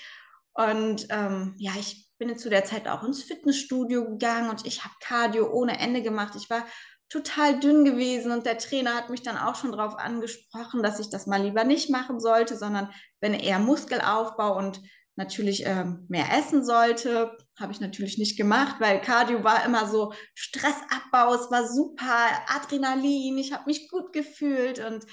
Und 0.54 1.08
ähm, 1.10 1.56
ja, 1.58 1.72
ich 1.80 2.08
bin 2.20 2.38
zu 2.38 2.50
der 2.50 2.66
Zeit 2.66 2.88
auch 2.88 3.04
ins 3.04 3.24
Fitnessstudio 3.24 4.06
gegangen 4.06 4.52
und 4.52 4.68
ich 4.68 4.84
habe 4.84 4.94
Cardio 5.02 5.52
ohne 5.52 5.80
Ende 5.80 6.04
gemacht. 6.04 6.36
Ich 6.36 6.52
war 6.52 6.64
total 7.10 7.60
dünn 7.60 7.84
gewesen 7.84 8.32
und 8.32 8.46
der 8.46 8.60
Trainer 8.60 8.96
hat 8.96 9.10
mich 9.10 9.24
dann 9.24 9.38
auch 9.38 9.56
schon 9.56 9.72
darauf 9.72 9.98
angesprochen, 9.98 10.84
dass 10.84 11.00
ich 11.00 11.10
das 11.10 11.26
mal 11.26 11.42
lieber 11.42 11.64
nicht 11.64 11.90
machen 11.90 12.20
sollte, 12.20 12.58
sondern 12.58 12.92
wenn 13.22 13.34
eher 13.34 13.60
Muskelaufbau 13.60 14.56
und 14.56 14.82
natürlich 15.18 15.66
ähm, 15.66 16.06
mehr 16.08 16.32
essen 16.38 16.64
sollte. 16.64 17.36
Habe 17.60 17.72
ich 17.72 17.82
natürlich 17.82 18.18
nicht 18.18 18.38
gemacht, 18.38 18.78
weil 18.80 19.02
Cardio 19.02 19.44
war 19.44 19.66
immer 19.66 19.88
so 19.88 20.14
Stressabbau, 20.36 21.34
es 21.34 21.52
war 21.52 21.68
super, 21.68 22.28
Adrenalin, 22.48 23.38
ich 23.38 23.52
habe 23.52 23.66
mich 23.66 23.90
gut 23.90 24.14
gefühlt 24.14 24.80
und 24.80 25.06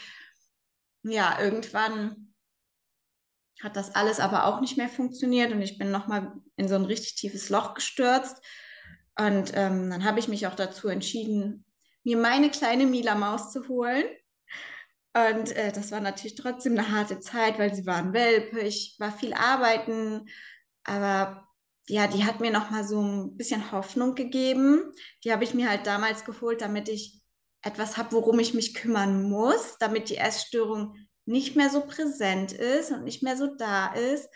ja, 1.03 1.39
irgendwann 1.41 2.35
hat 3.63 3.77
das 3.77 3.95
alles 3.95 4.21
aber 4.21 4.45
auch 4.47 4.61
nicht 4.61 4.77
mehr 4.77 4.89
funktioniert 4.89 5.53
und 5.53 5.63
ich 5.63 5.79
bin 5.79 5.91
nochmal 5.91 6.33
in 6.57 6.69
so 6.69 6.75
ein 6.75 6.85
richtig 6.85 7.15
tiefes 7.15 7.49
Loch 7.49 7.75
gestürzt. 7.75 8.43
Und 9.19 9.53
ähm, 9.55 9.91
dann 9.91 10.05
habe 10.05 10.19
ich 10.19 10.29
mich 10.29 10.47
auch 10.47 10.55
dazu 10.55 10.89
entschieden, 10.89 11.65
mir 12.03 12.17
meine 12.17 12.51
kleine 12.51 12.85
Mila-Maus 12.85 13.53
zu 13.53 13.69
holen. 13.69 14.05
Und 15.15 15.53
äh, 15.53 15.71
das 15.73 15.93
war 15.93 16.01
natürlich 16.01 16.35
trotzdem 16.35 16.73
eine 16.73 16.91
harte 16.91 17.21
Zeit, 17.21 17.59
weil 17.59 17.73
sie 17.73 17.87
waren 17.87 18.13
Welpe, 18.13 18.61
ich 18.61 18.97
war 18.99 19.13
viel 19.13 19.33
arbeiten, 19.33 20.29
aber 20.83 21.49
ja, 21.87 22.09
die 22.09 22.25
hat 22.25 22.41
mir 22.41 22.51
noch 22.51 22.71
mal 22.71 22.83
so 22.83 23.01
ein 23.01 23.37
bisschen 23.37 23.71
Hoffnung 23.71 24.15
gegeben. 24.15 24.93
Die 25.23 25.33
habe 25.33 25.45
ich 25.45 25.55
mir 25.55 25.69
halt 25.69 25.87
damals 25.87 26.25
geholt, 26.25 26.63
damit 26.63 26.89
ich 26.89 27.21
etwas 27.63 27.97
habe, 27.97 28.13
worum 28.13 28.39
ich 28.41 28.55
mich 28.55 28.75
kümmern 28.75 29.23
muss, 29.29 29.77
damit 29.79 30.09
die 30.09 30.17
Essstörung 30.17 30.97
nicht 31.27 31.57
mehr 31.57 31.71
so 31.71 31.83
präsent 31.87 32.53
ist 32.53 32.91
und 32.91 33.05
nicht 33.05 33.23
mehr 33.23 33.37
so 33.37 33.55
da 33.55 33.93
ist. 33.95 34.29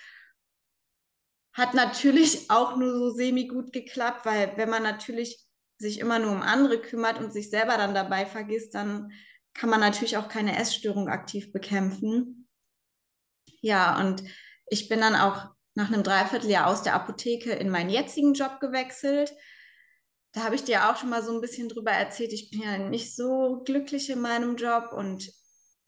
Hat 1.53 1.75
natürlich 1.75 2.51
auch 2.51 2.77
nur 2.77 2.97
so 2.99 3.11
semi 3.11 3.49
gut 3.49 3.73
geklappt, 3.73 4.25
weil 4.25 4.57
wenn 4.57 4.71
man 4.71 4.83
natürlich 4.83 5.45
sich 5.79 5.99
immer 5.99 6.19
nur 6.19 6.33
um 6.33 6.43
andere 6.43 6.81
kümmert 6.81 7.19
und 7.19 7.33
sich 7.33 7.51
selber 7.51 7.77
dann 7.77 7.95
dabei 7.95 8.27
vergisst, 8.27 8.75
dann 8.75 9.13
kann 9.55 9.71
man 9.71 9.81
natürlich 9.81 10.17
auch 10.17 10.29
keine 10.29 10.59
Essstörung 10.59 11.09
aktiv 11.09 11.53
bekämpfen. 11.53 12.49
Ja, 13.61 13.99
und 14.01 14.23
ich 14.69 14.89
bin 14.89 15.01
dann 15.01 15.17
auch 15.17 15.51
nach 15.75 15.93
einem 15.93 16.03
Dreivierteljahr 16.03 16.67
aus 16.67 16.83
der 16.83 16.95
Apotheke 16.95 17.53
in 17.53 17.71
meinen 17.71 17.91
jetzigen 17.91 18.35
Job 18.35 18.61
gewechselt. 18.61 19.33
Da 20.33 20.45
habe 20.45 20.55
ich 20.55 20.65
dir 20.65 20.89
auch 20.89 20.97
schon 20.97 21.09
mal 21.09 21.23
so 21.23 21.33
ein 21.33 21.41
bisschen 21.41 21.69
drüber 21.69 21.91
erzählt. 21.91 22.33
Ich 22.33 22.51
bin 22.51 22.63
ja 22.63 22.79
nicht 22.79 23.15
so 23.15 23.63
glücklich 23.65 24.11
in 24.11 24.21
meinem 24.21 24.57
Job 24.57 24.93
und 24.93 25.33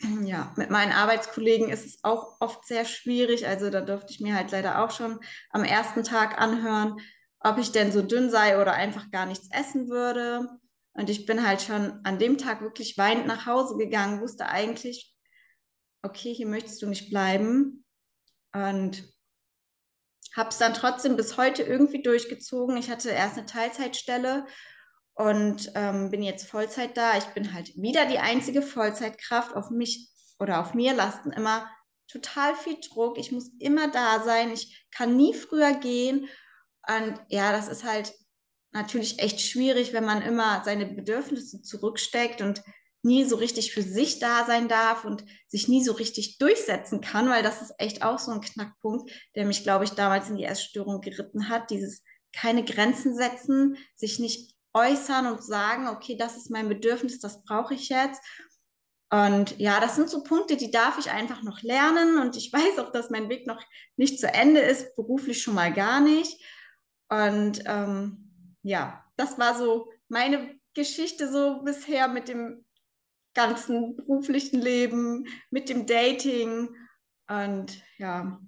ja, 0.25 0.53
mit 0.57 0.70
meinen 0.70 0.92
Arbeitskollegen 0.92 1.68
ist 1.68 1.85
es 1.85 1.99
auch 2.03 2.37
oft 2.40 2.66
sehr 2.66 2.85
schwierig. 2.85 3.46
Also 3.46 3.70
da 3.70 3.81
durfte 3.81 4.12
ich 4.12 4.20
mir 4.20 4.35
halt 4.35 4.51
leider 4.51 4.83
auch 4.83 4.90
schon 4.90 5.20
am 5.51 5.64
ersten 5.64 6.05
Tag 6.05 6.40
anhören, 6.40 6.96
ob 7.40 7.59
ich 7.59 7.73
denn 7.73 7.92
so 7.92 8.03
dünn 8.03 8.31
sei 8.31 8.61
oder 8.61 8.73
einfach 8.73 9.11
gar 9.11 9.27
nichts 9.27 9.49
essen 9.53 9.88
würde. 9.88 10.49
Und 10.94 11.09
ich 11.09 11.26
bin 11.26 11.46
halt 11.46 11.62
schon 11.62 12.00
an 12.05 12.18
dem 12.18 12.37
Tag 12.38 12.62
wirklich 12.62 12.98
weinend 12.98 13.26
nach 13.26 13.46
Hause 13.46 13.76
gegangen, 13.76 14.20
wusste 14.20 14.46
eigentlich, 14.46 15.14
okay, 16.03 16.35
hier 16.35 16.46
möchtest 16.46 16.83
du 16.83 16.87
nicht 16.87 17.11
bleiben. 17.11 17.85
Und 18.53 19.05
habe 20.37 20.50
es 20.50 20.59
dann 20.59 20.74
trotzdem 20.74 21.16
bis 21.16 21.37
heute 21.37 21.62
irgendwie 21.62 22.03
durchgezogen. 22.03 22.76
Ich 22.76 22.90
hatte 22.90 23.11
erst 23.11 23.37
eine 23.37 23.46
Teilzeitstelle 23.46 24.46
und 25.14 25.72
ähm, 25.74 26.11
bin 26.11 26.22
jetzt 26.22 26.48
Vollzeit 26.48 26.96
da. 26.96 27.16
Ich 27.18 27.26
bin 27.26 27.53
halt 27.53 27.76
wieder 27.76 28.07
die 28.07 28.18
einzige 28.18 28.62
Vollzeitkraft. 28.62 29.55
Auf 29.55 29.70
mich 29.70 30.09
oder 30.38 30.61
auf 30.61 30.74
mir 30.74 30.94
lasten 30.94 31.33
immer 31.33 31.68
total 32.09 32.55
viel 32.55 32.79
Druck. 32.81 33.18
Ich 33.18 33.33
muss 33.33 33.50
immer 33.59 33.90
da 33.90 34.22
sein. 34.22 34.50
Ich 34.53 34.87
kann 34.90 35.16
nie 35.16 35.35
früher 35.35 35.74
gehen. 35.74 36.29
Und 36.88 37.20
ja, 37.29 37.53
das 37.53 37.68
ist 37.68 37.85
halt 37.85 38.12
natürlich 38.72 39.18
echt 39.18 39.40
schwierig, 39.40 39.92
wenn 39.92 40.04
man 40.04 40.22
immer 40.22 40.62
seine 40.64 40.87
Bedürfnisse 40.87 41.62
zurücksteckt 41.62 42.40
und 42.40 42.62
nie 43.02 43.24
so 43.24 43.37
richtig 43.37 43.72
für 43.72 43.83
sich 43.83 44.18
da 44.18 44.44
sein 44.44 44.68
darf 44.68 45.04
und 45.04 45.24
sich 45.48 45.68
nie 45.68 45.83
so 45.83 45.92
richtig 45.92 46.38
durchsetzen 46.38 47.00
kann, 47.00 47.28
weil 47.30 47.42
das 47.42 47.62
ist 47.62 47.74
echt 47.78 48.02
auch 48.02 48.18
so 48.18 48.30
ein 48.30 48.42
Knackpunkt, 48.42 49.11
der 49.35 49.46
mich, 49.46 49.62
glaube 49.62 49.85
ich, 49.85 49.90
damals 49.90 50.28
in 50.28 50.37
die 50.37 50.44
Essstörung 50.44 51.00
geritten 51.00 51.48
hat. 51.48 51.70
Dieses 51.70 52.02
keine 52.33 52.64
Grenzen 52.64 53.16
setzen, 53.16 53.76
sich 53.96 54.18
nicht 54.18 54.54
äußern 54.72 55.26
und 55.26 55.42
sagen, 55.42 55.88
okay, 55.88 56.16
das 56.16 56.37
ist 56.37 56.50
mein 56.50 56.68
Bedürfnis, 56.68 57.18
das 57.18 57.42
brauche 57.42 57.74
ich 57.74 57.88
jetzt. 57.88 58.22
Und 59.12 59.59
ja, 59.59 59.80
das 59.80 59.96
sind 59.96 60.09
so 60.09 60.22
Punkte, 60.22 60.56
die 60.56 60.70
darf 60.70 60.96
ich 60.98 61.11
einfach 61.11 61.42
noch 61.42 61.62
lernen. 61.62 62.18
Und 62.18 62.37
ich 62.37 62.52
weiß 62.52 62.78
auch, 62.78 62.92
dass 62.92 63.11
mein 63.11 63.28
Weg 63.28 63.46
noch 63.46 63.61
nicht 63.96 64.20
zu 64.20 64.33
Ende 64.33 64.61
ist, 64.61 64.94
beruflich 64.94 65.42
schon 65.42 65.54
mal 65.54 65.72
gar 65.72 66.00
nicht. 66.00 66.40
Und 67.09 67.62
ähm, 67.66 68.30
ja, 68.62 69.05
das 69.16 69.38
war 69.38 69.57
so 69.57 69.90
meine 70.09 70.59
Geschichte 70.75 71.31
so 71.31 71.62
bisher 71.62 72.09
mit 72.09 72.29
dem 72.29 72.64
ganzen 73.35 73.96
beruflichen 73.96 74.61
Leben, 74.61 75.27
mit 75.51 75.68
dem 75.68 75.87
Dating 75.87 76.68
und 77.29 77.83
ja. 77.99 78.40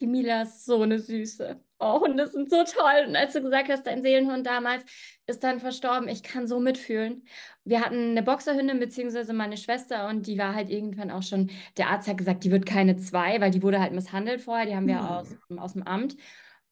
Die 0.00 0.06
Mila 0.06 0.42
ist 0.42 0.64
so 0.64 0.82
eine 0.82 0.98
Süße. 0.98 1.62
Oh, 1.78 2.00
Hunde 2.00 2.26
sind 2.26 2.50
so 2.50 2.64
toll. 2.64 3.06
Und 3.06 3.16
als 3.16 3.34
du 3.34 3.42
gesagt 3.42 3.68
hast, 3.68 3.86
dein 3.86 4.02
Seelenhund 4.02 4.46
damals 4.46 4.84
ist 5.26 5.44
dann 5.44 5.60
verstorben, 5.60 6.08
ich 6.08 6.22
kann 6.22 6.46
so 6.46 6.58
mitfühlen. 6.58 7.24
Wir 7.64 7.80
hatten 7.80 8.10
eine 8.10 8.22
Boxerhündin, 8.22 8.80
beziehungsweise 8.80 9.32
meine 9.32 9.56
Schwester, 9.56 10.08
und 10.08 10.26
die 10.26 10.38
war 10.38 10.54
halt 10.54 10.70
irgendwann 10.70 11.10
auch 11.10 11.22
schon, 11.22 11.50
der 11.76 11.90
Arzt 11.90 12.08
hat 12.08 12.18
gesagt, 12.18 12.44
die 12.44 12.50
wird 12.50 12.66
keine 12.66 12.96
zwei, 12.96 13.40
weil 13.40 13.50
die 13.50 13.62
wurde 13.62 13.80
halt 13.80 13.92
misshandelt 13.92 14.40
vorher, 14.40 14.66
die 14.66 14.74
haben 14.74 14.88
wir 14.88 15.00
hm. 15.00 15.06
aus, 15.06 15.36
aus 15.56 15.72
dem 15.74 15.82
Amt. 15.82 16.16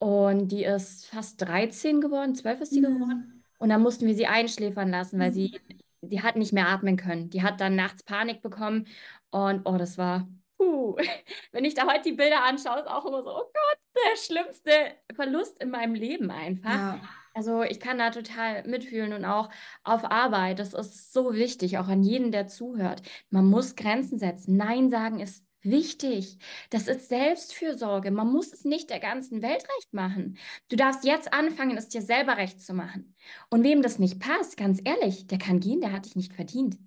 Und 0.00 0.48
die 0.48 0.64
ist 0.64 1.06
fast 1.06 1.42
13 1.42 2.00
geworden, 2.00 2.34
12 2.34 2.60
ist 2.62 2.74
die 2.74 2.80
mhm. 2.80 2.94
geworden. 2.94 3.44
Und 3.58 3.68
dann 3.68 3.82
mussten 3.82 4.06
wir 4.06 4.14
sie 4.14 4.26
einschläfern 4.26 4.90
lassen, 4.90 5.20
weil 5.20 5.32
sie, 5.32 5.60
die 6.00 6.22
hat 6.22 6.36
nicht 6.36 6.54
mehr 6.54 6.68
atmen 6.68 6.96
können. 6.96 7.28
Die 7.28 7.42
hat 7.42 7.60
dann 7.60 7.76
nachts 7.76 8.02
Panik 8.02 8.40
bekommen. 8.40 8.86
Und 9.30 9.66
oh, 9.66 9.76
das 9.76 9.98
war, 9.98 10.26
puh. 10.56 10.96
Wenn 11.52 11.66
ich 11.66 11.74
da 11.74 11.86
heute 11.86 12.02
die 12.04 12.12
Bilder 12.12 12.42
anschaue, 12.44 12.80
ist 12.80 12.88
auch 12.88 13.04
immer 13.04 13.22
so, 13.22 13.30
oh 13.30 13.44
Gott, 13.44 13.78
der 13.94 14.16
schlimmste 14.16 14.70
Verlust 15.14 15.62
in 15.62 15.68
meinem 15.68 15.94
Leben 15.94 16.30
einfach. 16.30 16.70
Ja. 16.70 17.00
Also 17.34 17.62
ich 17.62 17.78
kann 17.78 17.98
da 17.98 18.10
total 18.10 18.66
mitfühlen 18.66 19.12
und 19.12 19.26
auch 19.26 19.50
auf 19.84 20.10
Arbeit. 20.10 20.58
Das 20.58 20.72
ist 20.72 21.12
so 21.12 21.34
wichtig, 21.34 21.76
auch 21.76 21.88
an 21.88 22.02
jeden, 22.02 22.32
der 22.32 22.48
zuhört. 22.48 23.02
Man 23.28 23.44
muss 23.44 23.76
Grenzen 23.76 24.18
setzen. 24.18 24.56
Nein 24.56 24.88
sagen 24.88 25.20
ist 25.20 25.44
Wichtig. 25.62 26.38
Das 26.70 26.88
ist 26.88 27.08
Selbstfürsorge. 27.10 28.10
Man 28.10 28.32
muss 28.32 28.52
es 28.52 28.64
nicht 28.64 28.88
der 28.88 29.00
ganzen 29.00 29.42
Welt 29.42 29.62
recht 29.76 29.92
machen. 29.92 30.38
Du 30.68 30.76
darfst 30.76 31.04
jetzt 31.04 31.32
anfangen, 31.34 31.76
es 31.76 31.88
dir 31.88 32.00
selber 32.00 32.38
recht 32.38 32.62
zu 32.62 32.72
machen. 32.72 33.14
Und 33.50 33.62
wem 33.62 33.82
das 33.82 33.98
nicht 33.98 34.20
passt, 34.20 34.56
ganz 34.56 34.80
ehrlich, 34.84 35.26
der 35.26 35.38
kann 35.38 35.60
gehen, 35.60 35.82
der 35.82 35.92
hat 35.92 36.06
dich 36.06 36.16
nicht 36.16 36.32
verdient. 36.32 36.78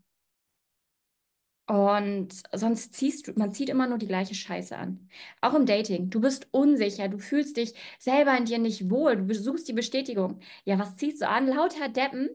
Und 1.67 2.43
sonst 2.51 2.93
ziehst 2.93 3.28
du, 3.28 3.34
man 3.36 3.53
zieht 3.53 3.69
immer 3.69 3.88
nur 3.88 3.97
die 3.97 4.07
gleiche 4.07 4.36
Scheiße 4.36 4.76
an. 4.76 5.07
Auch 5.39 5.53
im 5.53 5.65
Dating. 5.65 6.09
Du 6.09 6.19
bist 6.19 6.47
unsicher, 6.51 7.07
du 7.07 7.19
fühlst 7.19 7.55
dich 7.57 7.74
selber 7.99 8.36
in 8.38 8.45
dir 8.45 8.57
nicht 8.57 8.89
wohl, 8.89 9.15
du 9.15 9.34
suchst 9.34 9.67
die 9.67 9.74
Bestätigung. 9.74 10.39
Ja, 10.65 10.78
was 10.78 10.97
ziehst 10.97 11.21
du 11.21 11.30
an? 11.30 11.47
Lauter 11.47 11.88
Deppen, 11.89 12.30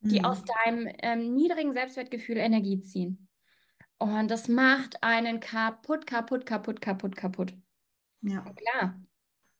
die 0.00 0.18
mhm. 0.18 0.24
aus 0.26 0.42
deinem 0.64 0.88
ähm, 1.02 1.34
niedrigen 1.34 1.72
Selbstwertgefühl 1.72 2.36
Energie 2.36 2.80
ziehen. 2.80 3.23
Und 4.04 4.30
das 4.30 4.48
macht 4.48 5.02
einen 5.02 5.40
kaputt, 5.40 6.06
kaputt, 6.06 6.44
kaputt, 6.44 6.82
kaputt, 6.82 7.16
kaputt. 7.16 7.54
Ja. 8.20 8.40
Und 8.40 8.54
klar, 8.54 9.00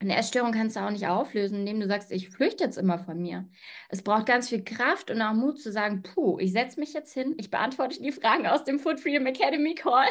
eine 0.00 0.16
Essstörung 0.16 0.52
kannst 0.52 0.76
du 0.76 0.80
auch 0.80 0.90
nicht 0.90 1.06
auflösen, 1.06 1.60
indem 1.60 1.80
du 1.80 1.86
sagst, 1.86 2.12
ich 2.12 2.28
flüchte 2.28 2.62
jetzt 2.62 2.76
immer 2.76 2.98
von 2.98 3.22
mir. 3.22 3.48
Es 3.88 4.02
braucht 4.02 4.26
ganz 4.26 4.50
viel 4.50 4.62
Kraft 4.62 5.10
und 5.10 5.22
auch 5.22 5.32
Mut 5.32 5.58
zu 5.58 5.72
sagen, 5.72 6.02
puh, 6.02 6.38
ich 6.40 6.52
setze 6.52 6.78
mich 6.78 6.92
jetzt 6.92 7.14
hin, 7.14 7.34
ich 7.38 7.50
beantworte 7.50 8.02
die 8.02 8.12
Fragen 8.12 8.46
aus 8.46 8.64
dem 8.64 8.78
Food 8.78 9.00
Freedom 9.00 9.24
Academy 9.24 9.74
Call. 9.74 10.08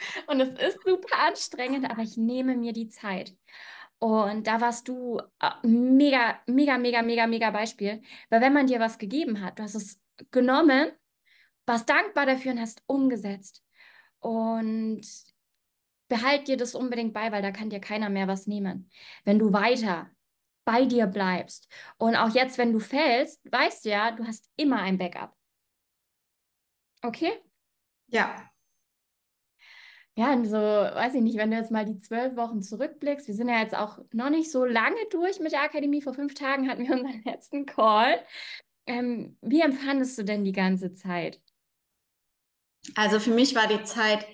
Und 0.26 0.40
es 0.40 0.50
ist 0.50 0.82
super 0.84 1.18
anstrengend, 1.26 1.88
aber 1.88 2.02
ich 2.02 2.16
nehme 2.16 2.56
mir 2.56 2.72
die 2.72 2.88
Zeit. 2.88 3.36
Und 4.00 4.48
da 4.48 4.60
warst 4.60 4.88
du 4.88 5.20
äh, 5.40 5.66
mega, 5.66 6.40
mega, 6.46 6.78
mega, 6.78 7.02
mega, 7.02 7.26
mega 7.28 7.50
Beispiel. 7.50 8.02
Weil 8.28 8.40
wenn 8.40 8.52
man 8.52 8.66
dir 8.66 8.80
was 8.80 8.98
gegeben 8.98 9.40
hat, 9.40 9.58
du 9.58 9.64
hast 9.64 9.74
es 9.74 10.00
genommen, 10.30 10.90
warst 11.66 11.88
dankbar 11.88 12.26
dafür 12.26 12.52
und 12.52 12.60
hast 12.60 12.82
umgesetzt. 12.86 13.62
Und 14.20 15.02
behalt 16.08 16.48
dir 16.48 16.56
das 16.56 16.74
unbedingt 16.74 17.12
bei, 17.12 17.30
weil 17.32 17.42
da 17.42 17.50
kann 17.50 17.70
dir 17.70 17.80
keiner 17.80 18.08
mehr 18.08 18.28
was 18.28 18.46
nehmen. 18.46 18.90
Wenn 19.24 19.38
du 19.38 19.52
weiter 19.52 20.10
bei 20.64 20.84
dir 20.84 21.06
bleibst 21.06 21.68
und 21.96 22.16
auch 22.16 22.34
jetzt, 22.34 22.58
wenn 22.58 22.72
du 22.72 22.80
fällst, 22.80 23.40
weißt 23.50 23.84
du 23.84 23.90
ja, 23.90 24.10
du 24.10 24.26
hast 24.26 24.50
immer 24.56 24.80
ein 24.80 24.98
Backup. 24.98 25.34
Okay? 27.02 27.32
Ja. 28.08 28.50
Ja, 30.14 30.32
und 30.32 30.46
so, 30.46 30.56
weiß 30.56 31.14
ich 31.14 31.22
nicht, 31.22 31.38
wenn 31.38 31.52
du 31.52 31.56
jetzt 31.56 31.70
mal 31.70 31.84
die 31.84 31.98
zwölf 31.98 32.34
Wochen 32.36 32.60
zurückblickst, 32.60 33.28
wir 33.28 33.34
sind 33.34 33.48
ja 33.48 33.60
jetzt 33.60 33.76
auch 33.76 34.00
noch 34.12 34.30
nicht 34.30 34.50
so 34.50 34.64
lange 34.64 34.98
durch 35.10 35.38
mit 35.38 35.52
der 35.52 35.62
Akademie. 35.62 36.02
Vor 36.02 36.12
fünf 36.12 36.34
Tagen 36.34 36.68
hatten 36.68 36.88
wir 36.88 36.96
unseren 36.96 37.22
letzten 37.24 37.66
Call. 37.66 38.20
Ähm, 38.86 39.38
wie 39.42 39.60
empfandest 39.60 40.18
du 40.18 40.24
denn 40.24 40.44
die 40.44 40.52
ganze 40.52 40.92
Zeit? 40.92 41.40
Also 42.94 43.20
für 43.20 43.30
mich 43.30 43.54
war 43.54 43.66
die 43.66 43.84
Zeit 43.84 44.26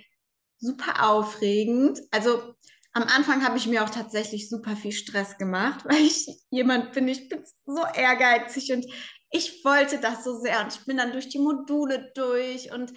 super 0.59 1.11
aufregend. 1.11 2.01
Also 2.11 2.55
am 2.93 3.03
Anfang 3.05 3.45
habe 3.45 3.59
ich 3.59 3.67
mir 3.67 3.85
auch 3.85 3.91
tatsächlich 3.91 4.49
super 4.49 4.77
viel 4.77 4.93
Stress 4.93 5.37
gemacht, 5.37 5.85
weil 5.89 6.03
ich 6.03 6.29
jemand 6.51 6.93
bin, 6.93 7.09
ich 7.09 7.29
bin 7.29 7.45
so 7.67 7.83
ehrgeizig 7.95 8.73
und 8.73 8.87
ich 9.31 9.65
wollte 9.65 9.99
das 9.99 10.23
so 10.25 10.39
sehr 10.39 10.61
und 10.63 10.73
ich 10.73 10.85
bin 10.87 10.97
dann 10.97 11.13
durch 11.13 11.29
die 11.29 11.41
Module 11.41 12.13
durch 12.15 12.73
und 12.73 12.93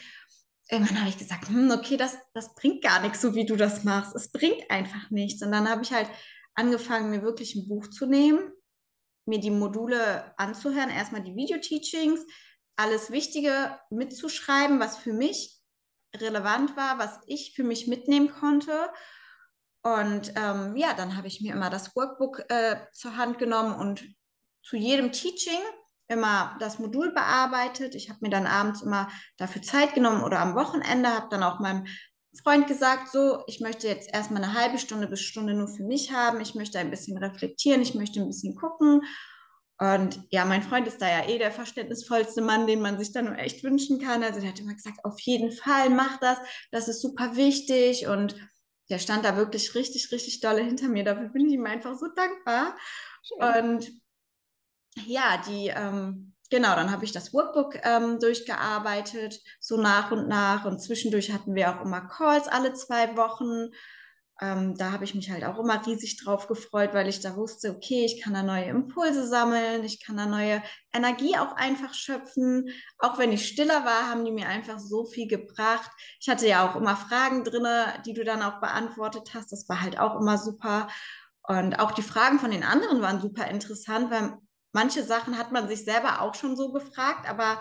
irgendwann 0.69 0.99
habe 0.99 1.09
ich 1.09 1.17
gesagt, 1.17 1.49
hm, 1.49 1.71
okay, 1.71 1.97
das, 1.97 2.17
das 2.33 2.53
bringt 2.53 2.83
gar 2.83 3.01
nichts, 3.01 3.21
so 3.21 3.33
wie 3.35 3.45
du 3.45 3.55
das 3.55 3.83
machst. 3.83 4.15
Es 4.15 4.31
bringt 4.31 4.69
einfach 4.69 5.09
nichts. 5.09 5.41
Und 5.41 5.51
dann 5.51 5.69
habe 5.69 5.81
ich 5.81 5.91
halt 5.91 6.09
angefangen, 6.55 7.09
mir 7.09 7.21
wirklich 7.21 7.55
ein 7.55 7.67
Buch 7.67 7.87
zu 7.87 8.05
nehmen, 8.05 8.51
mir 9.25 9.39
die 9.39 9.51
Module 9.51 10.33
anzuhören, 10.37 10.89
erstmal 10.89 11.23
die 11.23 11.35
Video-Teachings, 11.35 12.25
alles 12.77 13.11
Wichtige 13.11 13.77
mitzuschreiben, 13.89 14.79
was 14.79 14.97
für 14.97 15.13
mich 15.13 15.59
relevant 16.15 16.77
war, 16.77 16.99
was 16.99 17.19
ich 17.27 17.53
für 17.55 17.63
mich 17.63 17.87
mitnehmen 17.87 18.31
konnte. 18.31 18.89
Und 19.83 20.33
ähm, 20.35 20.75
ja, 20.75 20.93
dann 20.93 21.17
habe 21.17 21.27
ich 21.27 21.41
mir 21.41 21.53
immer 21.53 21.69
das 21.69 21.95
Workbook 21.95 22.49
äh, 22.49 22.77
zur 22.93 23.17
Hand 23.17 23.39
genommen 23.39 23.75
und 23.75 24.05
zu 24.63 24.75
jedem 24.75 25.11
Teaching 25.11 25.59
immer 26.07 26.55
das 26.59 26.79
Modul 26.79 27.13
bearbeitet. 27.13 27.95
Ich 27.95 28.09
habe 28.09 28.19
mir 28.21 28.29
dann 28.29 28.47
abends 28.47 28.81
immer 28.81 29.09
dafür 29.37 29.61
Zeit 29.61 29.93
genommen 29.93 30.23
oder 30.23 30.39
am 30.39 30.55
Wochenende, 30.55 31.09
habe 31.09 31.27
dann 31.29 31.43
auch 31.43 31.59
meinem 31.59 31.85
Freund 32.43 32.67
gesagt, 32.67 33.11
so, 33.11 33.43
ich 33.47 33.61
möchte 33.61 33.87
jetzt 33.87 34.13
erstmal 34.13 34.43
eine 34.43 34.53
halbe 34.53 34.77
Stunde 34.77 35.07
bis 35.07 35.21
Stunde 35.21 35.53
nur 35.53 35.67
für 35.67 35.83
mich 35.83 36.11
haben. 36.11 36.39
Ich 36.39 36.55
möchte 36.55 36.79
ein 36.79 36.91
bisschen 36.91 37.17
reflektieren, 37.17 37.81
ich 37.81 37.95
möchte 37.95 38.19
ein 38.19 38.27
bisschen 38.27 38.55
gucken. 38.55 39.01
Und 39.79 40.19
ja, 40.31 40.43
mein 40.45 40.63
Freund 40.63 40.87
ist 40.87 41.01
da 41.01 41.07
ja 41.07 41.29
eh 41.29 41.37
der 41.37 41.51
verständnisvollste 41.51 42.41
Mann, 42.41 42.65
den 42.65 42.81
man 42.81 42.97
sich 42.97 43.11
da 43.11 43.21
nur 43.21 43.37
echt 43.37 43.63
wünschen 43.63 43.99
kann. 43.99 44.23
Also 44.23 44.39
der 44.39 44.49
hat 44.49 44.59
immer 44.59 44.73
gesagt, 44.73 45.05
auf 45.05 45.19
jeden 45.19 45.51
Fall 45.51 45.89
mach 45.89 46.17
das, 46.17 46.39
das 46.71 46.87
ist 46.87 47.01
super 47.01 47.35
wichtig. 47.35 48.07
Und 48.07 48.35
der 48.89 48.97
stand 48.97 49.23
da 49.23 49.37
wirklich 49.37 49.75
richtig, 49.75 50.11
richtig 50.11 50.39
dolle 50.39 50.63
hinter 50.63 50.87
mir. 50.87 51.03
Dafür 51.03 51.29
bin 51.29 51.45
ich 51.45 51.53
ihm 51.53 51.65
einfach 51.65 51.95
so 51.95 52.07
dankbar. 52.07 52.75
Schön. 53.21 53.65
Und 53.65 53.91
ja, 55.05 55.41
die, 55.47 55.67
ähm, 55.67 56.33
genau, 56.49 56.75
dann 56.75 56.91
habe 56.91 57.05
ich 57.05 57.11
das 57.11 57.31
Workbook 57.33 57.75
ähm, 57.83 58.19
durchgearbeitet, 58.19 59.39
so 59.59 59.77
nach 59.77 60.11
und 60.11 60.27
nach. 60.27 60.65
Und 60.65 60.81
zwischendurch 60.81 61.31
hatten 61.31 61.53
wir 61.53 61.69
auch 61.69 61.85
immer 61.85 62.01
Calls 62.01 62.47
alle 62.47 62.73
zwei 62.73 63.15
Wochen. 63.15 63.71
Ähm, 64.39 64.75
da 64.77 64.91
habe 64.91 65.03
ich 65.03 65.15
mich 65.15 65.31
halt 65.31 65.43
auch 65.43 65.57
immer 65.57 65.83
riesig 65.85 66.17
drauf 66.17 66.47
gefreut, 66.47 66.93
weil 66.93 67.07
ich 67.07 67.21
da 67.21 67.35
wusste, 67.35 67.71
okay, 67.71 68.05
ich 68.05 68.21
kann 68.21 68.35
da 68.35 68.43
neue 68.43 68.65
Impulse 68.65 69.27
sammeln, 69.27 69.83
ich 69.83 70.05
kann 70.05 70.15
da 70.15 70.27
neue 70.27 70.61
Energie 70.93 71.37
auch 71.37 71.53
einfach 71.55 71.95
schöpfen. 71.95 72.69
Auch 72.99 73.17
wenn 73.17 73.31
ich 73.31 73.47
stiller 73.47 73.83
war, 73.83 74.09
haben 74.09 74.25
die 74.25 74.31
mir 74.31 74.47
einfach 74.47 74.77
so 74.77 75.05
viel 75.05 75.27
gebracht. 75.27 75.89
Ich 76.19 76.29
hatte 76.29 76.47
ja 76.47 76.69
auch 76.69 76.75
immer 76.75 76.95
Fragen 76.95 77.43
drinne, 77.43 78.01
die 78.05 78.13
du 78.13 78.23
dann 78.23 78.43
auch 78.43 78.59
beantwortet 78.59 79.31
hast. 79.33 79.51
Das 79.51 79.67
war 79.69 79.81
halt 79.81 79.99
auch 79.99 80.19
immer 80.19 80.37
super. 80.37 80.87
Und 81.41 81.79
auch 81.79 81.91
die 81.91 82.03
Fragen 82.03 82.39
von 82.39 82.51
den 82.51 82.63
anderen 82.63 83.01
waren 83.01 83.21
super 83.21 83.47
interessant, 83.47 84.11
weil 84.11 84.37
manche 84.71 85.03
Sachen 85.03 85.37
hat 85.37 85.51
man 85.51 85.67
sich 85.67 85.83
selber 85.83 86.21
auch 86.21 86.35
schon 86.35 86.55
so 86.55 86.71
gefragt, 86.71 87.27
aber 87.27 87.59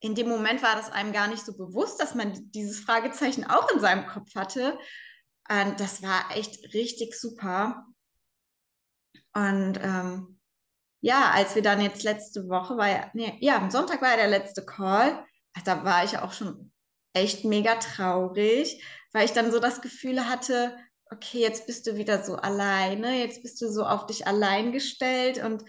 in 0.00 0.14
dem 0.14 0.28
Moment 0.28 0.62
war 0.62 0.76
das 0.76 0.92
einem 0.92 1.12
gar 1.12 1.26
nicht 1.28 1.44
so 1.44 1.56
bewusst, 1.56 2.00
dass 2.00 2.14
man 2.14 2.50
dieses 2.52 2.80
Fragezeichen 2.80 3.44
auch 3.44 3.70
in 3.70 3.80
seinem 3.80 4.06
Kopf 4.06 4.34
hatte. 4.34 4.78
Und 5.48 5.78
das 5.78 6.02
war 6.02 6.34
echt 6.36 6.74
richtig 6.74 7.18
super. 7.18 7.86
Und 9.34 9.78
ähm, 9.82 10.40
ja, 11.00 11.32
als 11.32 11.54
wir 11.54 11.62
dann 11.62 11.80
jetzt 11.80 12.02
letzte 12.02 12.48
Woche 12.48 12.76
war 12.76 12.88
ja, 12.88 13.10
nee, 13.14 13.36
ja, 13.40 13.56
am 13.58 13.70
Sonntag 13.70 14.00
war 14.00 14.10
ja 14.10 14.16
der 14.16 14.28
letzte 14.28 14.64
Call. 14.64 15.24
Da 15.64 15.84
war 15.84 16.04
ich 16.04 16.18
auch 16.18 16.32
schon 16.32 16.72
echt 17.12 17.44
mega 17.44 17.76
traurig, 17.76 18.82
weil 19.12 19.24
ich 19.24 19.32
dann 19.32 19.52
so 19.52 19.60
das 19.60 19.82
Gefühl 19.82 20.28
hatte, 20.28 20.76
okay, 21.10 21.40
jetzt 21.40 21.66
bist 21.66 21.86
du 21.86 21.96
wieder 21.96 22.24
so 22.24 22.36
alleine, 22.36 23.18
jetzt 23.18 23.42
bist 23.42 23.60
du 23.60 23.70
so 23.70 23.84
auf 23.84 24.06
dich 24.06 24.26
allein 24.26 24.72
gestellt 24.72 25.38
und 25.42 25.64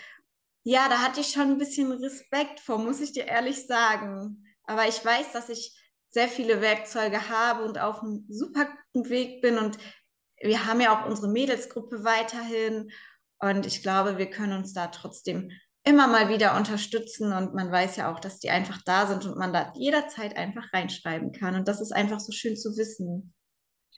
ja, 0.63 0.89
da 0.89 0.99
hatte 0.99 1.21
ich 1.21 1.27
schon 1.27 1.51
ein 1.51 1.57
bisschen 1.59 1.91
Respekt 1.91 2.59
vor, 2.59 2.79
muss 2.79 2.99
ich 2.99 3.11
dir 3.11 3.25
ehrlich 3.25 3.67
sagen. 3.67 4.43
Aber 4.63 4.87
ich 4.87 5.03
weiß, 5.03 5.31
dass 5.31 5.49
ich 5.49 5.77
sehr 6.15 6.29
viele 6.29 6.61
Werkzeuge 6.61 7.27
habe 7.27 7.65
und 7.65 7.77
auf 7.77 8.01
einem 8.01 8.25
super 8.29 8.69
guten 8.93 9.09
Weg 9.09 9.41
bin. 9.41 9.57
Und 9.57 9.77
wir 10.41 10.65
haben 10.65 10.79
ja 10.79 10.97
auch 10.97 11.05
unsere 11.05 11.27
Mädelsgruppe 11.27 12.05
weiterhin. 12.05 12.89
Und 13.39 13.65
ich 13.65 13.83
glaube, 13.83 14.17
wir 14.17 14.29
können 14.29 14.57
uns 14.57 14.71
da 14.71 14.87
trotzdem 14.87 15.51
immer 15.83 16.07
mal 16.07 16.29
wieder 16.29 16.55
unterstützen. 16.55 17.33
Und 17.33 17.53
man 17.53 17.69
weiß 17.69 17.97
ja 17.97 18.13
auch, 18.13 18.21
dass 18.21 18.39
die 18.39 18.49
einfach 18.49 18.81
da 18.85 19.07
sind 19.07 19.25
und 19.25 19.37
man 19.37 19.51
da 19.51 19.73
jederzeit 19.75 20.37
einfach 20.37 20.71
reinschreiben 20.71 21.33
kann. 21.33 21.53
Und 21.55 21.67
das 21.67 21.81
ist 21.81 21.91
einfach 21.91 22.21
so 22.21 22.31
schön 22.31 22.55
zu 22.55 22.77
wissen. 22.77 23.33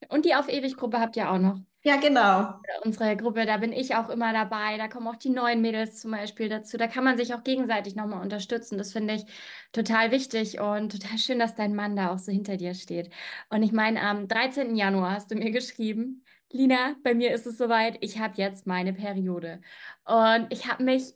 Und 0.09 0.25
die 0.25 0.35
Auf 0.35 0.49
ewig 0.49 0.77
Gruppe 0.77 0.99
habt 0.99 1.15
ihr 1.15 1.31
auch 1.31 1.39
noch. 1.39 1.59
Ja, 1.83 1.95
genau. 1.95 2.59
Unsere 2.83 3.15
Gruppe, 3.15 3.45
da 3.45 3.57
bin 3.57 3.71
ich 3.71 3.95
auch 3.95 4.09
immer 4.09 4.33
dabei. 4.33 4.77
Da 4.77 4.87
kommen 4.89 5.07
auch 5.07 5.15
die 5.15 5.29
neuen 5.29 5.61
Mädels 5.61 6.01
zum 6.01 6.11
Beispiel 6.11 6.49
dazu. 6.49 6.75
Da 6.75 6.87
kann 6.87 7.03
man 7.03 7.17
sich 7.17 7.33
auch 7.33 7.43
gegenseitig 7.43 7.95
nochmal 7.95 8.21
unterstützen. 8.21 8.77
Das 8.77 8.91
finde 8.91 9.15
ich 9.15 9.25
total 9.71 10.11
wichtig 10.11 10.59
und 10.59 10.91
total 10.91 11.17
schön, 11.17 11.39
dass 11.39 11.55
dein 11.55 11.75
Mann 11.75 11.95
da 11.95 12.11
auch 12.11 12.19
so 12.19 12.31
hinter 12.31 12.57
dir 12.57 12.73
steht. 12.73 13.09
Und 13.49 13.63
ich 13.63 13.71
meine, 13.71 14.01
am 14.01 14.27
13. 14.27 14.75
Januar 14.75 15.11
hast 15.11 15.31
du 15.31 15.35
mir 15.35 15.51
geschrieben, 15.51 16.25
Lina, 16.51 16.95
bei 17.03 17.13
mir 17.13 17.33
ist 17.33 17.47
es 17.47 17.57
soweit, 17.57 17.97
ich 18.01 18.19
habe 18.19 18.33
jetzt 18.37 18.67
meine 18.67 18.93
Periode. 18.93 19.61
Und 20.05 20.47
ich 20.49 20.67
habe 20.67 20.83
mich, 20.83 21.13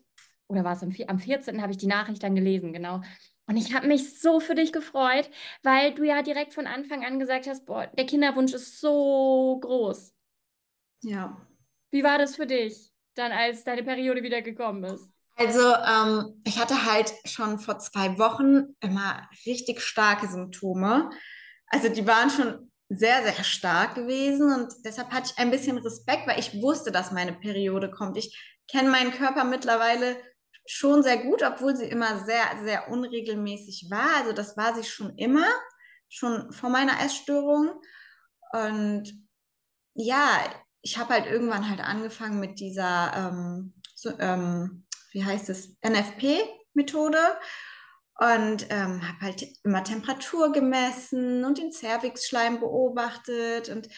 oder 0.47 0.63
war 0.63 0.73
es 0.73 0.83
am, 0.83 0.93
am 1.07 1.19
14. 1.19 1.61
habe 1.61 1.71
ich 1.71 1.77
die 1.77 1.87
Nachricht 1.87 2.23
dann 2.23 2.35
gelesen, 2.35 2.71
genau. 2.71 3.01
Und 3.51 3.57
ich 3.57 3.73
habe 3.73 3.85
mich 3.85 4.17
so 4.17 4.39
für 4.39 4.55
dich 4.55 4.71
gefreut, 4.71 5.29
weil 5.61 5.93
du 5.93 6.05
ja 6.05 6.21
direkt 6.21 6.53
von 6.53 6.67
Anfang 6.67 7.03
an 7.03 7.19
gesagt 7.19 7.47
hast, 7.47 7.65
boah, 7.65 7.85
der 7.85 8.05
Kinderwunsch 8.05 8.53
ist 8.53 8.79
so 8.79 9.59
groß. 9.59 10.13
Ja. 11.01 11.35
Wie 11.91 12.01
war 12.01 12.17
das 12.17 12.37
für 12.37 12.47
dich, 12.47 12.93
dann 13.15 13.33
als 13.33 13.65
deine 13.65 13.83
Periode 13.83 14.23
wieder 14.23 14.41
gekommen 14.41 14.85
ist? 14.85 15.11
Also 15.35 15.59
ähm, 15.59 16.41
ich 16.45 16.61
hatte 16.61 16.85
halt 16.85 17.13
schon 17.25 17.59
vor 17.59 17.77
zwei 17.79 18.17
Wochen 18.17 18.73
immer 18.79 19.27
richtig 19.45 19.81
starke 19.81 20.27
Symptome. 20.29 21.09
Also 21.67 21.89
die 21.89 22.07
waren 22.07 22.29
schon 22.29 22.71
sehr, 22.87 23.21
sehr 23.21 23.43
stark 23.43 23.95
gewesen 23.95 24.53
und 24.53 24.71
deshalb 24.85 25.11
hatte 25.11 25.33
ich 25.33 25.37
ein 25.37 25.51
bisschen 25.51 25.77
Respekt, 25.77 26.25
weil 26.25 26.39
ich 26.39 26.61
wusste, 26.61 26.93
dass 26.93 27.11
meine 27.11 27.33
Periode 27.33 27.91
kommt. 27.91 28.15
Ich 28.15 28.57
kenne 28.69 28.89
meinen 28.89 29.11
Körper 29.11 29.43
mittlerweile 29.43 30.15
schon 30.71 31.03
sehr 31.03 31.17
gut, 31.17 31.43
obwohl 31.43 31.75
sie 31.75 31.85
immer 31.85 32.23
sehr, 32.23 32.45
sehr 32.63 32.89
unregelmäßig 32.89 33.87
war. 33.89 34.15
Also 34.17 34.31
das 34.31 34.55
war 34.55 34.73
sie 34.73 34.85
schon 34.85 35.17
immer, 35.17 35.45
schon 36.07 36.53
vor 36.53 36.69
meiner 36.69 37.03
Essstörung. 37.03 37.71
Und 38.53 39.13
ja, 39.93 40.39
ich 40.81 40.97
habe 40.97 41.13
halt 41.13 41.25
irgendwann 41.25 41.69
halt 41.69 41.81
angefangen 41.81 42.39
mit 42.39 42.59
dieser, 42.61 43.11
ähm, 43.15 43.73
so, 43.95 44.17
ähm, 44.19 44.85
wie 45.11 45.25
heißt 45.25 45.49
es, 45.49 45.75
NFP-Methode 45.85 47.19
und 48.19 48.65
ähm, 48.69 49.05
habe 49.05 49.19
halt 49.21 49.45
immer 49.63 49.83
Temperatur 49.83 50.53
gemessen 50.53 51.43
und 51.43 51.57
den 51.57 51.73
Cervixschleim 51.73 52.61
beobachtet 52.61 53.67
und 53.67 53.89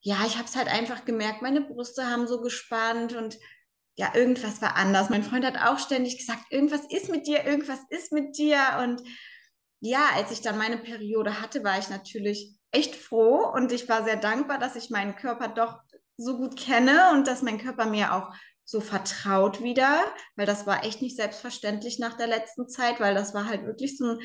ja, 0.00 0.18
ich 0.26 0.36
habe 0.36 0.46
es 0.46 0.56
halt 0.56 0.68
einfach 0.68 1.04
gemerkt, 1.04 1.42
meine 1.42 1.60
Brüste 1.60 2.06
haben 2.06 2.26
so 2.28 2.40
gespannt 2.40 3.14
und 3.14 3.38
ja, 3.96 4.14
irgendwas 4.14 4.60
war 4.62 4.76
anders. 4.76 5.10
Mein 5.10 5.24
Freund 5.24 5.44
hat 5.44 5.56
auch 5.56 5.78
ständig 5.78 6.18
gesagt, 6.18 6.44
irgendwas 6.50 6.82
ist 6.90 7.08
mit 7.08 7.26
dir, 7.26 7.44
irgendwas 7.44 7.80
ist 7.88 8.12
mit 8.12 8.36
dir 8.36 8.58
und 8.82 9.02
ja, 9.80 10.08
als 10.14 10.30
ich 10.30 10.40
dann 10.40 10.58
meine 10.58 10.78
Periode 10.78 11.40
hatte, 11.40 11.62
war 11.64 11.78
ich 11.78 11.88
natürlich 11.88 12.54
echt 12.72 12.94
froh 12.94 13.50
und 13.54 13.72
ich 13.72 13.88
war 13.88 14.04
sehr 14.04 14.16
dankbar, 14.16 14.58
dass 14.58 14.76
ich 14.76 14.90
meinen 14.90 15.16
Körper 15.16 15.48
doch 15.48 15.78
so 16.16 16.36
gut 16.36 16.58
kenne 16.58 17.12
und 17.12 17.26
dass 17.26 17.42
mein 17.42 17.58
Körper 17.58 17.86
mir 17.86 18.14
auch 18.14 18.34
so 18.64 18.80
vertraut 18.80 19.62
wieder, 19.62 20.04
weil 20.34 20.46
das 20.46 20.66
war 20.66 20.84
echt 20.84 21.00
nicht 21.00 21.16
selbstverständlich 21.16 21.98
nach 21.98 22.14
der 22.14 22.26
letzten 22.26 22.68
Zeit, 22.68 23.00
weil 23.00 23.14
das 23.14 23.32
war 23.32 23.46
halt 23.46 23.64
wirklich 23.64 23.96
so, 23.96 24.12
ein, 24.12 24.18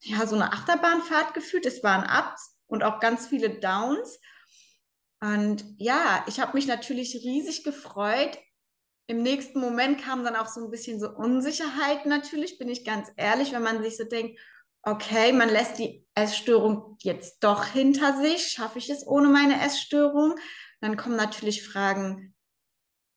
ja, 0.00 0.26
so 0.26 0.36
eine 0.36 0.52
Achterbahnfahrt 0.52 1.34
gefühlt. 1.34 1.66
Es 1.66 1.82
waren 1.82 2.04
Ups 2.04 2.56
und 2.66 2.84
auch 2.84 3.00
ganz 3.00 3.26
viele 3.26 3.50
Downs. 3.50 4.20
Und 5.20 5.64
ja, 5.78 6.24
ich 6.28 6.38
habe 6.40 6.54
mich 6.54 6.66
natürlich 6.66 7.14
riesig 7.24 7.64
gefreut. 7.64 8.38
Im 9.12 9.22
nächsten 9.22 9.60
Moment 9.60 10.00
kam 10.00 10.24
dann 10.24 10.36
auch 10.36 10.46
so 10.46 10.64
ein 10.64 10.70
bisschen 10.70 10.98
so 10.98 11.10
Unsicherheit 11.10 12.06
natürlich, 12.06 12.56
bin 12.56 12.70
ich 12.70 12.82
ganz 12.82 13.12
ehrlich, 13.18 13.52
wenn 13.52 13.62
man 13.62 13.82
sich 13.82 13.98
so 13.98 14.04
denkt, 14.04 14.40
okay, 14.82 15.34
man 15.34 15.50
lässt 15.50 15.78
die 15.78 16.06
Essstörung 16.14 16.96
jetzt 17.02 17.44
doch 17.44 17.66
hinter 17.66 18.16
sich, 18.16 18.48
schaffe 18.48 18.78
ich 18.78 18.88
es 18.88 19.06
ohne 19.06 19.28
meine 19.28 19.62
Essstörung? 19.62 20.36
Dann 20.80 20.96
kommen 20.96 21.16
natürlich 21.16 21.62
Fragen, 21.62 22.34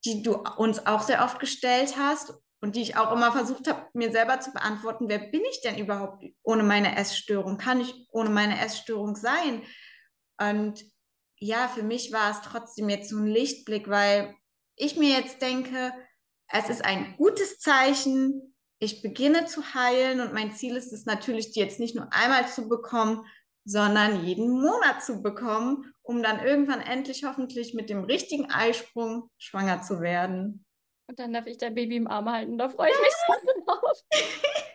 die 0.03 0.21
du 0.21 0.33
uns 0.57 0.85
auch 0.85 1.01
sehr 1.01 1.23
oft 1.23 1.39
gestellt 1.39 1.95
hast 1.97 2.33
und 2.59 2.75
die 2.75 2.81
ich 2.81 2.97
auch 2.97 3.13
immer 3.13 3.31
versucht 3.31 3.69
habe, 3.69 3.87
mir 3.93 4.11
selber 4.11 4.41
zu 4.41 4.51
beantworten. 4.51 5.07
Wer 5.07 5.19
bin 5.19 5.43
ich 5.49 5.61
denn 5.61 5.77
überhaupt 5.77 6.25
ohne 6.43 6.63
meine 6.63 6.97
Essstörung? 6.97 7.57
Kann 7.57 7.79
ich 7.79 8.05
ohne 8.11 8.31
meine 8.31 8.59
Essstörung 8.59 9.15
sein? 9.15 9.63
Und 10.41 10.83
ja, 11.37 11.69
für 11.69 11.83
mich 11.83 12.11
war 12.11 12.31
es 12.31 12.41
trotzdem 12.41 12.89
jetzt 12.89 13.11
so 13.11 13.17
ein 13.17 13.27
Lichtblick, 13.27 13.89
weil 13.89 14.35
ich 14.76 14.97
mir 14.97 15.17
jetzt 15.17 15.41
denke, 15.41 15.93
es 16.47 16.69
ist 16.69 16.84
ein 16.84 17.15
gutes 17.17 17.59
Zeichen, 17.59 18.55
ich 18.80 19.01
beginne 19.01 19.45
zu 19.45 19.73
heilen 19.73 20.19
und 20.19 20.34
mein 20.34 20.51
Ziel 20.51 20.76
ist 20.76 20.91
es 20.91 21.05
natürlich, 21.05 21.51
die 21.51 21.59
jetzt 21.59 21.80
nicht 21.80 21.95
nur 21.95 22.11
einmal 22.11 22.47
zu 22.47 22.67
bekommen, 22.67 23.26
sondern 23.63 24.23
jeden 24.23 24.61
Monat 24.61 25.03
zu 25.03 25.23
bekommen, 25.23 25.91
um 26.03 26.21
dann 26.21 26.45
irgendwann 26.45 26.82
endlich 26.82 27.23
hoffentlich 27.23 27.73
mit 27.73 27.89
dem 27.89 28.03
richtigen 28.03 28.51
Eisprung 28.51 29.30
schwanger 29.38 29.82
zu 29.82 30.01
werden. 30.01 30.65
Und 31.07 31.19
dann 31.19 31.34
darf 31.34 31.47
ich 31.47 31.57
dein 31.57 31.73
Baby 31.73 31.95
im 31.95 32.07
Arm 32.07 32.30
halten, 32.30 32.57
da 32.57 32.69
freue 32.69 32.91
ich 32.91 32.99
mich 32.99 33.13
so 33.28 33.65
drauf. 33.65 34.03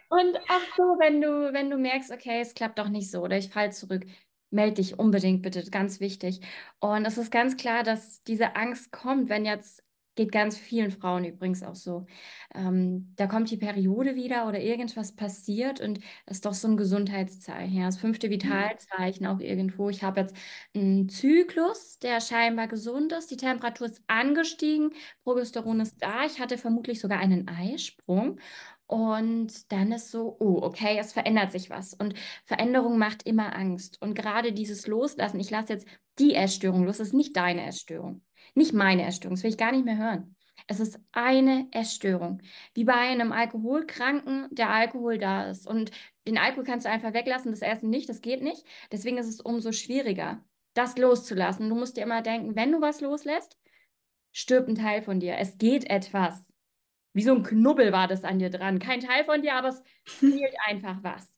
Und 0.08 0.36
auch 0.36 0.76
so, 0.76 0.82
wenn 0.98 1.20
du, 1.20 1.52
wenn 1.52 1.70
du 1.70 1.76
merkst, 1.76 2.10
okay, 2.10 2.40
es 2.40 2.54
klappt 2.54 2.78
doch 2.80 2.88
nicht 2.88 3.10
so 3.10 3.20
oder 3.20 3.36
ich 3.38 3.50
falle 3.50 3.70
zurück, 3.70 4.04
melde 4.50 4.74
dich 4.74 4.98
unbedingt 4.98 5.42
bitte, 5.42 5.62
ganz 5.70 6.00
wichtig. 6.00 6.40
Und 6.80 7.04
es 7.04 7.16
ist 7.16 7.30
ganz 7.30 7.56
klar, 7.56 7.84
dass 7.84 8.24
diese 8.24 8.56
Angst 8.56 8.90
kommt, 8.90 9.28
wenn 9.28 9.44
jetzt 9.44 9.84
Geht 10.20 10.32
ganz 10.32 10.58
vielen 10.58 10.90
Frauen 10.90 11.24
übrigens 11.24 11.62
auch 11.62 11.74
so. 11.74 12.04
Ähm, 12.54 13.14
da 13.16 13.26
kommt 13.26 13.50
die 13.50 13.56
Periode 13.56 14.16
wieder 14.16 14.46
oder 14.46 14.60
irgendwas 14.60 15.16
passiert 15.16 15.80
und 15.80 15.98
das 16.26 16.36
ist 16.36 16.44
doch 16.44 16.52
so 16.52 16.68
ein 16.68 16.76
Gesundheitszeichen. 16.76 17.74
Ja, 17.74 17.86
das 17.86 17.96
fünfte 17.96 18.26
mhm. 18.26 18.32
Vitalzeichen 18.32 19.26
auch 19.26 19.40
irgendwo. 19.40 19.88
Ich 19.88 20.02
habe 20.02 20.20
jetzt 20.20 20.36
einen 20.74 21.08
Zyklus, 21.08 21.98
der 22.00 22.20
scheinbar 22.20 22.68
gesund 22.68 23.12
ist. 23.12 23.30
Die 23.30 23.38
Temperatur 23.38 23.86
ist 23.86 24.02
angestiegen, 24.08 24.90
Progesteron 25.24 25.80
ist 25.80 26.02
da. 26.02 26.26
Ich 26.26 26.38
hatte 26.38 26.58
vermutlich 26.58 27.00
sogar 27.00 27.18
einen 27.18 27.48
Eisprung. 27.48 28.38
Und 28.86 29.72
dann 29.72 29.90
ist 29.92 30.10
so, 30.10 30.36
oh, 30.38 30.58
okay, 30.60 30.98
es 30.98 31.14
verändert 31.14 31.50
sich 31.50 31.70
was. 31.70 31.94
Und 31.94 32.12
Veränderung 32.44 32.98
macht 32.98 33.22
immer 33.22 33.56
Angst. 33.56 33.96
Und 34.02 34.12
gerade 34.12 34.52
dieses 34.52 34.86
Loslassen, 34.86 35.40
ich 35.40 35.48
lasse 35.50 35.72
jetzt 35.72 35.88
die 36.18 36.34
Essstörung 36.34 36.84
los, 36.84 36.98
das 36.98 37.08
ist 37.08 37.14
nicht 37.14 37.34
deine 37.38 37.64
Essstörung. 37.64 38.20
Nicht 38.54 38.72
meine 38.72 39.06
Essstörung, 39.06 39.36
das 39.36 39.42
will 39.42 39.50
ich 39.50 39.58
gar 39.58 39.72
nicht 39.72 39.84
mehr 39.84 39.98
hören. 39.98 40.36
Es 40.66 40.80
ist 40.80 41.00
eine 41.12 41.68
Essstörung. 41.72 42.42
Wie 42.74 42.84
bei 42.84 42.94
einem 42.94 43.32
Alkoholkranken, 43.32 44.48
der 44.50 44.70
Alkohol 44.70 45.18
da 45.18 45.50
ist. 45.50 45.66
Und 45.66 45.90
den 46.26 46.38
Alkohol 46.38 46.64
kannst 46.64 46.86
du 46.86 46.90
einfach 46.90 47.12
weglassen, 47.12 47.50
das 47.50 47.62
Essen 47.62 47.90
nicht, 47.90 48.08
das 48.08 48.20
geht 48.20 48.42
nicht. 48.42 48.64
Deswegen 48.92 49.18
ist 49.18 49.28
es 49.28 49.40
umso 49.40 49.72
schwieriger, 49.72 50.44
das 50.74 50.96
loszulassen. 50.96 51.68
Du 51.68 51.74
musst 51.74 51.96
dir 51.96 52.02
immer 52.02 52.22
denken, 52.22 52.56
wenn 52.56 52.72
du 52.72 52.80
was 52.80 53.00
loslässt, 53.00 53.58
stirbt 54.32 54.68
ein 54.68 54.74
Teil 54.76 55.02
von 55.02 55.20
dir. 55.20 55.38
Es 55.38 55.58
geht 55.58 55.88
etwas. 55.88 56.44
Wie 57.12 57.22
so 57.22 57.34
ein 57.34 57.42
Knubbel 57.42 57.92
war 57.92 58.06
das 58.06 58.22
an 58.22 58.38
dir 58.38 58.50
dran. 58.50 58.78
Kein 58.78 59.00
Teil 59.00 59.24
von 59.24 59.42
dir, 59.42 59.54
aber 59.54 59.68
es 59.68 59.82
fehlt 60.04 60.54
einfach 60.66 60.98
was. 61.02 61.34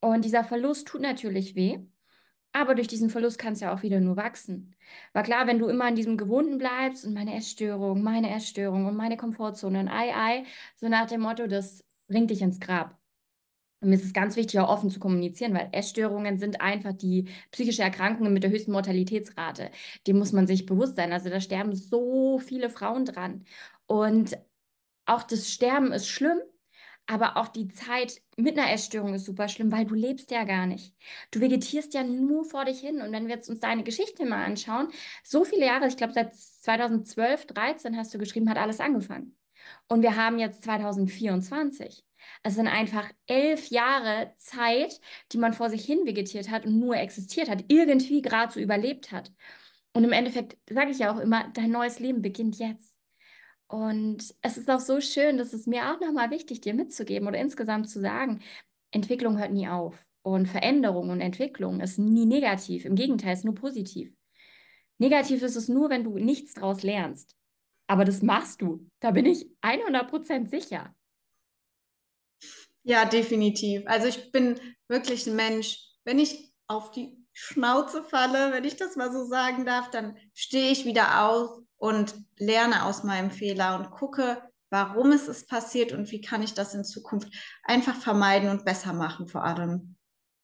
Und 0.00 0.24
dieser 0.24 0.42
Verlust 0.42 0.88
tut 0.88 1.00
natürlich 1.00 1.54
weh. 1.54 1.78
Aber 2.52 2.74
durch 2.74 2.88
diesen 2.88 3.08
Verlust 3.08 3.38
kann 3.38 3.54
es 3.54 3.60
ja 3.60 3.74
auch 3.74 3.82
wieder 3.82 4.00
nur 4.00 4.16
wachsen. 4.16 4.74
War 5.14 5.22
klar, 5.22 5.46
wenn 5.46 5.58
du 5.58 5.68
immer 5.68 5.88
in 5.88 5.96
diesem 5.96 6.18
Gewohnten 6.18 6.58
bleibst 6.58 7.04
und 7.06 7.14
meine 7.14 7.34
Essstörung, 7.34 8.02
meine 8.02 8.30
Essstörung 8.34 8.86
und 8.86 8.96
meine 8.96 9.16
Komfortzone 9.16 9.80
und 9.80 9.88
ei, 9.88 10.14
ei, 10.14 10.44
so 10.76 10.88
nach 10.88 11.06
dem 11.06 11.22
Motto, 11.22 11.46
das 11.46 11.84
bringt 12.08 12.30
dich 12.30 12.42
ins 12.42 12.60
Grab. 12.60 12.98
Und 13.80 13.88
mir 13.88 13.96
ist 13.96 14.04
es 14.04 14.12
ganz 14.12 14.36
wichtig, 14.36 14.60
auch 14.60 14.68
offen 14.68 14.90
zu 14.90 15.00
kommunizieren, 15.00 15.54
weil 15.54 15.68
Essstörungen 15.72 16.38
sind 16.38 16.60
einfach 16.60 16.92
die 16.92 17.28
psychische 17.50 17.82
Erkrankungen 17.82 18.32
mit 18.32 18.44
der 18.44 18.50
höchsten 18.50 18.70
Mortalitätsrate. 18.72 19.70
Dem 20.06 20.18
muss 20.18 20.32
man 20.32 20.46
sich 20.46 20.66
bewusst 20.66 20.96
sein. 20.96 21.12
Also 21.12 21.30
da 21.30 21.40
sterben 21.40 21.74
so 21.74 22.38
viele 22.38 22.70
Frauen 22.70 23.04
dran. 23.06 23.44
Und 23.86 24.38
auch 25.06 25.24
das 25.24 25.50
Sterben 25.50 25.92
ist 25.92 26.06
schlimm, 26.08 26.38
aber 27.06 27.36
auch 27.36 27.48
die 27.48 27.68
Zeit 27.68 28.22
mit 28.36 28.58
einer 28.58 28.72
Essstörung 28.72 29.14
ist 29.14 29.24
super 29.26 29.48
schlimm, 29.48 29.72
weil 29.72 29.84
du 29.84 29.94
lebst 29.94 30.30
ja 30.30 30.44
gar 30.44 30.66
nicht. 30.66 30.94
Du 31.30 31.40
vegetierst 31.40 31.94
ja 31.94 32.04
nur 32.04 32.44
vor 32.44 32.64
dich 32.64 32.80
hin. 32.80 33.00
Und 33.02 33.12
wenn 33.12 33.26
wir 33.26 33.34
jetzt 33.34 33.48
uns 33.48 33.60
deine 33.60 33.82
Geschichte 33.82 34.24
mal 34.24 34.44
anschauen, 34.44 34.88
so 35.24 35.44
viele 35.44 35.66
Jahre, 35.66 35.88
ich 35.88 35.96
glaube 35.96 36.12
seit 36.12 36.34
2012, 36.34 37.46
13 37.46 37.96
hast 37.96 38.14
du 38.14 38.18
geschrieben, 38.18 38.48
hat 38.48 38.58
alles 38.58 38.80
angefangen. 38.80 39.36
Und 39.88 40.02
wir 40.02 40.16
haben 40.16 40.38
jetzt 40.38 40.62
2024. 40.64 42.04
Es 42.42 42.54
sind 42.54 42.68
einfach 42.68 43.10
elf 43.26 43.68
Jahre 43.68 44.32
Zeit, 44.38 45.00
die 45.32 45.38
man 45.38 45.52
vor 45.52 45.70
sich 45.70 45.84
hin 45.84 46.06
vegetiert 46.06 46.50
hat 46.50 46.66
und 46.66 46.78
nur 46.78 46.96
existiert 46.96 47.48
hat, 47.48 47.64
irgendwie 47.68 48.22
gerade 48.22 48.52
so 48.52 48.60
überlebt 48.60 49.12
hat. 49.12 49.32
Und 49.92 50.04
im 50.04 50.12
Endeffekt 50.12 50.56
sage 50.72 50.90
ich 50.90 50.98
ja 50.98 51.14
auch 51.14 51.20
immer, 51.20 51.48
dein 51.54 51.70
neues 51.70 51.98
Leben 51.98 52.22
beginnt 52.22 52.58
jetzt. 52.58 52.91
Und 53.72 54.34
es 54.42 54.58
ist 54.58 54.68
auch 54.68 54.80
so 54.80 55.00
schön, 55.00 55.38
das 55.38 55.54
ist 55.54 55.66
mir 55.66 55.90
auch 55.90 55.98
nochmal 55.98 56.30
wichtig, 56.30 56.60
dir 56.60 56.74
mitzugeben 56.74 57.26
oder 57.26 57.38
insgesamt 57.38 57.88
zu 57.88 58.02
sagen, 58.02 58.42
Entwicklung 58.90 59.38
hört 59.38 59.50
nie 59.50 59.66
auf. 59.66 59.96
Und 60.20 60.46
Veränderung 60.46 61.08
und 61.08 61.22
Entwicklung 61.22 61.80
ist 61.80 61.98
nie 61.98 62.26
negativ. 62.26 62.84
Im 62.84 62.96
Gegenteil, 62.96 63.32
ist 63.32 63.46
nur 63.46 63.54
positiv. 63.54 64.12
Negativ 64.98 65.42
ist 65.42 65.56
es 65.56 65.68
nur, 65.68 65.88
wenn 65.88 66.04
du 66.04 66.18
nichts 66.18 66.52
daraus 66.52 66.82
lernst. 66.82 67.34
Aber 67.86 68.04
das 68.04 68.20
machst 68.20 68.60
du. 68.60 68.86
Da 69.00 69.10
bin 69.10 69.24
ich 69.24 69.46
100% 69.62 70.48
sicher. 70.48 70.94
Ja, 72.82 73.06
definitiv. 73.06 73.84
Also 73.86 74.06
ich 74.06 74.32
bin 74.32 74.60
wirklich 74.86 75.26
ein 75.26 75.34
Mensch, 75.34 75.82
wenn 76.04 76.18
ich 76.18 76.52
auf 76.66 76.90
die 76.90 77.21
Schnauze 77.32 78.02
falle, 78.02 78.52
wenn 78.52 78.64
ich 78.64 78.76
das 78.76 78.96
mal 78.96 79.12
so 79.12 79.24
sagen 79.24 79.64
darf, 79.64 79.90
dann 79.90 80.16
stehe 80.34 80.70
ich 80.70 80.84
wieder 80.84 81.24
auf 81.24 81.58
und 81.76 82.14
lerne 82.38 82.84
aus 82.84 83.04
meinem 83.04 83.30
Fehler 83.30 83.78
und 83.78 83.90
gucke, 83.90 84.42
warum 84.70 85.12
es 85.12 85.28
ist 85.28 85.48
passiert 85.48 85.92
und 85.92 86.10
wie 86.10 86.20
kann 86.20 86.42
ich 86.42 86.54
das 86.54 86.74
in 86.74 86.84
Zukunft 86.84 87.28
einfach 87.62 87.94
vermeiden 87.94 88.50
und 88.50 88.64
besser 88.64 88.92
machen 88.92 89.26
vor 89.26 89.44
allem. 89.44 89.96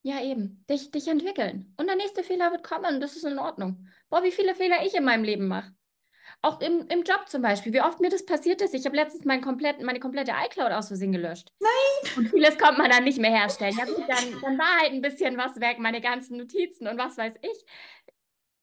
Ja, 0.02 0.22
eben. 0.22 0.64
Dich, 0.70 0.90
dich 0.90 1.08
entwickeln. 1.08 1.74
Und 1.76 1.86
der 1.86 1.96
nächste 1.96 2.22
Fehler 2.22 2.50
wird 2.50 2.62
kommen 2.62 2.94
und 2.94 3.00
das 3.00 3.16
ist 3.16 3.24
in 3.24 3.38
Ordnung. 3.38 3.88
Boah, 4.08 4.22
wie 4.22 4.32
viele 4.32 4.54
Fehler 4.54 4.84
ich 4.84 4.94
in 4.94 5.04
meinem 5.04 5.24
Leben 5.24 5.48
mache. 5.48 5.72
Auch 6.40 6.60
im, 6.60 6.86
im 6.88 7.02
Job 7.02 7.24
zum 7.26 7.42
Beispiel, 7.42 7.72
wie 7.72 7.80
oft 7.80 8.00
mir 8.00 8.10
das 8.10 8.24
passiert 8.24 8.62
ist. 8.62 8.72
Ich 8.72 8.86
habe 8.86 8.94
letztens 8.94 9.24
mein 9.24 9.40
komplett, 9.40 9.82
meine 9.82 9.98
komplette 9.98 10.32
iCloud 10.46 10.70
aus 10.70 10.86
Versehen 10.86 11.10
gelöscht. 11.10 11.52
Nein! 11.58 12.12
Und 12.16 12.28
vieles 12.28 12.56
konnte 12.58 12.80
man 12.80 12.90
dann 12.90 13.04
nicht 13.04 13.18
mehr 13.18 13.32
herstellen. 13.32 13.76
Ja, 13.76 13.84
gut, 13.86 14.04
dann, 14.08 14.40
dann 14.40 14.58
war 14.58 14.80
halt 14.80 14.92
ein 14.92 15.02
bisschen 15.02 15.36
was 15.36 15.60
weg, 15.60 15.78
meine 15.80 16.00
ganzen 16.00 16.38
Notizen 16.38 16.86
und 16.86 16.96
was 16.96 17.18
weiß 17.18 17.34
ich 17.42 17.64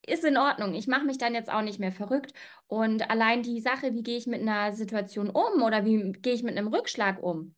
ist 0.08 0.24
in 0.24 0.38
Ordnung. 0.38 0.74
Ich 0.74 0.88
mache 0.88 1.06
mich 1.06 1.18
dann 1.18 1.34
jetzt 1.34 1.52
auch 1.52 1.62
nicht 1.62 1.80
mehr 1.80 1.92
verrückt. 1.92 2.34
Und 2.68 3.10
allein 3.10 3.44
die 3.44 3.60
Sache, 3.60 3.94
wie 3.94 4.04
gehe 4.04 4.18
ich 4.18 4.28
mit 4.28 4.42
einer 4.42 4.74
Situation 4.74 5.30
um 5.30 5.62
oder 5.64 5.86
wie 5.86 6.12
gehe 6.14 6.34
ich 6.34 6.44
mit 6.44 6.58
einem 6.58 6.68
Rückschlag 6.68 7.22
um? 7.22 7.56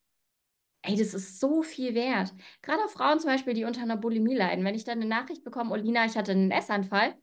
Ey, 0.84 0.96
das 0.96 1.14
ist 1.14 1.40
so 1.40 1.64
viel 1.64 1.96
wert. 1.96 2.34
Gerade 2.62 2.88
Frauen 2.88 3.20
zum 3.20 3.30
Beispiel, 3.30 3.54
die 3.54 3.66
unter 3.66 3.82
einer 3.82 3.98
Bulimie 3.98 4.36
leiden. 4.36 4.64
Wenn 4.64 4.76
ich 4.76 4.86
dann 4.86 5.00
eine 5.00 5.10
Nachricht 5.10 5.44
bekomme, 5.44 5.72
Olina, 5.72 6.06
ich 6.06 6.16
hatte 6.16 6.32
einen 6.32 6.52
Essanfall. 6.52 7.16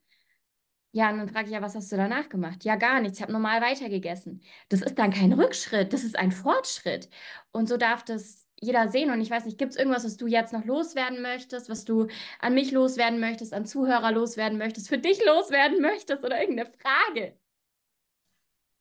Ja, 0.97 1.11
und 1.11 1.19
dann 1.19 1.29
frage 1.29 1.47
ich 1.47 1.53
ja, 1.53 1.61
was 1.61 1.75
hast 1.75 1.91
du 1.91 1.97
danach 1.97 2.29
gemacht? 2.29 2.65
Ja, 2.65 2.77
gar 2.77 3.01
nichts. 3.01 3.19
Ich 3.19 3.23
habe 3.23 3.33
normal 3.33 3.61
weitergegessen. 3.61 4.41
Das 4.69 4.81
ist 4.81 4.97
dann 4.97 5.11
kein 5.13 5.33
Rückschritt, 5.33 5.93
das 5.93 6.05
ist 6.05 6.17
ein 6.17 6.31
Fortschritt. 6.31 7.11
Und 7.51 7.69
so 7.69 7.77
darf 7.77 8.05
das 8.05 8.47
jeder 8.61 8.87
sehen. 8.89 9.11
Und 9.11 9.21
ich 9.21 9.29
weiß 9.29 9.45
nicht, 9.45 9.59
gibt 9.59 9.73
es 9.73 9.77
irgendwas, 9.77 10.05
was 10.05 10.17
du 10.17 10.29
jetzt 10.29 10.53
noch 10.53 10.65
loswerden 10.65 11.21
möchtest, 11.21 11.69
was 11.69 11.85
du 11.85 12.07
an 12.39 12.55
mich 12.55 12.71
loswerden 12.71 13.19
möchtest, 13.19 13.53
an 13.53 13.67
Zuhörer 13.67 14.13
loswerden 14.13 14.57
möchtest, 14.57 14.89
für 14.89 14.99
dich 14.99 15.19
loswerden 15.27 15.83
möchtest 15.83 16.23
oder 16.23 16.41
irgendeine 16.41 16.71
Frage? 16.81 17.37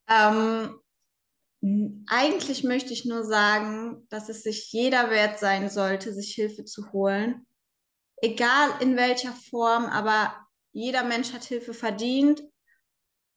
Ähm, 0.08 0.80
eigentlich 2.06 2.64
möchte 2.64 2.94
ich 2.94 3.06
nur 3.06 3.24
sagen, 3.24 4.06
dass 4.10 4.30
es 4.30 4.44
sich 4.44 4.72
jeder 4.72 5.10
wert 5.10 5.40
sein 5.40 5.68
sollte, 5.68 6.14
sich 6.14 6.36
Hilfe 6.36 6.64
zu 6.64 6.92
holen. 6.92 7.48
Egal 8.22 8.70
in 8.82 8.98
welcher 8.98 9.32
Form, 9.32 9.86
aber 9.86 10.43
jeder 10.74 11.04
Mensch 11.04 11.32
hat 11.32 11.46
Hilfe 11.46 11.74
verdient. 11.74 12.44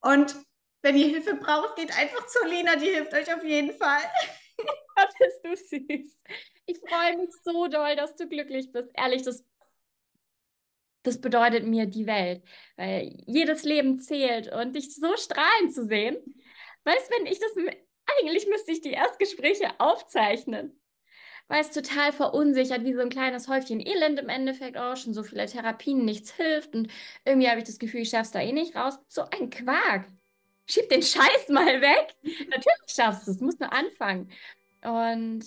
Und 0.01 0.35
wenn 0.83 0.97
ihr 0.97 1.09
Hilfe 1.09 1.35
braucht, 1.37 1.77
geht 1.77 1.97
einfach 1.97 2.27
zu 2.27 2.47
Lina, 2.47 2.77
die 2.77 2.87
hilft 2.87 3.15
euch 3.15 3.33
auf 3.33 3.45
jeden 3.45 3.73
Fall. 3.77 4.03
Gott, 4.57 5.11
bist 5.19 5.45
du 5.45 5.57
süß. 5.57 6.17
Ich 6.67 6.79
freue 6.81 7.17
mich 7.19 7.31
so 7.45 7.69
doll, 7.69 7.95
dass 7.95 8.17
du 8.17 8.27
glücklich 8.27 8.73
bist. 8.73 8.91
Ehrlich, 8.95 9.23
das, 9.23 9.45
das 11.03 11.21
bedeutet 11.21 11.67
mir 11.67 11.87
die 11.87 12.07
Welt. 12.07 12.43
Weil 12.77 13.15
jedes 13.27 13.65
Leben 13.65 14.01
zählt 14.01 14.53
und 14.53 14.75
dich 14.75 14.95
so 14.95 15.17
strahlen 15.17 15.71
zu 15.71 15.87
sehen. 15.87 16.17
Weißt 16.85 17.11
wenn 17.11 17.27
ich 17.27 17.39
das. 17.39 17.53
Eigentlich 18.19 18.47
müsste 18.47 18.71
ich 18.71 18.81
die 18.81 18.93
Erstgespräche 18.93 19.79
aufzeichnen 19.79 20.81
weil 21.49 21.61
es 21.61 21.71
total 21.71 22.13
verunsichert, 22.13 22.85
wie 22.85 22.95
so 22.95 23.01
ein 23.01 23.09
kleines 23.09 23.49
Häufchen 23.49 23.81
Elend 23.81 24.19
im 24.19 24.29
Endeffekt. 24.29 24.77
Oh, 24.79 24.97
schon 24.97 25.15
so 25.15 25.23
viele 25.23 25.47
Therapien, 25.47 26.05
nichts 26.05 26.33
hilft. 26.33 26.75
Und 26.75 26.91
irgendwie 27.25 27.49
habe 27.49 27.59
ich 27.59 27.67
das 27.67 27.79
Gefühl, 27.79 28.01
ich 28.01 28.11
schaff's 28.11 28.33
da 28.33 28.41
eh 28.41 28.53
nicht 28.53 28.75
raus. 28.75 28.99
So 29.09 29.23
ein 29.31 29.51
Quark. 29.51 30.07
Schieb 30.69 30.89
den 30.89 31.03
Scheiß 31.03 31.49
mal 31.49 31.81
weg. 31.81 32.15
Natürlich 32.23 32.89
schaffst 32.89 33.27
du 33.27 33.31
es, 33.31 33.41
musst 33.41 33.61
nur 33.61 33.73
anfangen. 33.73 34.31
Und 34.83 35.45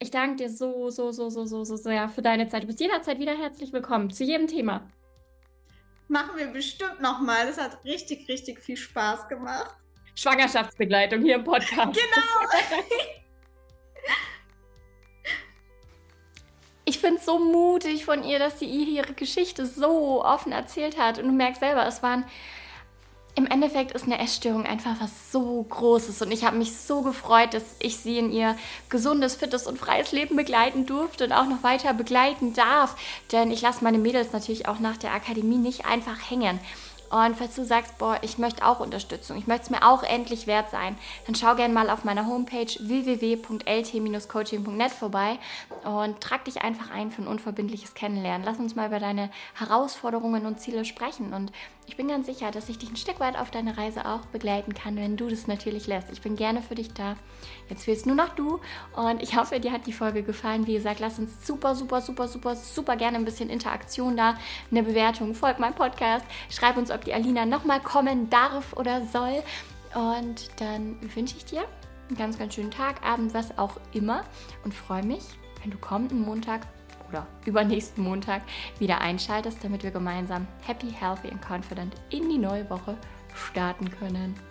ich 0.00 0.10
danke 0.10 0.36
dir 0.36 0.50
so, 0.50 0.90
so, 0.90 1.12
so, 1.12 1.30
so, 1.30 1.44
so, 1.44 1.64
so 1.64 1.76
sehr 1.76 2.08
für 2.08 2.22
deine 2.22 2.48
Zeit. 2.48 2.64
Du 2.64 2.66
bist 2.66 2.80
jederzeit 2.80 3.20
wieder 3.20 3.36
herzlich 3.36 3.72
willkommen 3.72 4.10
zu 4.10 4.24
jedem 4.24 4.48
Thema. 4.48 4.88
Machen 6.08 6.36
wir 6.36 6.48
bestimmt 6.48 7.00
nochmal. 7.00 7.46
Das 7.46 7.58
hat 7.58 7.84
richtig, 7.84 8.28
richtig 8.28 8.60
viel 8.60 8.76
Spaß 8.76 9.28
gemacht. 9.28 9.76
Schwangerschaftsbegleitung 10.16 11.22
hier 11.22 11.36
im 11.36 11.44
Podcast. 11.44 11.96
Genau. 11.96 13.18
ich 16.88 16.98
finde 16.98 17.18
es 17.18 17.26
so 17.26 17.38
mutig 17.38 18.06
von 18.06 18.24
ihr, 18.24 18.38
dass 18.38 18.58
sie 18.58 18.64
ihre 18.64 19.12
Geschichte 19.12 19.66
so 19.66 20.24
offen 20.24 20.52
erzählt 20.52 20.98
hat. 20.98 21.18
Und 21.18 21.26
du 21.26 21.32
merkst 21.32 21.60
selber, 21.60 21.86
es 21.86 22.02
waren. 22.02 22.24
Im 23.34 23.46
Endeffekt 23.46 23.92
ist 23.92 24.04
eine 24.04 24.18
Essstörung 24.18 24.66
einfach 24.66 24.96
was 25.00 25.30
so 25.30 25.62
Großes 25.62 26.22
und 26.22 26.32
ich 26.32 26.44
habe 26.44 26.56
mich 26.56 26.76
so 26.76 27.02
gefreut, 27.02 27.54
dass 27.54 27.62
ich 27.78 27.96
sie 27.96 28.18
in 28.18 28.32
ihr 28.32 28.56
gesundes, 28.88 29.36
fittes 29.36 29.68
und 29.68 29.78
freies 29.78 30.10
Leben 30.10 30.34
begleiten 30.34 30.86
durfte 30.86 31.22
und 31.22 31.32
auch 31.32 31.46
noch 31.46 31.62
weiter 31.62 31.94
begleiten 31.94 32.52
darf. 32.54 32.96
Denn 33.30 33.52
ich 33.52 33.62
lasse 33.62 33.84
meine 33.84 33.98
Mädels 33.98 34.32
natürlich 34.32 34.66
auch 34.66 34.80
nach 34.80 34.96
der 34.96 35.12
Akademie 35.12 35.58
nicht 35.58 35.86
einfach 35.86 36.18
hängen. 36.28 36.58
Und 37.10 37.36
falls 37.36 37.54
du 37.54 37.64
sagst, 37.64 37.98
boah, 37.98 38.18
ich 38.22 38.38
möchte 38.38 38.66
auch 38.66 38.80
Unterstützung, 38.80 39.36
ich 39.38 39.46
möchte 39.46 39.64
es 39.64 39.70
mir 39.70 39.86
auch 39.88 40.02
endlich 40.02 40.46
wert 40.46 40.70
sein, 40.70 40.98
dann 41.26 41.34
schau 41.34 41.54
gerne 41.54 41.72
mal 41.72 41.88
auf 41.90 42.04
meiner 42.04 42.26
Homepage 42.26 42.70
www.lt-coaching.net 42.78 44.92
vorbei 44.92 45.38
und 45.84 46.20
trag 46.20 46.44
dich 46.44 46.60
einfach 46.62 46.90
ein 46.90 47.10
für 47.10 47.22
ein 47.22 47.28
unverbindliches 47.28 47.94
Kennenlernen. 47.94 48.44
Lass 48.44 48.58
uns 48.58 48.76
mal 48.76 48.88
über 48.88 49.00
deine 49.00 49.30
Herausforderungen 49.54 50.44
und 50.46 50.60
Ziele 50.60 50.84
sprechen 50.84 51.32
und 51.32 51.50
ich 51.88 51.96
bin 51.96 52.08
ganz 52.08 52.26
sicher, 52.26 52.50
dass 52.50 52.68
ich 52.68 52.78
dich 52.78 52.90
ein 52.90 52.96
Stück 52.96 53.18
weit 53.18 53.38
auf 53.38 53.50
deine 53.50 53.78
Reise 53.78 54.04
auch 54.04 54.26
begleiten 54.26 54.74
kann, 54.74 54.96
wenn 54.96 55.16
du 55.16 55.28
das 55.28 55.46
natürlich 55.46 55.86
lässt. 55.86 56.10
Ich 56.12 56.20
bin 56.20 56.36
gerne 56.36 56.60
für 56.60 56.74
dich 56.74 56.92
da. 56.92 57.16
Jetzt 57.70 57.84
fehlst 57.84 58.04
nur 58.04 58.14
noch 58.14 58.34
du 58.34 58.60
und 58.94 59.22
ich 59.22 59.36
hoffe, 59.36 59.58
dir 59.58 59.72
hat 59.72 59.86
die 59.86 59.94
Folge 59.94 60.22
gefallen. 60.22 60.66
Wie 60.66 60.74
gesagt, 60.74 61.00
lass 61.00 61.18
uns 61.18 61.46
super, 61.46 61.74
super, 61.74 62.02
super, 62.02 62.28
super, 62.28 62.54
super 62.56 62.96
gerne 62.96 63.16
ein 63.16 63.24
bisschen 63.24 63.48
Interaktion 63.48 64.18
da, 64.18 64.36
eine 64.70 64.82
Bewertung, 64.82 65.34
folg 65.34 65.58
meinem 65.58 65.74
Podcast, 65.74 66.26
schreib 66.50 66.76
uns, 66.76 66.90
ob 66.90 67.04
die 67.04 67.14
Alina 67.14 67.46
nochmal 67.46 67.80
kommen 67.80 68.28
darf 68.28 68.74
oder 68.74 69.06
soll. 69.06 69.42
Und 69.94 70.50
dann 70.60 70.98
wünsche 71.14 71.38
ich 71.38 71.46
dir 71.46 71.64
einen 72.08 72.18
ganz, 72.18 72.38
ganz 72.38 72.54
schönen 72.54 72.70
Tag, 72.70 73.02
Abend, 73.02 73.32
was 73.32 73.56
auch 73.56 73.80
immer 73.94 74.24
und 74.62 74.74
freue 74.74 75.02
mich, 75.02 75.22
wenn 75.62 75.70
du 75.70 75.78
kommenden 75.78 76.20
Montag 76.20 76.66
oder 77.08 77.26
übernächsten 77.44 78.04
Montag 78.04 78.42
wieder 78.78 79.00
einschaltest, 79.00 79.62
damit 79.62 79.82
wir 79.82 79.90
gemeinsam 79.90 80.46
happy, 80.66 80.90
healthy 80.90 81.28
and 81.30 81.42
confident 81.42 81.94
in 82.10 82.28
die 82.28 82.38
neue 82.38 82.68
Woche 82.70 82.96
starten 83.34 83.90
können. 83.90 84.47